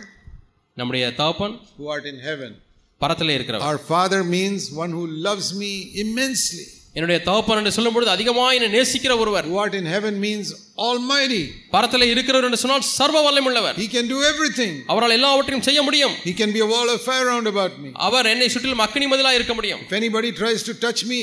நம்முடைய 0.76 1.04
தகப்பன் 1.20 1.56
who 1.78 1.86
art 1.96 2.06
in 2.12 2.18
heaven. 2.28 2.52
பரத்தில் 3.00 3.34
இருக்கிறவர் 3.36 3.66
Our 3.68 3.80
Father 3.92 4.20
means 4.36 4.62
one 4.84 4.92
who 4.98 5.04
loves 5.28 5.48
me 5.62 5.72
immensely. 6.04 6.66
என்னுடைய 6.96 7.18
தகப்பன் 7.26 7.58
என்று 7.60 7.72
சொல்லும்பொழுது 7.76 8.10
அதிகமாக 8.14 8.56
என்னை 8.56 8.68
நேசிக்கிற 8.78 9.12
ஒருவர் 9.22 9.46
Who 9.50 9.58
art 9.62 9.74
in 9.80 9.86
heaven 9.94 10.14
means 10.24 10.48
almighty. 10.86 11.42
பரத்தில் 11.74 12.06
இருக்கிறவர் 12.12 12.46
என்று 12.48 12.60
சொன்னால் 12.62 12.84
சர்வ 12.98 13.20
வல்லமுள்ளவர் 13.26 13.76
He 13.82 13.88
can 13.94 14.06
do 14.14 14.18
everything. 14.32 14.72
அவரால் 14.92 15.16
எல்லாவற்றையும் 15.18 15.64
செய்ய 15.68 15.82
முடியும் 15.82 16.14
He 16.28 16.34
can 16.40 16.52
be 16.56 16.62
a 16.66 16.70
wall 16.74 16.90
of 16.94 17.00
fire 17.08 17.26
round 17.32 17.48
about 17.52 17.74
me. 17.84 17.90
அவர் 18.08 18.28
என்னை 18.32 18.48
சுற்றிலும் 18.54 18.84
அக்னி 18.86 19.08
மதிலாக 19.12 19.38
இருக்க 19.40 19.54
முடியும் 19.60 19.80
If 19.88 19.94
anybody 20.00 20.32
tries 20.42 20.62
to 20.70 20.74
touch 20.86 21.02
me, 21.12 21.20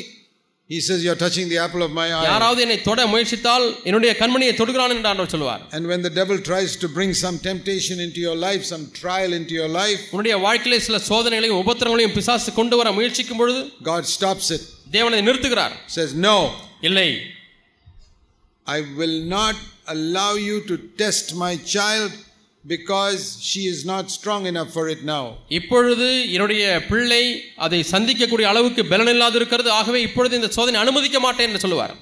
he 0.69 0.79
says, 0.87 1.03
You're 1.03 1.15
touching 1.17 1.47
the 1.49 1.57
apple 1.57 1.83
of 1.85 1.91
my 1.91 2.05
eye. 2.15 2.25
யாராவது 2.25 2.59
என்னை 2.65 2.75
தொட 2.87 3.05
முயற்சித்தால் 3.11 3.65
என்னுடைய 3.87 4.11
கண்மணியை 4.19 4.53
தொடுகிறான் 4.59 4.93
என்று 4.95 5.09
ஆண்டவர் 5.11 5.31
சொல்லுவார் 5.33 5.61
And 5.75 5.83
when 5.91 6.01
the 6.07 6.13
devil 6.19 6.37
tries 6.49 6.73
to 6.83 6.87
bring 6.97 7.11
some 7.23 7.37
temptation 7.49 7.97
into 8.05 8.19
your 8.27 8.37
life, 8.47 8.63
some 8.73 8.83
trial 9.01 9.33
into 9.39 9.55
your 9.59 9.69
life, 9.81 10.01
உன்னுடைய 10.13 10.35
வாழ்க்கையிலே 10.45 10.79
சில 10.87 10.99
சோதனைகளையும் 11.09 11.61
உபத்திரங்களையும் 11.63 12.15
பிசாசு 12.19 12.51
கொண்டு 12.59 12.77
வர 12.81 12.91
முயற்சிக்கும் 12.99 13.41
பொழுது 13.41 13.61
God 13.91 14.05
stops 14.15 14.49
it. 14.57 14.63
தேவனை 14.97 15.21
நிறுத்துகிறார் 15.29 15.75
Says, 15.97 16.11
No, 16.27 16.37
இல்லை 16.89 17.09
I 18.67 18.81
will 18.99 19.19
not 19.37 19.55
allow 19.87 20.31
you 20.49 20.57
to 20.69 20.75
test 21.01 21.27
my 21.45 21.53
child 21.75 22.11
because 22.65 23.21
she 23.41 23.61
is 23.65 23.85
not 23.85 24.05
strong 24.11 24.45
enough 24.45 24.71
for 24.77 24.85
it 24.93 25.01
now. 25.05 25.23
இப்பொழுது 25.59 26.07
என்னுடைய 26.35 26.63
பிள்ளை 26.91 27.23
அதை 27.65 27.79
சந்திக்கக்கூடிய 27.93 28.47
அளவுக்கு 28.51 28.83
பலனில்லாது 28.91 29.37
இருக்கிறது 29.41 29.71
ஆகவே 29.79 30.01
இப்பொழுது 30.07 30.35
இந்த 30.39 30.51
சோதனை 30.57 30.79
அனுமதிக்க 30.83 31.19
மாட்டேன் 31.27 31.49
என்று 31.49 31.63
சொல்லுவார் 31.65 31.95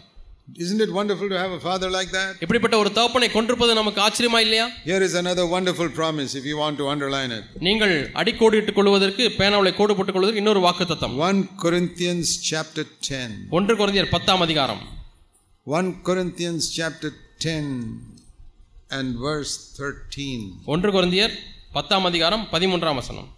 Isn't 0.66 0.82
it 0.84 0.92
wonderful 0.98 1.28
to 1.32 1.38
have 1.42 1.54
a 1.58 1.60
father 1.60 1.90
like 1.96 2.12
that? 2.18 2.30
இப்படிப்பட்ட 2.44 2.76
ஒரு 2.82 2.90
தகப்பனை 2.98 3.28
கொண்டிருப்பது 3.34 3.72
நமக்கு 3.80 4.00
ஆச்சரியமா 4.06 4.40
இல்லையா 4.46 4.66
Here 4.92 5.02
is 5.08 5.14
another 5.24 5.46
wonderful 5.56 5.90
promise 6.00 6.32
if 6.40 6.46
you 6.52 6.58
want 6.64 6.78
to 6.82 6.86
underline 6.94 7.32
it. 7.38 7.46
நீங்கள் 7.68 7.96
அடிக்கோடிட்டுக் 8.22 8.78
கொள்வதற்கு 8.80 9.24
பேனாவளை 9.40 9.74
கோடு 9.80 9.96
போட்டுக் 9.98 10.18
கொள்வதற்கு 10.18 10.42
இன்னொரு 10.44 10.62
வாக்கு 10.68 10.86
தத்தம் 10.94 11.16
1 11.30 11.44
Corinthians 11.66 12.30
chapter 12.52 12.86
10. 13.10 13.30
ஒன்று 13.60 13.76
குறைந்தர் 13.82 14.14
பத்தாம் 14.16 14.46
அதிகாரம் 14.48 14.82
1 15.68 15.94
Corinthians 16.10 16.66
chapter 16.80 17.12
10 17.48 18.11
and 18.92 19.08
verse 19.20 19.54
13. 19.78 20.36
ஒன்று 20.74 20.92
குறைந்தியர் 20.96 21.34
பத்தாம் 21.74 22.08
அதிகாரம் 22.12 22.46
பதிமூன்றாம் 22.54 23.00
வசனம் 23.02 23.30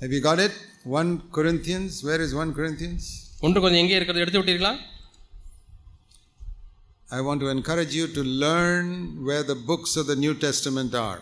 Have 0.00 0.12
you 0.12 0.20
got 0.22 0.38
it? 0.38 0.52
1 0.98 1.06
Corinthians. 1.36 1.92
Where 2.08 2.20
is 2.26 2.32
1 2.42 2.52
Corinthians? 2.58 3.04
ஒன்று 3.46 3.62
கொஞ்சம் 3.62 3.82
எங்கே 3.84 3.96
இருக்கிறது 3.98 4.22
எடுத்து 4.24 4.40
விட்டீர்களா 4.40 4.72
I 7.10 7.22
want 7.26 7.40
to 7.40 7.48
encourage 7.48 7.92
you 7.98 8.06
to 8.16 8.22
learn 8.44 8.86
where 9.28 9.44
the 9.52 9.58
books 9.70 9.92
of 9.96 10.06
the 10.06 10.16
New 10.24 10.34
Testament 10.46 10.94
are. 11.08 11.20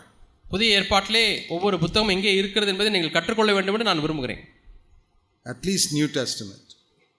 புதிய 0.51 0.77
ஏற்பாட்டிலே 0.79 1.23
ஒவ்வொரு 1.55 1.77
புத்தகம் 1.83 2.13
எங்கே 2.15 2.31
இருக்கிறது 2.41 2.71
என்பதை 2.73 2.91
நீங்கள் 2.95 3.15
கற்றுக்கொள்ள 3.17 3.51
வேண்டும் 3.57 3.75
என்று 3.77 3.89
நான் 3.89 4.03
விரும்புகிறேன் 4.05 4.43
At 5.45 5.59
least 5.69 5.87
New 5.99 6.07
Testament. 6.19 6.63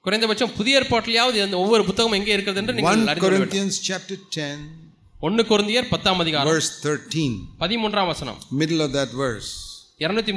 குறைந்தபட்சம் 0.06 0.56
புதிய 0.58 0.80
ஏற்பாட்டிலேயாவது 0.80 1.58
ஒவ்வொரு 1.64 1.84
புத்தகம் 1.90 2.16
எங்கே 2.18 2.32
இருக்கிறது 2.36 2.60
என்று 2.62 2.74
நீங்கள் 2.78 3.04
1 3.04 3.12
அறிந்து 3.12 3.24
கொள்ள 3.26 3.38
வேண்டும் 3.38 3.52
Corinthians 3.52 3.76
chapter 3.90 4.18
10, 4.38 4.48
ஒன்று 5.28 5.44
குருந்தியர் 5.52 5.88
பத்தாம் 5.92 6.22
அதிகாரம் 6.24 6.50
verse 6.54 6.70
13. 6.86 7.28
பதிமூன்றாம் 7.62 8.10
வசனம் 8.12 8.40
Middle 8.62 8.82
of 8.86 8.92
that 8.98 9.12
verse. 9.22 9.52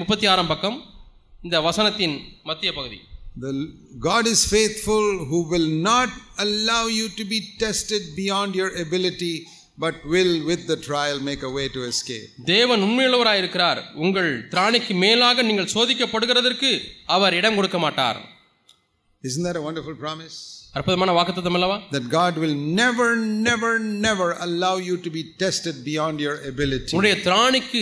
முப்பத்தி 0.03 0.27
ஆறாம் 0.33 0.51
பக்கம் 0.53 0.77
இந்த 1.47 1.57
வசனத்தின் 1.69 2.15
மத்திய 2.51 2.73
பகுதி 2.79 2.99
The 3.47 3.53
God 4.07 4.25
is 4.35 4.43
faithful 4.55 5.07
who 5.31 5.41
will 5.55 5.69
not 5.91 6.13
allow 6.45 6.85
you 6.99 7.09
to 7.19 7.25
be 7.33 7.41
tested 7.65 8.05
beyond 8.21 8.55
your 8.61 8.71
ability, 8.85 9.35
but 9.85 9.97
will 10.15 10.33
with 10.51 10.63
the 10.71 10.79
trial 10.89 11.19
make 11.31 11.43
a 11.51 11.53
way 11.59 11.67
to 11.77 11.83
escape. 11.91 12.29
தேவன் 12.55 12.85
உண்மையுள்ளவராய் 12.89 13.43
இருக்கிறார் 13.43 13.83
உங்கள் 14.05 14.31
திராணிக்கு 14.55 14.97
மேலாக 15.05 15.43
நீங்கள் 15.51 15.73
சோதிக்கப்படுகிறதற்கு 15.75 16.73
அவர் 17.17 17.39
இடம் 17.41 17.59
கொடுக்க 17.61 17.81
மாட்டார் 17.87 18.21
Isn't 19.24 19.44
that 19.44 19.56
a 19.56 19.64
wonderful 19.68 19.96
promise? 19.96 20.36
அற்புதமான 20.74 21.12
வாக்குத்தத்தம் 21.18 21.58
அல்லவா 21.58 21.78
That 21.96 22.06
God 22.20 22.34
will 22.44 22.56
never, 22.82 23.08
never, 23.48 23.72
never 24.08 24.28
allow 24.46 24.76
you 24.88 24.96
to 25.06 25.10
be 25.18 25.24
tested 25.44 25.76
beyond 25.90 26.16
your 26.26 26.36
ability. 26.52 26.94
உன்னுடைய 26.98 27.16
திராணிக்கு 27.28 27.82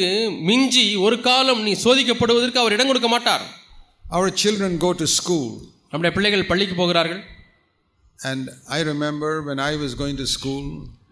மிஞ்சி 0.49 0.85
ஒரு 1.07 1.17
காலம் 1.29 1.61
நீ 1.67 1.73
சோதிக்கப்படுவதற்கு 1.85 2.61
அவர் 2.63 2.75
இடம் 2.77 2.91
கொடுக்க 2.91 3.09
மாட்டார் 3.15 3.45
Our 4.17 4.29
children 4.43 4.71
go 4.85 4.91
to 5.01 5.07
school, 5.19 5.49
நம்முடைய 5.91 6.13
பிள்ளைகள் 6.17 6.49
பள்ளிக்கு 6.51 6.77
போகிறார்கள் 6.81 7.21
and 8.19 8.43
I 8.77 8.83
remember 8.91 9.29
when 9.49 9.59
I 9.69 9.75
was 9.83 9.91
going 10.01 10.17
to 10.21 10.27
school, 10.37 10.65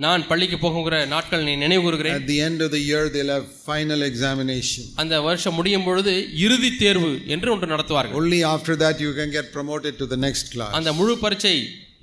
நான் 0.04 0.22
பள்ளிக்கு 0.30 0.56
போகிற 0.58 0.96
நாட்கள் 1.12 1.44
நீ 1.48 1.52
நினைவு 1.62 1.82
கூறுகிறேன் 1.86 2.16
at 2.20 2.26
the 2.32 2.38
end 2.48 2.60
of 2.66 2.70
the 2.76 2.82
year, 2.90 3.02
they'll 3.14 3.32
have 3.36 3.46
final 3.70 4.00
examination. 4.10 4.82
அந்த 5.02 5.14
வருஷம் 5.26 5.56
முடியும் 5.58 5.86
பொழுது 5.88 6.12
இறுதி 6.44 6.70
தேர்வு 6.82 7.10
என்று 7.34 7.50
ஒன்று 7.54 7.66
நடத்துவார்கள் 7.72 8.18
Only 8.20 8.40
after 8.54 8.74
that 8.84 8.98
you 9.04 9.12
can 9.18 9.30
get 9.38 9.48
promoted 9.58 9.94
to 10.02 10.06
the 10.12 10.20
next 10.26 10.46
class. 10.54 10.72
அந்த 10.78 10.92
முழு 11.00 11.14
பரீட்சை 11.24 11.54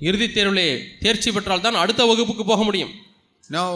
இறுதி 0.08 0.28
தேர்விலே 0.36 0.68
தேர்ச்சி 1.04 1.30
பெற்றால் 1.36 1.64
தான் 1.66 1.80
அடுத்த 1.84 2.04
வகுப்புக்கு 2.10 2.46
போக 2.52 2.62
முடியும் 2.70 2.92
Now, 3.58 3.68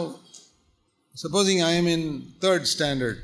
supposing 1.15 1.57
I 1.71 1.75
am 1.81 1.87
in 1.95 2.03
third 2.45 2.63
standard, 2.75 3.15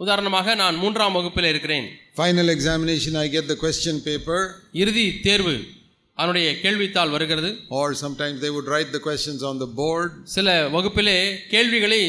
உதாரணமாக 0.00 0.54
நான் 0.62 0.76
மூன்றாம் 0.82 1.16
வகுப்பில் 1.18 1.50
இருக்கிறேன் 1.52 1.86
final 2.22 2.48
examination, 2.56 3.12
I 3.24 3.28
get 3.36 3.46
the 3.52 3.58
question 3.64 3.96
paper, 4.08 4.40
இறுதி 4.82 5.06
தேர்வு 5.26 5.54
அதனுடைய 6.20 6.48
கேள்வித்தாள் 6.64 7.14
வருகிறது 7.16 7.50
or 7.78 7.86
sometimes 8.02 8.36
they 8.44 8.52
would 8.56 8.68
write 8.72 8.90
the 8.96 9.02
questions 9.08 9.40
on 9.50 9.56
the 9.64 9.70
board. 9.80 10.10
சில 10.36 10.48
வகுப்பிலே 10.76 11.18
கேள்விகளை 11.54 12.02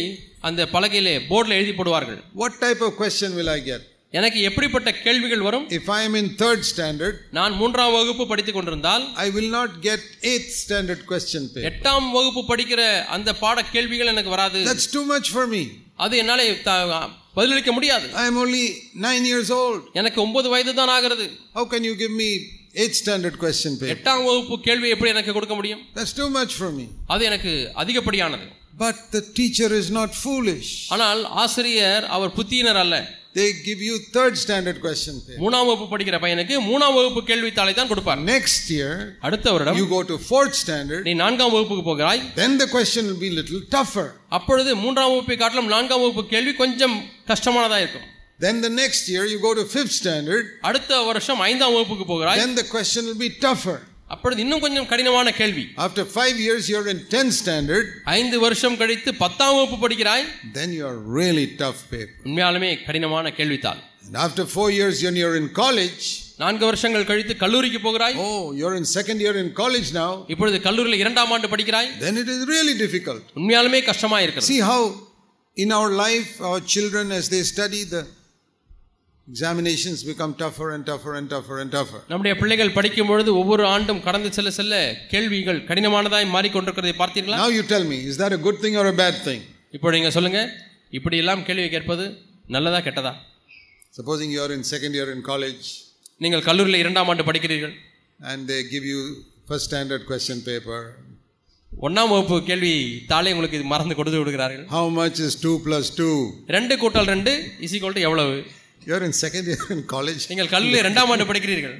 அந்த 0.49 0.61
பலகையிலே 0.75 1.15
போர்டில் 1.31 1.57
எழுதி 1.59 1.75
போடுவார்கள் 1.79 2.19
What 2.43 2.53
type 2.65 2.81
of 2.87 2.91
question 3.01 3.31
will 3.39 3.51
I 3.57 3.61
get? 3.71 3.81
எனக்கு 4.13 4.39
எப்படிப்பட்ட 4.47 4.89
கேள்விகள் 5.03 5.43
வரும் 5.47 5.65
If 5.77 5.85
I 5.97 6.07
am 6.07 6.15
in 6.21 6.27
third 6.41 6.61
standard, 6.71 7.13
நான் 7.37 7.53
மூன்றாம் 7.59 7.93
வகுப்பு 7.97 8.23
படித்துக் 8.31 8.57
கொண்டிருந்தால் 8.57 9.03
I 9.25 9.29
will 9.35 9.49
not 9.57 9.69
get 9.87 10.01
eighth 10.31 10.51
standard 10.63 11.01
question 11.11 11.43
paper. 11.53 11.63
எட்டாம் 11.69 12.09
வகுப்பு 12.17 12.43
படிக்கிற 12.51 12.81
அந்த 13.15 13.29
பாட 13.43 13.63
கேள்விகள் 13.75 14.11
எனக்கு 14.13 14.33
வராது 14.35 14.61
That's 14.69 14.89
too 14.97 15.05
much 15.13 15.29
for 15.37 15.45
me. 15.55 15.63
அது 16.05 16.15
என்னாலே 16.23 16.47
த- 16.69 17.07
பதிலளிக்க 17.37 17.71
முடியாது 17.77 18.07
I 18.21 18.27
am 18.31 18.37
only 18.43 18.65
nine 19.07 19.25
years 19.31 19.51
old. 19.61 19.81
எனக்கு 20.01 20.19
ஒன்பது 20.25 20.49
வயது 20.55 20.73
தான் 20.81 20.93
ஆகிறது 20.97 21.27
How 21.57 21.65
can 21.73 21.83
you 21.89 21.95
give 22.03 22.13
me 22.23 22.29
eight 22.79 22.97
standard 23.01 23.37
question 23.43 23.77
paper 23.79 23.93
எட்டாம் 23.95 24.23
வகுப்பு 24.29 24.55
கேள்வி 24.67 24.89
எப்படி 24.95 25.11
எனக்கு 25.13 25.31
கொடுக்க 25.37 25.55
முடியும்? 25.59 25.81
That's 25.95 26.17
too 26.19 26.27
much 26.39 26.57
for 26.57 26.75
me 26.79 26.85
அது 27.13 27.23
எனக்கு 27.29 27.53
அதிகப்படியானது. 27.83 28.45
But 28.83 29.01
the 29.15 29.23
teacher 29.39 29.73
is 29.79 29.89
not 29.97 30.13
foolish 30.19 30.75
ஆனால் 30.95 31.23
ஆசிரியர் 31.43 32.05
அவர் 32.17 32.31
புத்தியினர் 32.37 32.79
அல்ல. 32.83 32.97
They 33.37 33.45
give 33.65 33.81
you 33.87 33.95
third 34.15 34.37
standard 34.43 34.79
question 34.85 35.19
மூணாம் 35.43 35.67
வகுப்பு 35.69 35.85
படிக்கிற 35.91 36.17
பையனுக்கு 36.23 36.55
மூணாம் 36.69 36.95
வகுப்பு 36.97 37.21
கேள்வி 37.29 37.49
கேள்வித்தாளை 37.51 37.73
தான் 37.79 37.91
கொடுப்பார். 37.91 38.19
நெக்ஸ்ட் 38.31 38.69
இயர் 38.77 39.03
அடுத்த 39.27 39.51
வருடம் 39.55 39.77
you 39.81 39.85
go 39.93 39.99
to 40.11 40.17
fourth 40.27 40.57
standard 40.61 41.05
நீ 41.09 41.13
நான்காம் 41.23 41.53
வகுப்புக்கு 41.55 41.85
போகிறாய். 41.89 42.23
Then 42.41 42.57
the 42.61 42.67
question 42.75 43.07
will 43.11 43.21
be 43.25 43.29
little 43.37 43.63
tougher 43.75 44.11
அப்பொழுது 44.39 44.71
மூன்றாம் 44.85 45.11
வகுப்பை 45.13 45.37
காட்டிலும் 45.43 45.71
நான்காம் 45.75 46.03
வகுப்பு 46.05 46.25
கேள்வி 46.33 46.55
கொஞ்சம் 46.63 46.97
கஷ்டமானதா 47.31 47.79
இருக்கும். 47.83 48.07
Then 48.40 48.60
the 48.60 48.68
next 48.82 49.08
year, 49.08 49.24
you 49.24 49.38
go 49.40 49.52
to 49.58 49.64
fifth 49.76 49.92
standard, 50.00 50.46
அடுத்த 50.68 51.02
வருஷம் 51.10 51.38
ஐந்தாம் 51.50 51.74
வகுப்புக்கு 51.76 52.06
போகிறாய் 52.12 52.40
then 52.42 52.54
the 52.60 52.66
question 52.74 53.02
will 53.08 53.20
be 53.26 53.30
tougher. 53.46 53.78
அப்பொழுது 54.14 54.40
இன்னும் 54.44 54.60
கொஞ்சம் 54.64 54.88
கடினமான 54.90 55.28
கேள்வி 55.38 55.64
After 55.86 56.04
five 56.18 56.36
years, 56.46 56.64
you're 56.72 56.88
in 56.94 56.98
10th 57.14 57.34
standard, 57.42 57.86
ஐந்து 58.16 58.36
வருஷம் 58.44 58.76
கழித்து 58.82 59.12
பத்தாம் 59.22 59.54
வகுப்பு 59.58 59.78
படிக்கிறாய் 59.84 60.24
then 60.58 60.70
you're 60.78 60.98
really 61.20 61.46
tough 61.62 61.80
paper. 61.94 62.14
உண்மையாலுமே 62.28 62.70
கடினமான 62.88 63.32
கேள்வித்தாள் 63.38 63.80
And 64.06 64.16
after 64.26 64.44
four 64.56 64.68
years, 64.78 64.96
when 65.06 65.16
you're 65.22 65.36
in 65.42 65.48
college, 65.62 66.04
நான்கு 66.42 66.64
வருஷங்கள் 66.70 67.08
கழித்து 67.10 67.34
கல்லூரிக்கு 67.44 67.80
போகிறாய் 67.86 68.16
oh, 68.26 68.44
you're 68.60 68.76
in 68.80 68.86
second 68.98 69.18
year 69.26 69.34
in 69.44 69.48
college 69.62 69.88
now, 70.02 70.10
இப்பொழுது 70.34 70.60
கல்லூரியில் 70.68 71.00
இரண்டாம் 71.04 71.32
ஆண்டு 71.36 71.50
படிக்கிறாய் 71.54 71.90
then 72.04 72.16
it 72.24 72.30
is 72.36 72.42
really 72.54 72.76
difficult. 72.84 73.24
உண்மையாலுமே 73.40 73.80
கஷ்டமா 73.90 74.20
இருக்கிறது 74.26 74.50
See 74.54 74.62
how 74.70 74.80
in 75.64 75.70
our 75.78 75.90
life, 76.04 76.30
our 76.48 76.60
children, 76.74 77.06
as 77.18 77.26
they 77.34 77.42
study 77.54 77.82
the 77.94 78.02
examinations 79.26 80.04
become 80.04 80.32
tougher 80.34 80.68
and 80.70 80.84
tougher 80.86 81.14
and 81.18 81.28
tougher 81.28 81.56
and 81.62 81.70
tougher. 81.76 82.00
நம்முடைய 82.10 82.32
பிள்ளைகள் 82.40 82.74
படிக்கும் 82.76 83.08
பொழுது 83.10 83.30
ஒவ்வொரு 83.40 83.64
ஆண்டும் 83.74 84.02
கடந்து 84.06 84.30
செல்ல 84.36 84.50
செல்ல 84.58 84.74
கேள்விகள் 85.12 85.60
கடினமானதாய் 85.68 86.28
மாறிக்கொண்டிருக்கிறதை 86.34 86.94
பார்த்தீர்களா 87.02 87.38
Now 87.42 87.50
you 87.56 87.64
tell 87.72 87.84
me, 87.92 87.98
is 88.10 88.16
that 88.22 88.34
a 88.38 88.42
good 88.46 88.58
thing 88.64 88.76
or 88.82 88.86
a 88.92 88.96
bad 89.02 89.16
thing? 89.26 89.40
இப்போ 89.76 89.90
நீங்க 89.96 90.10
சொல்லுங்க 90.16 90.40
இப்படி 90.98 91.16
எல்லாம் 91.22 91.42
கேள்வி 91.48 91.68
கேட்பது 91.74 92.04
நல்லதா 92.56 92.80
கெட்டதா 92.88 93.14
Supposing 93.98 94.30
you 94.34 94.40
are 94.44 94.52
in 94.56 94.62
second 94.74 94.92
year 94.98 95.08
in 95.14 95.22
college 95.32 95.64
நீங்கள் 96.24 96.44
கல்லூரியில் 96.48 96.82
இரண்டாம் 96.82 97.10
ஆண்டு 97.12 97.26
படிக்கிறீர்கள் 97.30 97.74
and 98.30 98.42
they 98.50 98.60
give 98.74 98.84
you 98.92 99.00
first 99.50 99.66
standard 99.70 100.04
question 100.12 100.38
paper. 100.50 100.80
ஒன்றாம் 101.70 102.12
வகுப்பு 102.12 102.36
கேள்வி 102.50 102.74
தாளே 103.10 103.32
உங்களுக்கு 103.34 103.58
இது 103.58 103.66
மறந்து 103.72 103.96
கொடுத்து 103.98 104.20
விடுகிறார்கள் 104.20 104.64
How 104.76 104.84
much 105.00 105.18
is 105.26 105.34
2 105.40 105.52
plus 105.66 105.86
2? 105.96 106.06
ரெண்டு 106.56 106.76
கூட்டல் 106.82 107.10
ரெண்டு 107.14 107.32
இஸ் 107.66 107.74
ஈக்குவல் 107.78 108.06
எவ்வளவு 108.08 108.36
You 108.86 108.94
are 108.96 109.04
in 109.04 109.14
second 109.22 109.44
year 109.50 109.62
in 109.74 109.80
college. 109.94 110.22
நீங்கள் 110.30 110.50
கல்லூரியில் 110.52 110.82
இரண்டாம் 110.84 111.10
ஆண்டு 111.12 111.26
படிக்கிறீர்கள் 111.30 111.76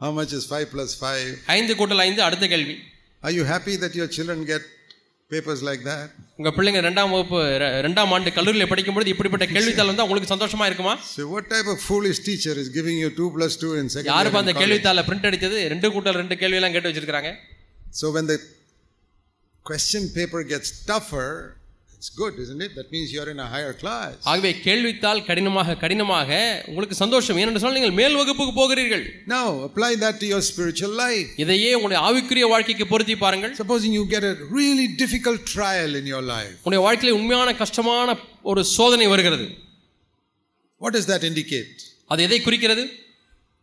How 0.00 0.10
much 0.16 0.32
is 0.38 0.44
5 0.56 0.66
plus 0.72 0.90
5? 1.10 1.28
ஐந்து 1.56 1.74
கூட்டல் 1.78 2.02
ஐந்து 2.08 2.22
அடுத்த 2.28 2.46
கேள்வி 2.54 2.76
Are 3.22 3.34
you 3.36 3.44
happy 3.52 3.74
that 3.82 3.94
your 4.00 4.08
children 4.16 4.40
get 4.50 4.64
papers 5.30 5.60
like 5.68 5.82
that? 5.88 6.08
உங்க 6.38 6.50
பிள்ளைங்க 6.56 6.80
ரெண்டாம் 6.86 7.12
வகுப்பு 7.14 7.38
ரெ- 7.62 7.70
ரெண்டாம் 7.86 8.12
ஆண்டு 8.16 8.32
கல்லூரியில் 8.36 8.68
படிக்கும்பொழுது 8.72 9.12
இப்படிப்பட்ட 9.14 9.46
கேள்வித்தாள் 9.54 9.90
வந்தா 9.90 10.04
உங்களுக்கு 10.06 10.32
சந்தோஷமா 10.34 10.66
இருக்குமா 10.70 10.92
So, 11.14 11.22
what 11.34 11.46
type 11.54 11.68
of 11.74 11.78
foolish 11.88 12.20
teacher 12.28 12.54
is 12.62 12.68
giving 12.76 12.98
you 13.04 13.10
2 13.14 13.28
plus 13.36 13.54
2 13.62 13.72
in 13.80 13.86
second 13.88 14.04
year? 14.04 14.12
யாருப்பா 14.14 14.38
in 14.38 14.44
அந்த 14.44 14.52
college? 14.52 14.62
கேள்வித்தாளை 14.64 15.04
பிரிண்ட் 15.08 15.28
அடித்தது 15.30 15.60
ரெண்டு 15.74 15.90
கூட்டல் 15.96 16.18
ரெண்டு 16.22 16.36
கேள்வி 16.42 16.58
எல்லாம் 16.60 16.74
கேட்டு 16.76 16.90
வச்சிருக்காங்க 16.90 17.32
So, 18.00 18.06
when 18.16 18.26
the 18.32 18.38
question 19.66 20.02
paper 20.10 20.42
gets 20.44 20.70
tougher, 20.90 21.30
it's 22.01 22.09
good, 22.11 22.33
isn't 22.39 22.59
it? 22.59 22.73
That 22.75 22.91
means 22.91 23.13
you're 23.13 23.29
in 23.29 23.39
a 23.39 23.47
higher 23.53 23.73
class. 23.81 24.13
ஆகவே 24.31 24.51
கேள்வித்தாள் 24.63 25.19
கடினமாக 25.27 25.75
கடினமாக 25.81 26.29
உங்களுக்கு 26.69 26.95
சந்தோஷம் 27.01 27.37
ஏனென்று 27.41 27.59
சொன்னால் 27.61 27.77
நீங்கள் 27.79 27.97
மேல் 27.99 28.15
வகுப்புக்கு 28.19 28.53
போகிறீர்கள் 28.59 29.03
Now, 29.33 29.45
apply 29.67 29.89
that 30.03 30.15
to 30.21 30.27
your 30.31 30.39
spiritual 30.49 30.93
life. 31.03 31.27
இதையே 31.43 31.69
உங்களுடைய 31.77 31.99
ஆவிக்குரிய 32.07 32.47
வாழ்க்கைக்கு 32.53 32.87
பொருத்தி 32.93 33.15
பாருங்கள் 33.23 33.53
Supposing 33.61 33.93
you 33.97 34.05
get 34.15 34.25
a 34.31 34.35
really 34.59 34.87
difficult 35.03 35.43
trial 35.55 35.93
in 36.01 36.07
your 36.13 36.23
life, 36.35 36.55
உங்களுடைய 36.57 36.81
வாழ்க்கையில 36.87 37.13
உண்மையான 37.19 37.53
கஷ்டமான 37.61 38.17
ஒரு 38.51 38.63
சோதனை 38.75 39.07
வருகிறது 39.13 39.47
what 40.81 40.93
does 40.97 41.07
that 41.13 41.25
indicate? 41.31 41.75
அது 42.13 42.23
எதை 42.29 42.41
குறிக்கிறது 42.47 42.85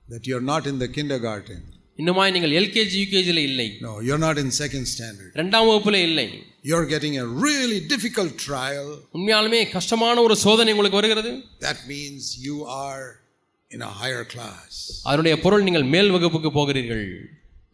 That 0.06 0.24
you're 0.30 0.46
not 0.54 0.66
in 0.72 0.78
the 0.84 0.90
kindergarten. 0.98 1.58
இன்னுமாய் 1.99 2.33
நீங்கள் 2.35 2.53
எல்கேஜி 2.59 2.97
யூகேஜியில் 3.03 3.43
இல்லை 3.49 3.67
No, 3.81 3.91
you're 4.07 4.23
not 4.27 4.37
in 4.43 4.49
second 4.61 4.85
standard. 4.93 5.31
ரெண்டாம் 5.41 5.67
வகுப்புல 5.69 5.99
இல்லை 6.09 6.27
You're 6.71 6.87
getting 6.93 7.15
a 7.23 7.27
really 7.45 7.79
difficult 7.93 8.33
trial. 8.49 8.87
உண்மையாலுமே 9.17 9.59
கஷ்டமான 9.77 10.15
ஒரு 10.27 10.37
சோதனை 10.45 10.73
உங்களுக்கு 10.75 10.99
வருகிறது 11.01 11.31
That 11.67 11.79
means 11.93 12.21
you 12.47 12.57
are 12.85 13.03
in 13.71 13.81
a 13.89 13.93
higher 14.01 14.25
class. 14.33 14.71
அதனுடைய 15.09 15.35
பொருள் 15.45 15.65
நீங்கள் 15.67 15.87
மேல் 15.95 16.13
வகுப்புக்கு 16.15 16.51
போகிறீர்கள் 16.59 17.05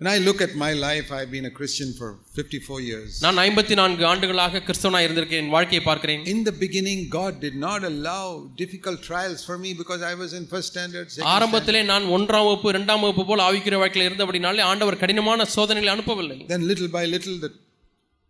When 0.05 0.13
I 0.13 0.19
look 0.19 0.41
at 0.43 0.55
my 0.55 0.75
life, 0.75 1.11
I've 1.11 1.31
been 1.31 1.47
a 1.47 1.51
Christian 1.51 1.91
for 1.99 2.09
54 2.39 2.81
years. 2.89 3.11
நான் 3.25 3.39
ஐம்பத்தி 3.45 3.75
நான்கு 3.81 4.03
ஆண்டுகளாக 4.11 4.61
கிறிஸ்தவனாக 4.67 5.05
இருந்திருக்கேன் 5.07 5.41
என் 5.43 5.53
வாழ்க்கையை 5.55 5.83
பார்க்கிறேன் 5.87 6.25
In 6.33 6.41
the 6.49 6.55
beginning, 6.65 6.99
God 7.17 7.33
did 7.45 7.57
not 7.65 7.81
allow 7.91 8.25
difficult 8.63 8.99
trials 9.09 9.41
for 9.49 9.57
me 9.63 9.71
because 9.81 10.03
I 10.11 10.15
was 10.23 10.33
in 10.39 10.45
first 10.53 10.69
standard. 10.73 11.07
second 11.15 11.31
ஆரம்பத்திலே 11.35 11.83
நான் 11.93 12.09
ஒன்றாம் 12.17 12.47
வகுப்பு 12.49 12.69
இரண்டாம் 12.75 13.03
வகுப்பு 13.05 13.25
போல் 13.31 13.45
ஆவிக்கிற 13.49 13.79
வாழ்க்கையில் 13.83 14.09
இருந்தபடினாலே 14.11 14.65
ஆண்டவர் 14.73 15.01
கடினமான 15.05 15.47
சோதனைகளை 15.57 15.93
அனுப்பவில்லை 15.97 16.37
standard. 16.39 16.55
Then, 16.55 16.69
little 16.73 16.91
by 16.99 17.05
little, 17.17 17.39
the 17.47 17.53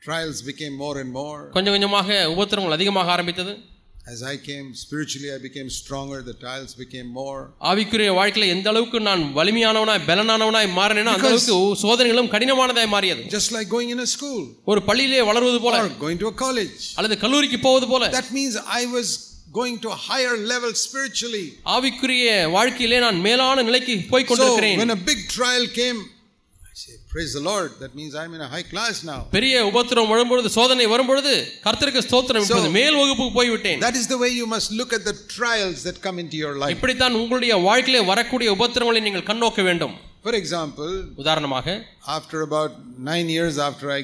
trials 0.02 0.40
became 0.50 0.76
more 0.84 0.96
and 1.02 1.12
more. 1.20 1.40
கொஞ்சம் 1.56 1.76
கொஞ்சமாக 1.76 2.20
உபத்திரங்கள் 2.36 2.76
அதிகமாக 2.78 3.12
ஆரம்பித்தது 3.16 3.54
As 4.05 4.23
I 4.23 4.37
came 4.39 4.73
spiritually, 4.75 5.29
I 5.31 5.39
became 5.39 5.67
stronger. 5.69 6.19
The 6.23 6.33
trials 6.43 6.71
became 6.73 7.09
more. 7.17 7.41
ஆவிக்குரிய 7.71 8.11
வாழ்க்கையில 8.19 8.47
எந்த 8.53 8.67
அளவுக்கு 8.71 8.99
நான் 9.07 9.23
வலிமையானவனாய் 9.37 10.05
பலனானவனாய் 10.07 10.69
மாறினேனோ 10.79 11.11
அந்த 11.15 11.27
அளவுக்கு 11.29 11.57
சோதனைகளும் 11.83 12.29
கடினமானதாய் 12.33 12.91
மாறியது 12.95 13.23
Just 13.37 13.51
like 13.57 13.67
going 13.75 13.89
in 13.95 13.99
a 14.07 14.09
school 14.15 14.41
ஒரு 14.71 14.81
பள்ளியிலே 14.89 15.21
வளர்வது 15.31 15.59
போல 15.65 15.77
or 15.83 15.89
going 16.05 16.19
to 16.23 16.29
a 16.33 16.37
college. 16.45 16.79
அல்லது 16.99 17.17
கல்லூரிக்கு 17.25 17.59
போவது 17.67 17.87
போல 17.93 18.09
That 18.19 18.31
means 18.39 18.55
I 18.81 18.85
was 18.97 19.09
going 19.59 19.77
to 19.83 19.89
a 19.89 19.99
higher 20.09 20.35
level 20.53 20.73
spiritually. 20.85 21.45
ஆவிக்குரிய 21.75 22.25
வாழ்க்கையிலே 22.57 22.99
நான் 23.07 23.19
மேலான 23.27 23.65
நிலைக்கு 23.69 23.95
போய் 24.13 24.25
So, 24.25 24.29
கொண்டிருக்கிறேன் 24.31 24.79
when 24.83 24.93
a 24.97 25.01
big 25.11 25.21
trial 25.37 25.65
came, 25.81 25.99
I 25.99 26.05
say, 26.05 26.12
Praise 27.13 27.31
the 27.33 27.43
Lord. 27.43 27.69
That 27.79 27.93
means 27.95 28.11
I'm 28.15 28.33
in 28.33 28.41
a 28.41 28.49
high 28.49 28.63
class 28.63 28.97
now. 29.03 29.19
பெரிய 29.31 29.55
உபத்திரம் 29.69 30.09
வரும்பொழுது 30.13 30.49
சோதனை 30.57 30.85
வரும்பொழுது 30.93 31.31
கர்த்தருக்கு 31.65 32.01
ஸ்தோத்திரம் 32.07 32.43
இப்பொழுது 32.45 32.69
So- 32.69 32.75
மேல் 32.77 32.97
வகுப்புக்கு 32.99 33.33
போய்விட்டேன் 33.39 33.81
That 33.85 33.97
is 34.01 34.07
the 34.13 34.19
way 34.23 34.31
you 34.31 34.47
must 34.47 34.69
look 34.79 34.93
at 34.93 35.03
the 35.03 35.15
trials 35.35 35.79
that 35.87 35.97
come 36.05 36.19
into 36.23 36.37
your 36.43 36.53
life. 36.63 36.73
இப்படித்தான் 36.75 37.17
உங்களுடைய 37.21 37.55
வாழ்க்கையிலே 37.67 38.03
வரக்கூடிய 38.11 38.51
உபத்திரங்களை 38.57 39.01
நீங்கள் 39.07 39.27
கண்ணோக்க 39.31 39.63
வேண்டும் 39.69 39.95
For 40.23 40.35
example, 40.35 40.91
உதாரணமாக 41.23 41.67
after 42.17 42.39
about 42.41 42.71
nine 43.11 43.29
years 43.29 43.57
after 43.67 43.87
I 43.91 44.03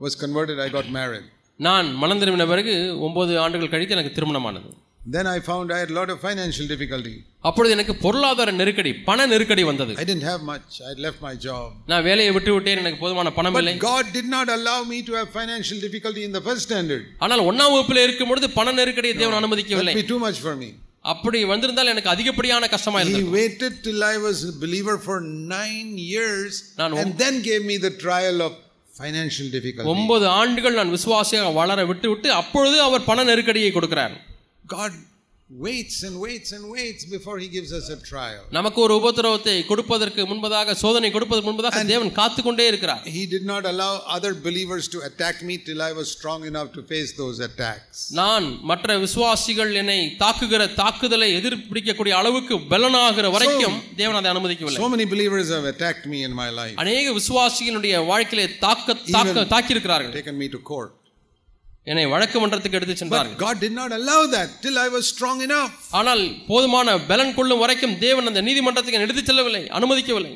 was 0.00 0.14
converted, 0.24 0.58
I 0.66 0.70
got 0.70 0.88
married. 0.98 1.26
நான் 1.60 1.88
மனம் 2.02 2.20
திரும்பின 2.22 2.46
பிறகு 2.46 2.74
ஒன்பது 3.06 3.32
ஆண்டுகள் 3.44 3.72
கழித்து 3.72 3.96
எனக்கு 3.96 4.12
திருமணமானது 4.18 4.68
Then 5.14 5.26
I 5.26 5.40
found 5.40 5.72
I 5.74 5.78
had 5.82 5.90
a 5.90 5.96
lot 5.98 6.08
of 6.12 6.16
financial 6.20 6.66
difficulty. 6.72 7.12
அப்பொழுது 7.48 7.72
எனக்கு 7.76 7.94
பொருளாதார 8.02 8.50
நெருக்கடி 8.58 8.90
பண 9.06 9.26
நெருக்கடி 9.32 9.62
வந்தது 9.68 9.92
I 10.02 10.06
didn't 10.10 10.26
have 10.30 10.42
much. 10.50 10.66
I 10.86 10.90
had 10.92 11.00
left 11.06 11.20
my 11.28 11.32
job. 11.46 11.68
நான் 11.90 12.04
வேலையை 12.08 12.32
விட்டு 12.36 12.52
விட்டேன் 12.56 12.80
எனக்கு 12.82 13.00
போதுமான 13.04 13.30
பணம் 13.38 13.56
இல்லை 13.60 13.74
But 13.76 13.86
God 13.92 14.06
did 14.18 14.28
not 14.36 14.48
allow 14.56 14.78
me 14.92 14.98
to 15.08 15.14
have 15.18 15.30
financial 15.40 15.78
difficulty 15.86 16.24
in 16.28 16.34
the 16.38 16.42
first 16.48 16.62
standard. 16.68 17.02
ஆனால் 17.26 17.44
ஒன்னாம் 17.50 17.72
வகுப்பில் 17.74 18.02
இருக்கும் 18.06 18.30
பொழுது 18.32 18.50
பண 18.58 18.74
நெருக்கடியை 18.80 19.14
தேவன் 19.14 19.34
That 19.34 19.42
அனுமதிக்கவில்லை 19.42 19.94
would 19.96 20.04
be 20.04 20.10
too 20.14 20.20
much 20.26 20.40
for 20.46 20.54
me. 20.62 20.70
அப்படி 21.14 21.38
வந்திருந்தால் 21.52 21.92
எனக்கு 21.94 22.12
அதிகப்படியான 22.14 22.68
கஷ்டமா 22.76 23.00
He 23.00 23.04
இருந்தது 23.06 23.34
waited 23.40 23.74
till 23.88 24.00
I 24.12 24.18
was 24.28 24.38
a 24.52 24.56
believer 24.64 24.96
for 25.08 25.18
nine 25.56 25.90
years 26.14 26.54
நான் 26.80 27.00
and 27.04 27.12
then 27.24 27.36
gave 27.50 27.64
me 27.72 27.78
the 27.88 27.94
trial 28.06 28.40
of 28.48 28.54
financial 29.02 29.48
difficulty. 29.56 29.90
ஒன்பது 29.94 30.26
ஆண்டுகள் 30.40 30.80
நான் 30.80 30.94
விசுவாசியாக 30.98 31.52
வளர 31.60 31.84
விட்டு 31.92 32.08
விட்டு 32.14 32.30
அப்பொழுது 32.42 32.78
அவர் 32.88 33.08
பண 33.12 33.24
நெருக்கடியை 33.30 33.72
கொடுக்கிறார் 33.78 34.16
God 34.65 34.91
waits 35.49 36.03
and 36.03 36.19
waits 36.19 36.51
and 36.51 36.69
waits 36.69 37.05
before 37.05 37.37
He 37.37 37.47
gives 37.47 37.71
us 37.73 37.87
a 37.89 37.97
trial. 38.03 38.43
நமக்கு 38.57 38.79
ஒரு 38.81 38.93
உபத்திரவத்தை 38.99 39.55
கொடுப்பதற்கு 39.71 40.21
முன்பதாக 40.29 40.73
சோதனை 40.81 41.09
கொடுப்பதற்கு 41.11 41.49
முன்பதாக 41.49 41.81
தேவன் 41.91 42.11
காத்து 42.19 42.41
கொண்டே 42.43 42.65
இருக்கிறார் 42.71 43.03
He 43.17 43.23
did 43.33 43.45
not 43.51 43.65
allow 43.71 43.91
other 44.15 44.31
believers 44.47 44.87
to 44.93 45.01
attack 45.09 45.35
me 45.49 45.57
till 45.67 45.81
I 45.89 45.93
was 45.99 46.07
strong 46.17 46.41
enough 46.51 46.69
to 46.77 46.83
face 46.93 47.11
those 47.21 47.39
attacks. 47.49 47.99
நான் 48.21 48.47
மற்ற 48.71 48.97
விசுவாசிகள் 49.05 49.73
என்னை 49.81 49.99
தாக்குகிற 50.23 50.69
தாக்குதலை 50.81 51.29
எதிர்பிடிக்கக்கூடிய 51.39 52.15
அளவுக்கு 52.21 52.57
பலனாகிற 52.73 53.29
வரைக்கும் 53.37 53.77
தேவன் 54.01 54.19
அதை 54.21 54.31
அனுமதிக்கவில்லை 54.33 54.81
So 54.83 54.91
many 54.95 55.07
believers 55.15 55.49
have 55.57 55.67
attacked 55.75 56.07
me 56.15 56.21
in 56.29 56.35
my 56.43 56.49
life, 56.61 56.75
அநேக 56.85 57.13
விசுவாசிகளுடைய 57.19 58.03
வாழ்க்கையிலே 58.11 58.47
தாக்க 58.65 58.99
தாக்க 59.17 59.47
தாக்கியிருக்கிறார்கள் 59.55 60.17
taken 60.19 60.37
me 60.43 60.49
to 60.57 60.61
court. 60.73 60.91
என்னை 61.87 62.03
வழக்கு 62.11 62.37
மன்றத்துக்கு 62.41 62.77
எடுத்து 62.79 62.95
சென்றார்கள் 62.99 63.39
God 63.45 63.57
did 63.63 63.73
not 63.79 63.91
allow 63.97 64.19
that 64.35 64.49
till 64.63 64.77
I 64.85 64.89
was 64.95 65.03
strong 65.13 65.37
enough. 65.47 65.71
ஆனால் 65.99 66.21
போதுமான 66.49 66.97
பலன் 67.09 67.33
கொள்ளும் 67.37 67.61
வரைக்கும் 67.63 67.95
தேவன் 68.05 68.29
அந்த 68.31 68.41
நீதிமன்றத்துக்கு 68.47 68.97
என்னை 68.97 69.07
எடுத்துச் 69.09 69.29
செல்லவில்லை 69.31 69.63
அனுமதிக்கவில்லை 69.79 70.33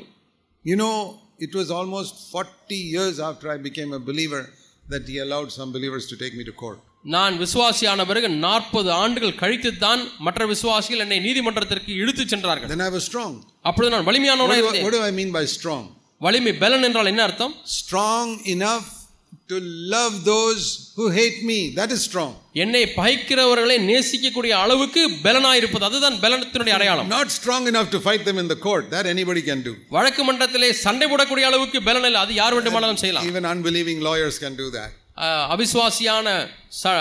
You 0.65 0.77
know, 0.81 0.93
it 1.39 1.53
was 1.59 1.67
almost 1.79 2.13
40 2.33 2.79
years 2.95 3.15
after 3.27 3.47
I 3.55 3.59
became 3.67 3.91
a 3.99 4.03
believer 4.09 4.41
that 4.85 5.03
He 5.11 5.17
allowed 5.25 5.49
some 5.59 5.71
believers 5.77 6.05
to 6.11 6.17
take 6.23 6.35
me 6.39 6.45
to 6.49 6.55
court. 6.63 6.79
நான் 7.15 7.35
விசுவாசியான 7.43 8.05
பிறகு 8.09 8.29
நாற்பது 8.45 8.89
ஆண்டுகள் 9.03 9.39
கழித்து 9.41 9.71
தான் 9.85 10.01
மற்ற 10.25 10.45
விசுவாசிகள் 10.53 11.03
என்னை 11.05 11.19
நீதிமன்றத்திற்கு 11.27 11.91
இழுத்துச் 12.01 12.33
சென்றார்கள் 12.33 12.69
Then 12.73 12.85
I 12.89 12.93
was 12.97 13.05
strong. 13.11 13.33
அப்பொழுது 13.69 13.93
நான் 13.95 14.07
வலிமையானவனாக 14.09 14.61
இருந்தேன் 14.63 14.85
what 14.87 14.95
do 14.97 15.03
I 15.09 15.15
mean 15.19 15.31
by 15.39 15.45
strong? 15.57 15.83
வலிமை 16.21 16.53
பலன் 16.63 16.85
என்றால் 16.87 17.11
என்ன 17.13 17.23
அர்த்தம் 17.27 17.53
Strong 17.79 18.27
enough 18.55 18.85
to 19.48 19.58
love 19.94 20.24
those 20.24 20.62
who 20.96 21.06
hate 21.10 21.38
me. 21.44 21.58
That 21.74 21.90
is 21.94 22.02
strong. 22.02 22.30
என்னை 22.64 22.82
பகைக்கிறவர்களை 22.96 23.76
நேசிக்கக்கூடிய 23.88 24.52
அளவுக்கு 24.64 25.02
பலனாய் 25.24 25.58
இருப்பது 25.60 25.84
அதுதான் 25.84 26.16
பலனத்தினுடைய 26.24 26.74
அடையாளம் 26.78 27.08
Not 27.10 27.28
strong 27.38 27.62
enough 27.72 27.88
to 27.94 28.00
fight 28.00 28.24
them 28.28 28.38
in 28.38 28.48
the 28.48 28.58
court. 28.66 28.84
That 28.90 29.06
anybody 29.14 29.42
can 29.50 29.60
do. 29.68 29.72
வழக்கு 29.96 30.24
மன்றத்திலே 30.24 30.70
சண்டை 30.84 31.06
போடக்கூடிய 31.12 31.46
அளவுக்கு 31.50 31.80
பலன் 31.88 32.08
இல்லை 32.10 32.20
அது 32.24 32.34
யார் 32.40 32.56
வேண்டுமானாலும் 32.58 33.00
செய்யலாம் 33.04 33.28
Even 33.32 33.46
unbelieving 33.54 34.00
lawyers 34.08 34.38
can 34.44 34.56
do 34.62 34.68
that. 34.78 34.90
அஹ், 35.18 35.46
அவிசுவாசியான 35.54 36.26
ச- 36.82 36.96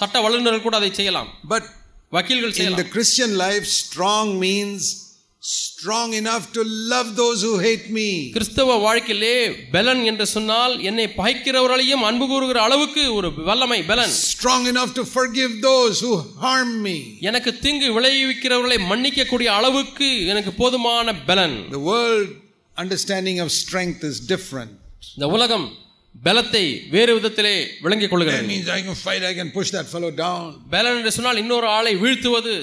சட்ட 0.00 0.16
வல்லுநர்கள் 0.26 0.66
கூட 0.68 0.76
அதை 0.82 0.92
செய்யலாம் 1.00 1.30
But 1.54 1.64
வக்கீல்கள் 2.12 2.52
in 2.52 2.58
செய்யலாம் 2.58 2.82
the 2.84 2.90
Christian 2.96 3.32
life, 3.46 3.64
strong 3.82 4.26
means 4.46 4.82
strong 5.42 6.12
enough 6.14 6.44
to 6.54 6.62
love 6.92 7.08
those 7.14 7.40
who 7.46 7.52
hate 7.58 7.84
me. 7.90 8.06
கிறிஸ்தவ 8.36 8.76
வாழ்க்கையிலே 8.84 9.34
பலன் 9.74 10.00
என்று 10.10 10.26
சொன்னால் 10.32 10.74
என்னை 10.88 11.06
பகைக்கிறவர்களையும் 11.18 12.04
அன்பு 12.08 12.26
கூறுகிற 12.26 12.58
அளவுக்கு 12.66 13.02
ஒரு 13.18 13.28
வல்லமை 13.48 13.80
பலன் 13.90 14.14
Strong 14.30 14.62
enough 14.72 14.90
to 14.98 15.04
forgive 15.16 15.52
those 15.62 15.96
who 16.04 16.12
harm 16.44 16.70
me. 16.86 16.96
எனக்கு 17.28 17.52
தீங்கு 17.64 17.90
விளைவிக்கிறவர்களை 17.98 18.78
மன்னிக்கக்கூடிய 18.90 19.50
அளவுக்கு 19.58 20.08
எனக்கு 20.34 20.54
போதுமான 20.62 21.14
பலன் 21.30 21.56
The 21.78 21.84
world 21.92 22.30
understanding 22.76 23.38
of 23.44 23.50
strength 23.62 24.02
is 24.10 24.16
different. 24.34 24.72
இந்த 25.16 25.28
உலகம் 25.36 25.66
பலத்தை 26.14 26.64
வேறு 26.94 27.12
விதத்திலே 27.18 27.54
விளங்கிக் 27.84 28.04
That 28.04 28.14
கொள்கிறது 28.14 28.48
means 28.52 28.68
I 28.76 28.82
can 28.86 28.98
fight, 29.06 29.22
I 29.30 29.36
can 29.38 29.48
push 29.58 29.70
that 29.76 29.86
fellow 29.94 30.10
down. 30.24 30.44
பலன் 30.74 30.98
என்று 31.00 31.14
சொன்னால் 31.18 31.40
இன்னொரு 31.44 31.68
ஆளை 31.78 31.94
வீழ்த்துவது 32.04 32.54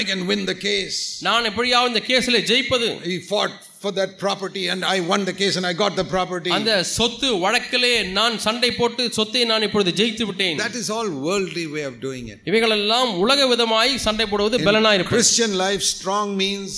I 0.00 0.04
can 0.10 0.20
win 0.30 0.42
the 0.52 0.56
case. 0.68 0.98
நான் 1.28 1.46
எப்படியாவது 1.50 1.90
இந்த 1.92 2.02
கேஸில் 2.10 2.38
ஜெயிப்பது 2.50 2.86
He 3.12 3.18
fought 3.32 3.54
for 3.82 3.90
that 3.98 4.10
property 4.24 4.62
and 4.72 4.80
I 4.94 5.00
won 5.10 5.20
the 5.30 5.34
case 5.40 5.54
and 5.58 5.66
I 5.70 5.74
got 5.82 5.92
the 6.00 6.06
property. 6.14 6.50
அந்த 6.58 6.72
சொத்து 6.96 7.28
வழக்கிலே 7.44 7.92
நான் 8.18 8.36
சண்டை 8.46 8.70
போட்டு 8.78 9.04
சொத்தை 9.18 9.42
நான் 9.52 9.66
இப்பொழுது 9.68 9.92
ஜெயித்து 10.00 10.26
விட்டேன் 10.30 10.60
That 10.66 10.78
is 10.82 10.88
all 10.96 11.10
worldly 11.26 11.66
way 11.74 11.84
of 11.90 11.96
doing 12.06 12.26
it. 12.34 12.40
இவைகளெல்லாம் 12.50 13.10
உலக 13.24 13.48
விதமாய் 13.52 13.92
சண்டை 14.06 14.26
போடுவது 14.32 14.58
பலனாய் 14.68 14.98
இருப்பது 14.98 15.18
Christian 15.18 15.54
life 15.66 15.84
strong 15.94 16.30
means 16.44 16.70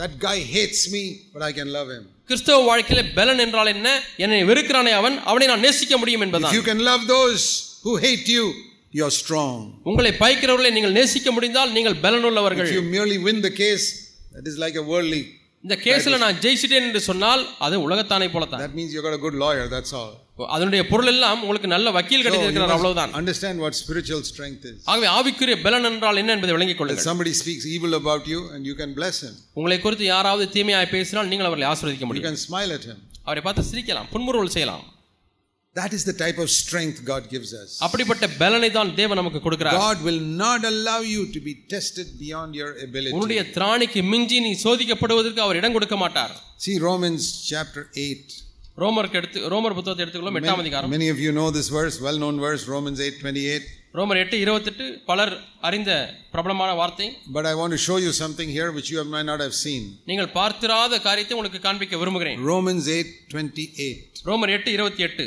that 0.00 0.14
guy 0.28 0.38
hates 0.56 0.82
me 0.94 1.04
but 1.34 1.44
I 1.50 1.54
can 1.58 1.70
love 1.78 1.90
him. 1.96 2.04
கிறிஸ்தவ 2.30 2.58
வாழ்க்கையில 2.70 3.02
பலன் 3.18 3.42
என்றால் 3.46 3.72
என்ன 3.76 3.88
என்னை 4.24 4.40
வெறுக்கிறானே 4.50 4.94
அவன் 5.00 5.18
அவனை 5.30 5.46
நான் 5.52 5.64
நேசிக்க 5.66 5.96
முடியும் 6.02 6.22
If 6.22 6.26
என்பதான் 6.26 6.56
you 6.58 6.64
can 6.70 6.80
love 6.90 7.04
those 7.16 7.44
who 7.84 7.92
hate 8.06 8.26
you, 8.36 8.44
you're 8.97 9.13
strong. 9.21 9.57
உங்களை 9.89 10.11
பைக்கிறவர்களை 10.23 10.71
நீங்கள் 10.77 10.97
நேசிக்க 10.99 11.29
முடிந்தால் 11.37 11.71
நீங்கள் 11.77 11.99
பலனுள்ளவர்கள் 12.05 12.67
If 12.71 12.75
you 12.79 12.85
merely 12.97 13.17
win 13.27 13.39
the 13.47 13.53
case, 13.63 13.85
that 14.35 14.47
is 14.51 14.57
like 14.65 14.77
a 14.83 14.87
worldly. 14.91 15.23
இந்த 15.65 15.75
கேஸ்ல 15.83 16.17
நான் 16.23 16.39
ஜெயிச்சிட்டேன் 16.43 16.85
என்று 16.87 17.01
சொன்னால் 17.09 17.41
அது 17.65 17.75
உலகத்தானை 17.87 18.27
போலத்தான் 18.33 18.61
That 18.63 18.73
means 18.79 18.89
you 18.95 19.01
got 19.05 19.15
a 19.19 19.23
good 19.25 19.37
lawyer, 19.43 19.65
that's 19.75 19.93
all. 19.99 20.11
அதனுடைய 20.55 20.81
பொருள் 20.91 21.09
எல்லாம் 21.11 21.41
உங்களுக்கு 21.43 21.69
நல்ல 21.73 21.87
வக்கீல் 21.97 22.21
you 22.21 22.25
கிடைத்திருக்கிறார் 22.27 22.73
அவ்வளவுதான் 22.75 23.11
understand 23.19 23.57
what 23.65 23.73
spiritual 23.81 24.21
strength 24.31 24.63
is. 24.71 24.77
ஆகவே 24.91 25.07
ஆவிக்குரிய 25.17 25.55
பலன் 25.65 25.87
என்றால் 25.91 26.19
என்ன 26.21 26.33
என்பதை 26.35 26.53
விளங்கிக் 26.57 26.79
கொள்ளுங்கள் 26.79 27.07
somebody 27.09 27.33
speaks 27.41 27.65
evil 27.75 27.93
about 28.01 28.25
you 28.33 28.41
and 28.55 28.63
you 28.69 28.75
can 28.81 28.91
bless 28.99 29.17
him, 29.25 29.33
உங்களை 29.59 29.77
குறித்து 29.85 30.07
யாராவது 30.13 30.47
தீமையாய் 30.57 30.91
பேசினால் 30.95 31.29
நீங்கள் 31.33 31.49
அவர்களை 31.49 31.67
ஆசீர்வதிக்க 31.73 32.05
you 32.05 32.11
முடியும் 32.11 32.29
can 32.29 32.39
smile 32.47 32.73
at 32.79 32.85
him. 32.91 32.99
அவரை 33.29 33.43
பார்த்து 33.47 33.69
சிரிக்கலாம் 33.71 34.09
புன்முறுவல் 34.15 34.53
செய்யலாம் 34.57 34.83
That 35.76 35.92
is 35.92 36.04
the 36.04 36.12
type 36.14 36.38
of 36.38 36.48
strength 36.50 36.98
God 37.04 37.24
gives 37.32 37.50
us. 37.60 37.70
அப்படிப்பட்ட 37.86 38.24
பலனை 38.40 38.68
தான் 38.76 38.88
தேவன் 39.00 39.18
நமக்கு 39.20 39.40
கொடுக்கிறார் 39.44 39.76
God 39.82 39.98
will 40.06 40.22
not 40.42 40.60
allow 40.70 41.00
you 41.14 41.22
to 41.34 41.40
be 41.48 41.54
tested 41.74 42.08
beyond 42.22 42.50
your 42.60 42.70
ability. 42.86 43.12
உன்னுடைய 43.16 43.42
திராணிக்கு 43.56 44.00
மிஞ்சி 44.12 44.38
நீ 44.46 44.52
சோதிக்கப்படுவதற்கு 44.64 45.42
அவர் 45.46 45.58
இடம் 45.60 45.76
கொடுக்க 45.76 45.96
மாட்டார் 46.04 46.32
See 46.64 46.76
Romans 46.88 47.24
chapter 47.50 47.82
8. 48.06 48.38
ரோமருக்கு 48.84 49.18
எடுத்து 49.20 49.38
ரோமர் 49.54 49.76
புத்தகத்தை 49.78 50.02
எடுத்துக்கொள்ளும் 50.04 50.38
எட்டாம் 50.40 50.62
அதிகாரம் 50.64 50.92
Many 50.96 51.08
of 51.14 51.20
you 51.26 51.32
know 51.38 51.48
this 51.58 51.68
verse, 51.78 51.96
well 52.06 52.18
known 52.24 52.36
verse, 52.48 52.64
Romans 52.74 53.00
8 53.08 53.24
28. 53.24 53.74
ரோமர் 53.98 54.20
எட்டு 54.22 54.36
இருபத்தெட்டு 54.44 54.86
பலர் 55.10 55.34
அறிந்த 55.68 55.90
பிரபலமான 56.34 56.70
வார்த்தை 56.80 57.08
But 57.36 57.46
I 57.52 57.56
want 57.60 57.72
to 57.76 57.82
show 57.88 57.98
you 58.06 58.12
something 58.22 58.50
here 58.58 58.70
which 58.78 58.90
you 58.94 59.04
might 59.14 59.28
not 59.32 59.42
have 59.46 59.56
seen. 59.64 59.82
நீங்கள் 60.10 60.30
பார்த்திராத 60.38 61.00
காரியத்தை 61.08 61.34
உங்களுக்கு 61.38 61.60
காண்பிக்க 61.68 62.00
விரும்புகிறேன் 62.02 62.40
Romans 62.52 62.86
8 62.96 63.12
28. 63.34 64.24
ரோமர் 64.30 64.54
எட்டு 64.56 64.72
இருபத்தி 64.78 65.04
எட்டு 65.08 65.26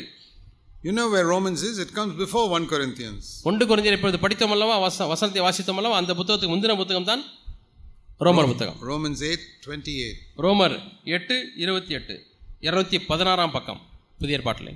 You 0.85 0.91
know 0.91 1.09
where 1.11 1.25
Romans 1.25 1.61
is? 1.61 1.77
It 1.77 1.93
comes 1.93 2.13
before 2.15 2.45
1 2.49 2.65
Corinthians. 2.71 3.25
ஒன்று 3.49 3.65
குறைஞ்சர் 3.69 3.95
இப்பொழுது 3.97 4.19
படித்தோம் 4.23 4.53
அல்லவா 4.55 4.75
வச 4.83 5.07
வசனத்தை 5.11 5.41
வாசித்தோம் 5.47 5.79
அல்லவா 5.81 5.97
அந்த 6.01 6.13
புத்தகத்துக்கு 6.19 6.53
முந்தின 6.53 6.77
புத்தகம் 6.79 7.09
தான் 7.11 7.23
ரோமர் 8.21 8.49
புத்தகம் 8.51 8.79
Romans 8.91 9.21
8 9.27 9.45
28. 9.65 10.07
ரோமர் 10.45 10.75
எட்டு 11.17 11.35
இருபத்தி 11.63 11.93
எட்டு 11.99 12.15
இருநூத்தி 12.61 12.99
பதினாறாம் 13.11 13.53
பக்கம் 13.57 13.81
புதிய 14.21 14.37
ஏற்பாட்டில் 14.39 14.71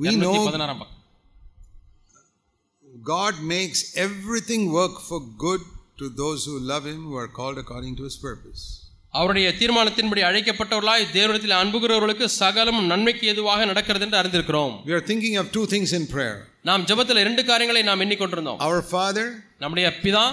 We 0.00 0.06
இருநூத்தி 0.08 0.40
know 0.40 0.48
பதினாறாம் 0.50 0.80
பக்கம் 0.82 0.96
God 3.12 3.34
makes 3.54 3.96
everything 3.96 4.62
work 4.72 5.00
for 5.00 5.20
good 5.38 5.62
to 5.98 6.08
those 6.08 6.44
who 6.44 6.58
love 6.58 6.84
Him, 6.84 7.04
who 7.04 7.16
are 7.16 7.28
called 7.28 7.58
according 7.58 7.96
to 7.96 8.04
His 8.04 8.16
purpose. 8.16 8.62
அவருடைய 9.15 9.47
தீர்மானத்தின்படி 9.59 10.21
அழைக்கப்பட்டவர்களாய் 10.29 11.05
தேவனிடத்தில் 11.15 11.59
அன்புகிறவர்களுக்கு 11.59 12.27
சகலம் 12.41 12.81
நன்மைக்கு 12.91 13.27
எதுவாக 13.33 13.65
நடக்கிறது 13.71 14.05
என்று 14.07 14.19
அறிந்திருக்கிறோம் 14.21 14.73
We 14.85 14.95
are 14.99 15.05
thinking 15.11 15.37
of 15.41 15.47
two 15.57 15.65
things 15.73 15.91
in 15.99 16.05
prayer. 16.15 16.37
நாம் 16.69 16.85
ஜெபத்தில் 16.89 17.23
இரண்டு 17.25 17.43
காரியங்களை 17.51 17.83
நாம் 17.91 18.03
எண்ணிக்கொண்டிருந்தோம் 18.05 18.59
Our 18.67 18.81
Father 18.95 19.27
நம்முடைய 19.63 19.87
பிதா 20.03 20.25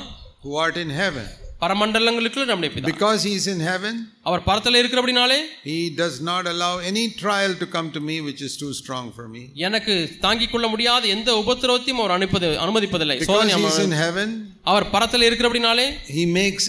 who 0.44 0.52
art 0.64 0.78
in 0.84 0.92
heaven. 1.02 1.26
பரமண்டலங்களுக்குள்ள 1.62 2.46
நம்முடைய 2.50 2.70
பிதா 2.74 2.88
Because 2.90 3.20
He 3.26 3.32
is 3.40 3.46
in 3.52 3.60
heaven, 3.68 3.94
அவர் 4.28 4.42
பரத்தில் 4.48 4.78
இருக்கிறபடினாலே 4.80 5.36
He 5.68 5.78
does 6.00 6.16
not 6.30 6.44
allow 6.52 6.72
any 6.90 7.04
trial 7.20 7.52
to 7.62 7.66
come 7.74 7.88
to 7.96 8.00
me 8.08 8.16
which 8.28 8.42
is 8.48 8.54
too 8.62 8.72
strong 8.80 9.04
for 9.18 9.26
me. 9.34 9.42
எனக்கு 9.66 9.94
தாங்கிக் 10.24 10.52
கொள்ள 10.54 10.68
முடியாத 10.72 11.06
எந்த 11.16 11.30
உபத்திரவத்தையும் 11.42 12.00
அவர் 12.02 12.16
அனுப்பது 12.16 12.48
அனுமதிப்பதில்லை 12.64 13.18
Because 13.22 13.52
He 13.54 13.64
is 13.70 13.78
in 13.86 13.94
heaven, 14.04 14.28
அவர் 14.72 14.90
பரத்தில் 14.90 15.28
இருக்கிறபடினாலே 15.28 15.86
He 16.18 16.24
makes 16.40 16.66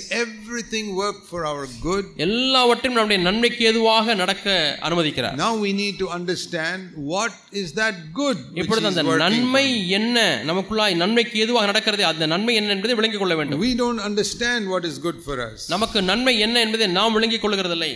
everything 0.52 0.86
work 0.96 1.18
for 1.30 1.40
our 1.50 1.64
good. 1.82 2.04
எல்லாவற்றையும் 2.24 2.96
நம்முடைய 2.96 3.18
நன்மைக்கு 3.26 3.62
ஏதுவாக 3.70 4.14
நடக்க 4.20 4.46
அனுமதிக்கிறார் 4.86 5.36
Now 5.40 5.52
we 5.64 5.70
need 5.80 5.96
to 5.98 6.08
understand 6.18 6.80
what 7.12 7.32
is 7.62 7.68
that 7.80 7.96
good 8.20 8.38
which 8.46 8.60
இப்பொழுது 8.62 8.86
is 8.86 8.90
அந்த 8.92 9.04
working. 9.04 9.24
நன்மை 9.26 9.64
என்ன 9.98 10.18
நமக்குள்ளாய் 10.50 11.00
நன்மைக்கு 11.02 11.38
ஏதுவாக 11.44 11.70
நடக்கிறது 11.72 12.04
அந்த 12.10 12.26
நன்மை 12.34 12.54
என்ன 12.60 12.74
என்பதை 12.76 12.96
விளங்கிக் 13.00 13.22
கொள்ள 13.24 13.36
வேண்டும் 13.40 13.62
We 13.66 13.72
don't 13.76 14.02
understand 14.08 14.62
what 14.74 14.84
is 14.90 14.98
good 15.06 15.20
for 15.26 15.38
us. 15.48 15.58
நமக்கு 15.74 16.02
நன்மை 16.10 16.34
என்ன 16.46 16.60
என்பதை 16.66 16.88
நாம் 16.98 17.16
விளங்கிக் 17.18 17.44
கொள்கிறதில்லை 17.46 17.92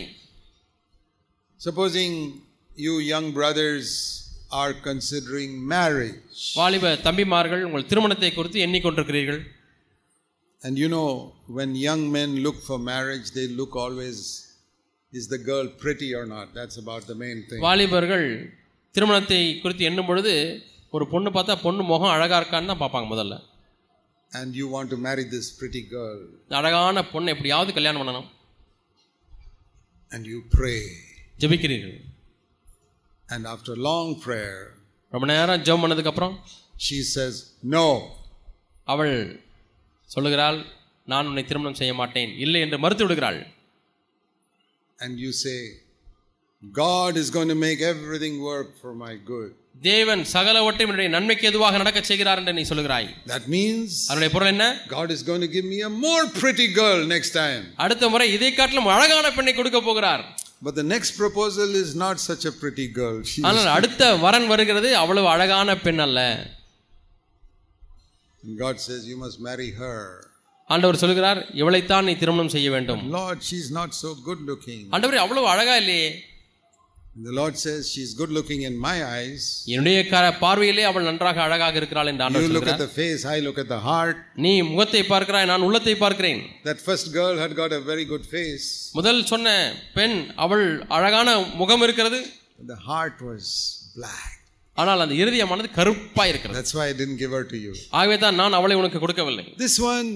Supposing 1.61 2.13
you 2.77 2.93
young 3.13 3.31
brothers 3.31 3.89
are 4.61 4.73
considering 4.87 5.51
marriage, 5.67 6.41
வாலிப 6.57 6.91
தம்பிமார்கள் 7.05 7.63
உங்கள் 7.67 7.85
திருமணத்தை 7.85 8.29
குறித்து 8.33 8.59
எண்ணிக்கொண்டிருக்கிறீர்கள் 8.65 9.39
and 10.61 10.77
you 10.77 10.87
know, 10.87 11.07
when 11.47 11.75
young 11.87 12.01
men 12.11 12.29
look 12.45 12.57
for 12.67 12.77
marriage, 12.91 13.31
they 13.31 13.47
look 13.59 13.75
always, 13.75 14.17
is 15.13 15.27
the 15.27 15.39
girl 15.49 15.65
pretty 15.83 16.09
or 16.15 16.25
not? 16.25 16.53
That's 16.53 16.77
about 16.77 17.03
the 17.11 17.17
main 17.23 17.39
thing. 17.49 17.61
வாலிபர்கள் 17.67 18.27
திருமணத்தை 18.95 19.41
குறித்து 19.63 19.83
எண்ணும் 19.89 20.09
பொழுது 20.09 20.33
ஒரு 20.95 21.05
பொண்ணு 21.13 21.29
பார்த்தா 21.37 21.55
பொண்ணு 21.65 21.83
முகம் 21.91 22.13
அழகா 22.15 22.37
இருக்கான்னு 22.41 22.71
தான் 22.73 22.83
பார்ப்பாங்க 22.83 23.09
முதல்ல 23.13 23.37
And 24.31 24.51
you 24.59 24.67
want 24.75 24.87
to 24.93 24.97
marry 25.07 25.25
this 25.35 25.47
pretty 25.59 25.83
girl, 25.95 26.19
இந்த 26.45 26.55
அழகான 26.61 27.03
பொண்ணை 27.13 27.31
எப்படியாவது 27.35 27.73
கல்யாணம் 27.77 28.01
பண்ணணும் 28.03 28.29
and 30.11 30.25
you 30.31 30.39
pray. 30.57 30.79
ஜெபிக்கிறீர்கள் 31.41 31.97
And 33.29 33.43
after 33.53 33.73
long 33.89 34.07
prayer, 34.25 34.57
ரொம்ப 35.13 35.25
நேரம் 35.33 35.63
ஜெபம் 35.67 35.83
பண்ணதுக்கு 35.83 36.11
அப்புறம் 36.13 36.35
she 36.85 36.99
says, 37.15 37.33
No. 37.75 37.85
அவள் 38.87 39.15
சொல்லுகிறாள் 40.08 40.58
நான் 41.08 41.28
உன்னை 41.30 41.44
திருமணம் 41.44 41.78
செய்ய 41.80 41.92
மாட்டேன் 42.00 42.32
இல்லை 42.44 42.62
என்று 42.66 42.78
மறுத்து 42.84 43.04
விடுகிறாள் 43.06 43.40
And 44.98 45.14
you 45.24 45.32
say, 45.42 45.58
God 46.62 47.12
is 47.16 47.28
going 47.30 47.48
to 47.48 47.58
make 47.66 47.80
everything 47.90 48.34
work 48.42 48.68
for 48.82 48.92
my 49.04 49.12
good. 49.32 49.50
தேவன் 49.84 50.22
சகலவற்றையும் 50.32 50.90
என்னுடைய 50.90 51.10
நன்மைக்கு 51.14 51.44
எதுவாக 51.50 51.78
நடக்க 51.82 52.00
செய்கிறார் 52.08 52.40
என்று 52.42 52.54
நீ 52.56 52.64
சொல்லுகிறாய் 52.70 53.06
That 53.32 53.44
means 53.56 53.90
அதனுடைய 54.08 54.30
பொருள் 54.34 54.50
என்ன 54.54 54.66
God 54.96 55.10
is 55.16 55.22
going 55.28 55.42
to 55.46 55.50
give 55.56 55.66
me 55.74 55.78
a 55.90 55.92
more 56.06 56.24
pretty 56.40 56.68
girl 56.80 56.98
next 57.14 57.32
time. 57.42 57.62
அடுத்த 57.84 58.08
முறை 58.14 58.26
இதை 58.36 58.50
காட்டிலும் 58.52 58.92
அழகான 58.96 59.30
பெண்ணை 59.38 59.54
கொடுக்க 59.60 59.80
போகிறார் 59.88 60.24
But 60.66 60.74
the 60.74 60.86
next 60.94 61.12
proposal 61.22 61.70
is 61.82 61.90
not 62.04 62.16
such 62.28 62.44
a 62.50 62.54
pretty 62.62 62.86
girl. 63.00 63.18
ஆனால் 63.48 63.70
அடுத்த 63.76 64.02
வரன் 64.24 64.48
வருகிறது 64.52 64.90
அவ்வளவு 65.02 65.28
அழகான 65.34 65.76
பெண் 65.84 66.02
அல்ல 66.06 66.20
and 68.43 68.53
God 68.57 68.77
says, 68.87 69.01
You 69.11 69.17
must 69.17 69.39
marry 69.41 69.71
her. 69.81 69.97
ஆண்டவர் 70.69 71.01
சொல்கிறார் 71.03 71.39
இவளைத்தான் 71.61 72.05
நீ 72.09 72.13
திருமணம் 72.15 72.53
செய்ய 72.53 72.67
வேண்டும் 72.75 73.01
Lord, 73.15 73.39
she's 73.49 73.69
not 73.79 73.89
so 74.03 74.11
good 74.27 74.41
looking. 74.51 74.81
ஆண்டவர் 74.95 75.23
அவ்வளவு 75.25 75.49
அழகா 75.55 75.75
இல்லையே 75.83 76.07
And 77.15 77.25
the 77.29 77.33
Lord 77.39 77.55
says, 77.63 77.81
She's 77.93 78.11
good 78.19 78.31
looking 78.37 78.61
in 78.69 78.75
my 78.85 78.95
eyes. 79.17 79.41
என்னுடைய 79.73 79.97
க- 80.11 80.31
பார்வையிலே 80.43 80.83
அவள் 80.91 81.07
நன்றாக 81.09 81.41
அழகாக 81.45 81.75
இருக்கிறாள் 81.81 82.09
என்று 82.11 82.23
You 82.23 82.27
ஆண்டவர் 82.27 82.47
look 82.47 82.63
at 82.63 82.69
சொல்கிறார் 82.69 82.81
the 82.85 82.93
face, 83.01 83.23
I 83.33 83.39
look 83.47 83.59
at 83.63 83.69
the 83.73 83.81
heart. 83.89 84.17
நீ 84.45 84.53
முகத்தை 84.71 85.01
பார்க்கிறாய் 85.11 85.49
நான் 85.51 85.65
உள்ளத்தை 85.67 85.95
பார்க்கிறேன் 86.03 86.41
That 86.69 86.79
first 86.87 87.07
girl 87.17 87.35
had 87.43 87.53
got 87.61 87.73
a 87.79 87.83
very 87.91 88.05
good 88.13 88.25
face, 88.35 88.65
முதல் 88.99 89.21
சொன்ன 89.25 89.53
பெண் 89.99 90.17
அவள் 90.45 90.65
அழகான 90.97 91.27
முகம் 91.61 91.85
இருக்கிறது 91.87 92.21
but 92.59 92.67
the 92.73 92.81
heart 92.89 93.19
was 93.29 93.45
black. 93.95 94.31
ஆனால் 94.80 95.02
அந்த 95.04 95.14
இருதயமானது 95.22 95.68
கருப்பா 95.78 96.24
இருக்கிறது 96.30 96.56
That's 96.58 96.74
why 96.78 96.86
I 96.92 96.96
didn't 97.00 97.18
give 97.22 97.32
her 97.38 97.44
to 97.52 97.58
you. 97.64 97.72
ஆகவே 97.98 98.16
தான் 98.24 98.36
நான் 98.40 98.58
அவளை 98.58 98.76
உனக்கு 98.80 98.98
கொடுக்கவில்லை. 99.04 99.44
This 99.64 99.76
one, 99.92 100.08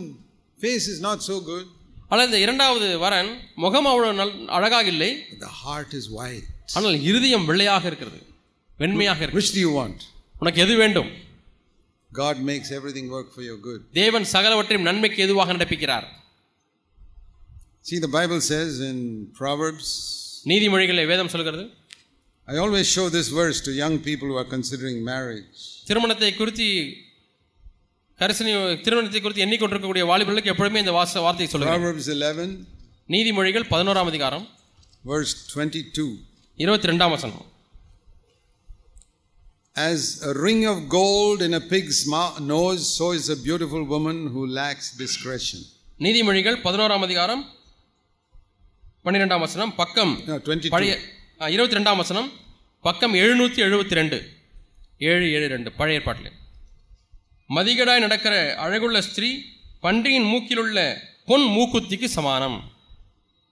face 0.59 0.87
is 0.95 0.99
not 1.09 1.19
so 1.31 1.37
good, 1.51 1.67
ஆனால் 2.11 2.27
இந்த 2.29 2.39
இரண்டாவது 2.47 2.87
வரன் 3.05 3.31
முகம் 3.65 3.89
அவ்வளவு 3.93 4.27
அழகாக 4.59 4.89
இல்லை 4.95 5.11
the 5.47 5.53
heart 5.63 5.93
is 6.01 6.07
white. 6.19 6.49
ஆனால் 6.79 6.99
இருதயம் 7.11 7.47
வெள்ளையாக 7.51 7.85
இருக்கிறது. 7.91 8.21
வெண்மையாக 8.79 9.21
இருக்கு 9.25 9.41
Which 9.41 9.53
do 9.59 9.63
you 9.67 9.73
want? 9.81 10.01
உனக்கு 10.43 10.63
எது 10.67 10.77
வேண்டும்? 10.83 11.11
God 12.11 12.39
makes 12.51 12.69
everything 12.79 13.07
work 13.17 13.29
for 13.37 13.43
your 13.49 13.59
good. 13.69 13.81
தேவன் 14.01 14.27
சகலவற்றையும் 14.35 14.89
நன்மைக்கு 14.89 15.21
எதுவாக 15.27 15.53
நடப்பிக்கிறார்? 15.59 16.09
See, 17.89 17.99
the 18.07 18.13
Bible 18.19 18.41
says 18.53 18.73
in 18.91 18.99
Proverbs, 19.41 19.87
நீதிமொழிகளை 20.51 21.05
வேதம் 21.13 21.33
சொல்கிறது? 21.35 21.65
I 22.48 22.58
always 22.58 22.88
show 22.88 23.06
this 23.10 23.28
verse 23.32 23.60
to 23.62 23.72
young 23.74 23.96
people 24.00 24.28
who 24.32 24.38
are 24.38 24.50
considering 24.56 24.98
marriage. 25.06 25.58
திருமணத்தை 25.88 26.32
குறித்து 26.34 26.68
கரிசனை 28.20 28.52
திருமணத்தை 28.86 29.20
குறித்து 29.22 29.44
எண்ணிக்கொண்டிருக்கக்கூடிய 29.46 30.06
வாலிபர்களுக்கு 30.12 30.54
எப்பொழுதுமே 30.54 30.80
இந்த 30.80 30.94
வாச 30.98 31.22
வார்த்தையை 31.26 31.50
சொல்லுங்கள் 31.52 31.76
Proverbs 31.78 32.08
11, 32.16 32.48
நீதிமொழிகள் 33.10 33.68
பதினோராம் 33.74 34.10
அதிகாரம் 34.14 34.46
verse 35.06 35.34
22. 35.52 36.08
இருபத்தி 36.58 36.90
ரெண்டாம் 36.92 37.14
வசனம் 37.16 37.46
As 39.76 40.02
a 40.24 40.34
ring 40.38 40.62
of 40.66 40.90
gold 40.90 41.42
in 41.42 41.54
a 41.54 41.64
pig's 41.74 42.00
mou- 42.08 42.40
nose, 42.48 42.84
so 42.98 43.12
is 43.12 43.30
a 43.30 43.38
beautiful 43.40 43.84
woman 43.86 44.28
who 44.28 44.44
lacks 44.60 44.88
discretion. 44.98 45.60
நீதிமொழிகள் 46.00 46.58
பதினோராம் 46.64 47.02
அதிகாரம் 47.02 47.44
பன்னிரெண்டாம் 49.06 49.44
வசனம் 49.46 49.76
பக்கம் 49.76 50.14
No, 50.28 50.38
22. 50.40 50.98
இருபத்தி 51.51 51.77
ரெண்டாம் 51.77 52.01
வசனம். 52.01 52.29
பக்கம் 52.87 53.15
எழுநூற்றி 53.15 53.61
எழுபத்தி 53.67 53.95
ரெண்டு 53.99 54.19
ஏழு 54.99 55.27
ஏழு 55.37 55.47
ரெண்டு. 55.53 55.73
பழைய 55.79 55.99
ஏற்பாட்டில். 55.99 56.33
மதிகடாய் 57.57 58.05
நடக்கிற 58.05 58.35
அழகுள்ள 58.65 58.99
ஸ்திரீ 58.99 59.31
பன்றியின் 59.85 60.29
மூக்கிலுள்ள 60.33 60.79
பொன் 61.31 61.47
மூக்குத்திக்கு 61.57 62.09
சமானம். 62.17 62.59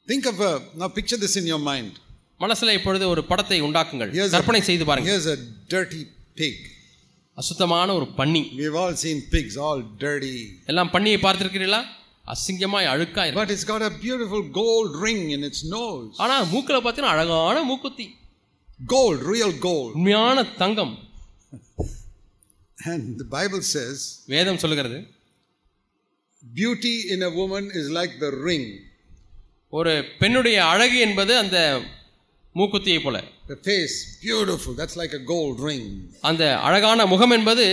திங்க் 0.08 0.28
ஆஃப் 0.30 0.62
நான் 0.80 0.92
picture 0.98 1.22
this 1.24 1.36
in 1.40 1.50
your 1.52 1.64
mind 1.70 1.96
மனசில் 2.38 2.76
இப்பொழுது 2.78 3.04
ஒரு 3.08 3.24
படத்தை 3.30 3.60
உண்டாக்குங்கள். 3.68 4.12
கற்பனை 4.36 4.60
செய்து 4.68 4.84
பாருங்க 4.90 5.10
ஹியர்ஸ் 5.10 5.30
அ 5.34 5.38
டர்ட்டி 5.72 6.02
பிக் 6.40 6.60
அசுத்தமான 7.34 7.94
ஒரு 7.98 8.08
பன்னி. 8.20 8.42
We 8.60 8.66
have 8.68 8.78
all 8.82 8.98
seen 9.04 9.22
pigs 9.30 9.58
all 9.68 9.82
dirty 10.02 10.34
எல்லாம் 10.66 10.92
பன்னியை 10.94 11.18
பார்த்திருக்கிறீர்களா? 11.26 11.82
அசிங்கமாய் 12.26 12.90
அழுக்கா 12.92 13.22
இருக்கும் 13.24 13.42
But 13.42 13.52
it's 13.54 13.66
got 13.72 13.82
a 13.82 13.92
beautiful 14.06 14.42
gold 14.60 14.90
ring 15.06 15.22
in 15.36 15.42
its 15.48 15.60
nose. 15.76 16.10
ஆனா 16.24 16.36
மூக்கில் 16.54 16.82
பார்த்தீங்கன்னா 16.84 17.14
அழகான 17.16 17.62
மூக்குத்தி 17.70 18.06
Gold, 18.94 19.20
real 19.34 19.52
gold. 19.68 19.90
உண்மையான 19.98 20.42
தங்கம் 20.62 20.94
And 22.78 23.02
the 23.22 23.28
Bible 23.38 23.62
says, 23.74 23.96
வேதம் 24.34 24.60
சொல்லுகிறது 24.62 24.98
beauty 26.42 26.94
in 27.14 27.22
a 27.22 27.32
woman 27.40 27.64
is 27.80 27.88
like 27.98 28.12
the 28.24 28.30
ring. 28.48 28.64
ஒரு 29.72 29.92
பெண்ணுடைய 30.20 30.58
அழகு 30.72 30.98
என்பது 31.06 31.32
அந்த 31.42 31.58
மூக்குத்தியை 32.54 33.00
போல 33.02 33.18
The 33.48 33.58
face, 33.68 33.96
beautiful. 34.24 34.72
That's 34.80 34.96
like 35.02 35.12
a 35.20 35.24
gold 35.32 35.58
ring. 35.68 35.84
அந்த 36.30 36.44
அழகான 36.68 37.06
முகம் 37.12 37.34
என்பது 37.38 37.66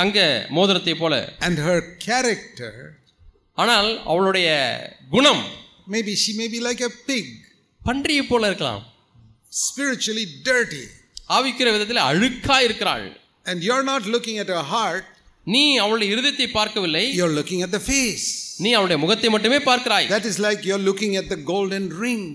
தங்க 0.00 0.18
மோதிரத்தை 0.56 0.94
போல 1.02 1.14
And 1.48 1.58
her 1.68 1.78
character, 2.08 2.72
ஆனால் 3.62 3.88
அவளுடைய 4.10 4.48
குணம் 5.14 5.42
maybe 5.92 6.14
she 6.22 6.32
maybe 6.40 6.58
like 6.66 6.82
a 6.88 6.90
pig 7.10 7.32
பன்றியை 7.88 8.22
போல 8.30 8.46
இருக்கலாம். 8.50 8.82
ஸ்பிரிச்சுவலி 9.62 10.24
டர்ட்டி 10.46 10.84
ஆவிக்கிற 11.36 11.68
விதத்தில் 11.74 12.06
அழுக்கா 12.08 12.56
இருக்கிறாள். 12.66 13.06
And 13.48 13.62
you 13.66 13.70
are 13.76 13.86
not 13.90 14.08
looking 14.14 14.40
at 14.44 14.52
a 14.62 14.64
heart 14.72 15.06
நீ 15.54 15.62
அவளுடைய 15.82 16.08
இருதயத்தை 16.14 16.48
பார்க்கவில்லை. 16.58 17.04
You 17.18 17.22
are 17.26 17.34
looking 17.38 17.62
at 17.66 17.74
the 17.76 17.80
face 17.86 18.26
நீ 18.64 18.70
அவளுடைய 18.76 18.98
முகத்தை 19.04 19.30
மட்டுமே 19.34 19.58
பார்க்கிறாய். 19.70 20.08
That 20.14 20.28
is 20.30 20.40
like 20.46 20.64
you 20.68 20.72
are 20.76 20.84
looking 20.88 21.16
at 21.20 21.30
the 21.34 21.38
golden 21.52 21.88
ring 22.04 22.26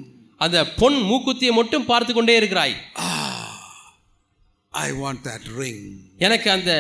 அந்த 0.46 0.60
பொன் 0.82 0.98
மூக்குத்தியை 1.10 1.54
மட்டும் 1.60 1.86
பார்த்து 1.92 2.12
கொண்டே 2.18 2.36
இருக்கிறாய். 2.42 2.76
ஐ 4.74 4.88
வாண்ட் 5.02 5.22
தட் 5.30 5.48
ரிங் 5.62 5.86
எனக்கு 6.28 6.50
அந்த 6.58 6.74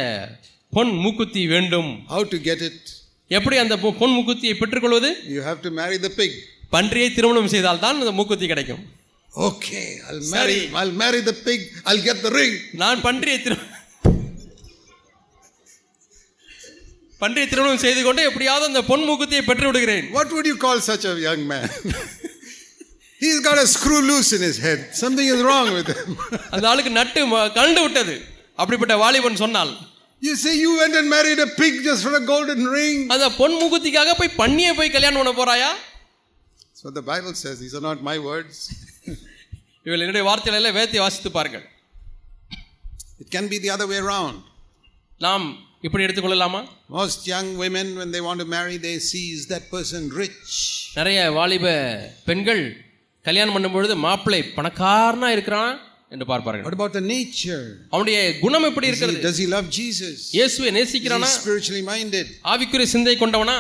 பொன் 0.78 0.94
மூக்குத்தி 1.04 1.44
வேண்டும். 1.54 1.92
ஹவு 2.14 2.26
டு 2.34 2.40
கெட் 2.50 2.66
இட் 2.70 2.90
எப்படி 3.38 3.58
அந்த 3.64 3.76
பொன் 3.84 4.16
முக்குத்தியை 4.18 4.54
பெற்றுக்கொள்வது? 4.62 5.10
You 5.34 5.42
have 5.48 5.60
to 5.66 5.70
marry 5.82 5.98
the 6.06 6.10
pig 6.20 6.36
பன்றியை 6.74 7.10
திருமணம் 7.18 7.52
செய்தால் 7.54 7.84
தான் 7.84 8.02
அந்த 8.04 8.14
மூக்குத்தி 8.18 8.48
கிடைக்கும். 8.52 8.82
Okay 9.34 9.82
I'll 10.10 10.24
marry 10.34 10.58
I'll 10.82 10.96
marry 11.02 11.22
the 11.30 11.34
pig 11.46 11.66
I'll 11.92 12.02
get 12.08 12.24
the 12.26 12.30
ring 12.40 12.58
நான் 12.82 13.04
பன்றியை 13.06 13.38
திரு 13.44 13.58
பன்றியை 17.22 17.48
திருமணம் 17.50 17.84
செய்து 17.86 18.02
கொண்டு 18.08 18.22
எப்படியாவது 18.30 18.66
அந்த 18.72 18.82
பொன் 18.90 19.06
மூக்குத்தியை 19.10 19.44
பெற்று 19.50 19.68
விடுகிறேன் 19.70 20.06
what 20.18 20.34
would 20.36 20.50
you 20.52 20.56
call 20.66 20.84
such 20.90 21.08
a 21.12 21.14
young 21.28 21.46
man 21.52 21.68
he's 23.22 23.42
got 23.48 23.62
a 23.66 23.68
screw 23.76 23.98
loose 24.12 24.32
in 24.38 24.46
his 24.48 24.62
head 24.68 24.84
something 25.04 25.30
is 25.36 25.46
wrong 25.52 25.72
with 25.78 25.92
அந்த 26.54 26.64
ஆளுக்கு 26.72 26.94
நட்டு 27.00 27.22
கண்டு 27.60 27.82
விட்டது. 27.86 28.16
அப்படிப்பட்ட 28.62 28.96
வாலிபன் 29.04 29.42
சொன்னால் 29.44 29.74
you 30.23 30.35
say 30.37 30.53
you 30.57 30.71
went 30.79 30.95
and 31.01 31.09
married 31.09 31.39
a 31.39 31.51
pig 31.61 31.75
just 31.85 32.03
for 32.07 32.15
a 32.15 32.25
golden 32.33 32.63
ring. 32.79 32.99
அந்த 33.15 33.29
பொன் 33.41 33.57
மூக்குத்திக்காக 33.61 34.15
போய் 34.21 34.39
பண்ணியை 34.43 34.73
போய் 34.81 34.95
கல்யாணம் 34.97 35.21
பண்ண 35.23 35.35
போறாயா 35.41 35.71
So 36.81 36.91
the 36.91 37.05
Bible 37.13 37.35
says, 37.35 37.55
these 37.63 37.75
are 37.75 37.85
not 37.89 38.01
my 38.09 38.17
words. 38.31 38.57
இவள் 39.87 40.03
என்னுடைய 40.05 40.25
வார்த்தைகள் 40.29 40.59
எல்லாம் 40.61 40.77
வேத்தி 40.79 40.99
வாசித்து 41.05 41.31
பாருங்கள் 41.39 41.65
It 43.23 43.29
can 43.35 43.47
be 43.53 43.59
the 43.65 43.71
other 43.77 43.87
way 43.93 43.99
around. 44.07 44.37
நாம் 45.21 45.47
இப்படி 45.87 46.05
எடுத்துக்கொள்ளலாமா 46.07 46.61
Most 46.99 47.21
young 47.35 47.49
women, 47.63 47.87
when 48.01 48.11
they 48.15 48.23
want 48.29 48.41
to 48.45 48.49
marry, 48.57 48.77
they 48.87 48.97
see, 49.11 49.25
is 49.37 49.45
that 49.53 49.65
person 49.75 50.03
rich? 50.23 50.51
நிறைய 50.99 51.19
வாலிப 51.39 51.67
பெண்கள் 52.29 52.63
கல்யாணம் 53.25 53.55
பண்ணும் 53.57 53.75
பொழுது 53.77 53.95
மாப்பிள்ளை 54.07 54.41
பணக்காரனா 54.57 55.29
இருக்கிறான் 55.37 55.75
என்று 56.12 56.26
பார்ப்பார்கள் 56.32 56.66
What 56.68 56.76
about 56.78 56.94
the 56.98 57.06
nature? 57.16 57.64
அவனுடைய 57.94 58.18
குணம் 58.44 58.66
எப்படி 58.70 58.88
இருக்கிறது 58.92 59.20
does 59.28 59.40
he 59.44 59.48
love 59.56 59.68
Jesus? 59.80 60.16
இயேசுவை 60.38 60.72
நேசிக்கிறானா 60.78 61.30
spiritually 61.38 61.84
minded? 61.94 62.28
ஆவிக்குரிய 62.54 62.90
சிந்தை 62.96 63.16
கொண்டவனா 63.24 63.58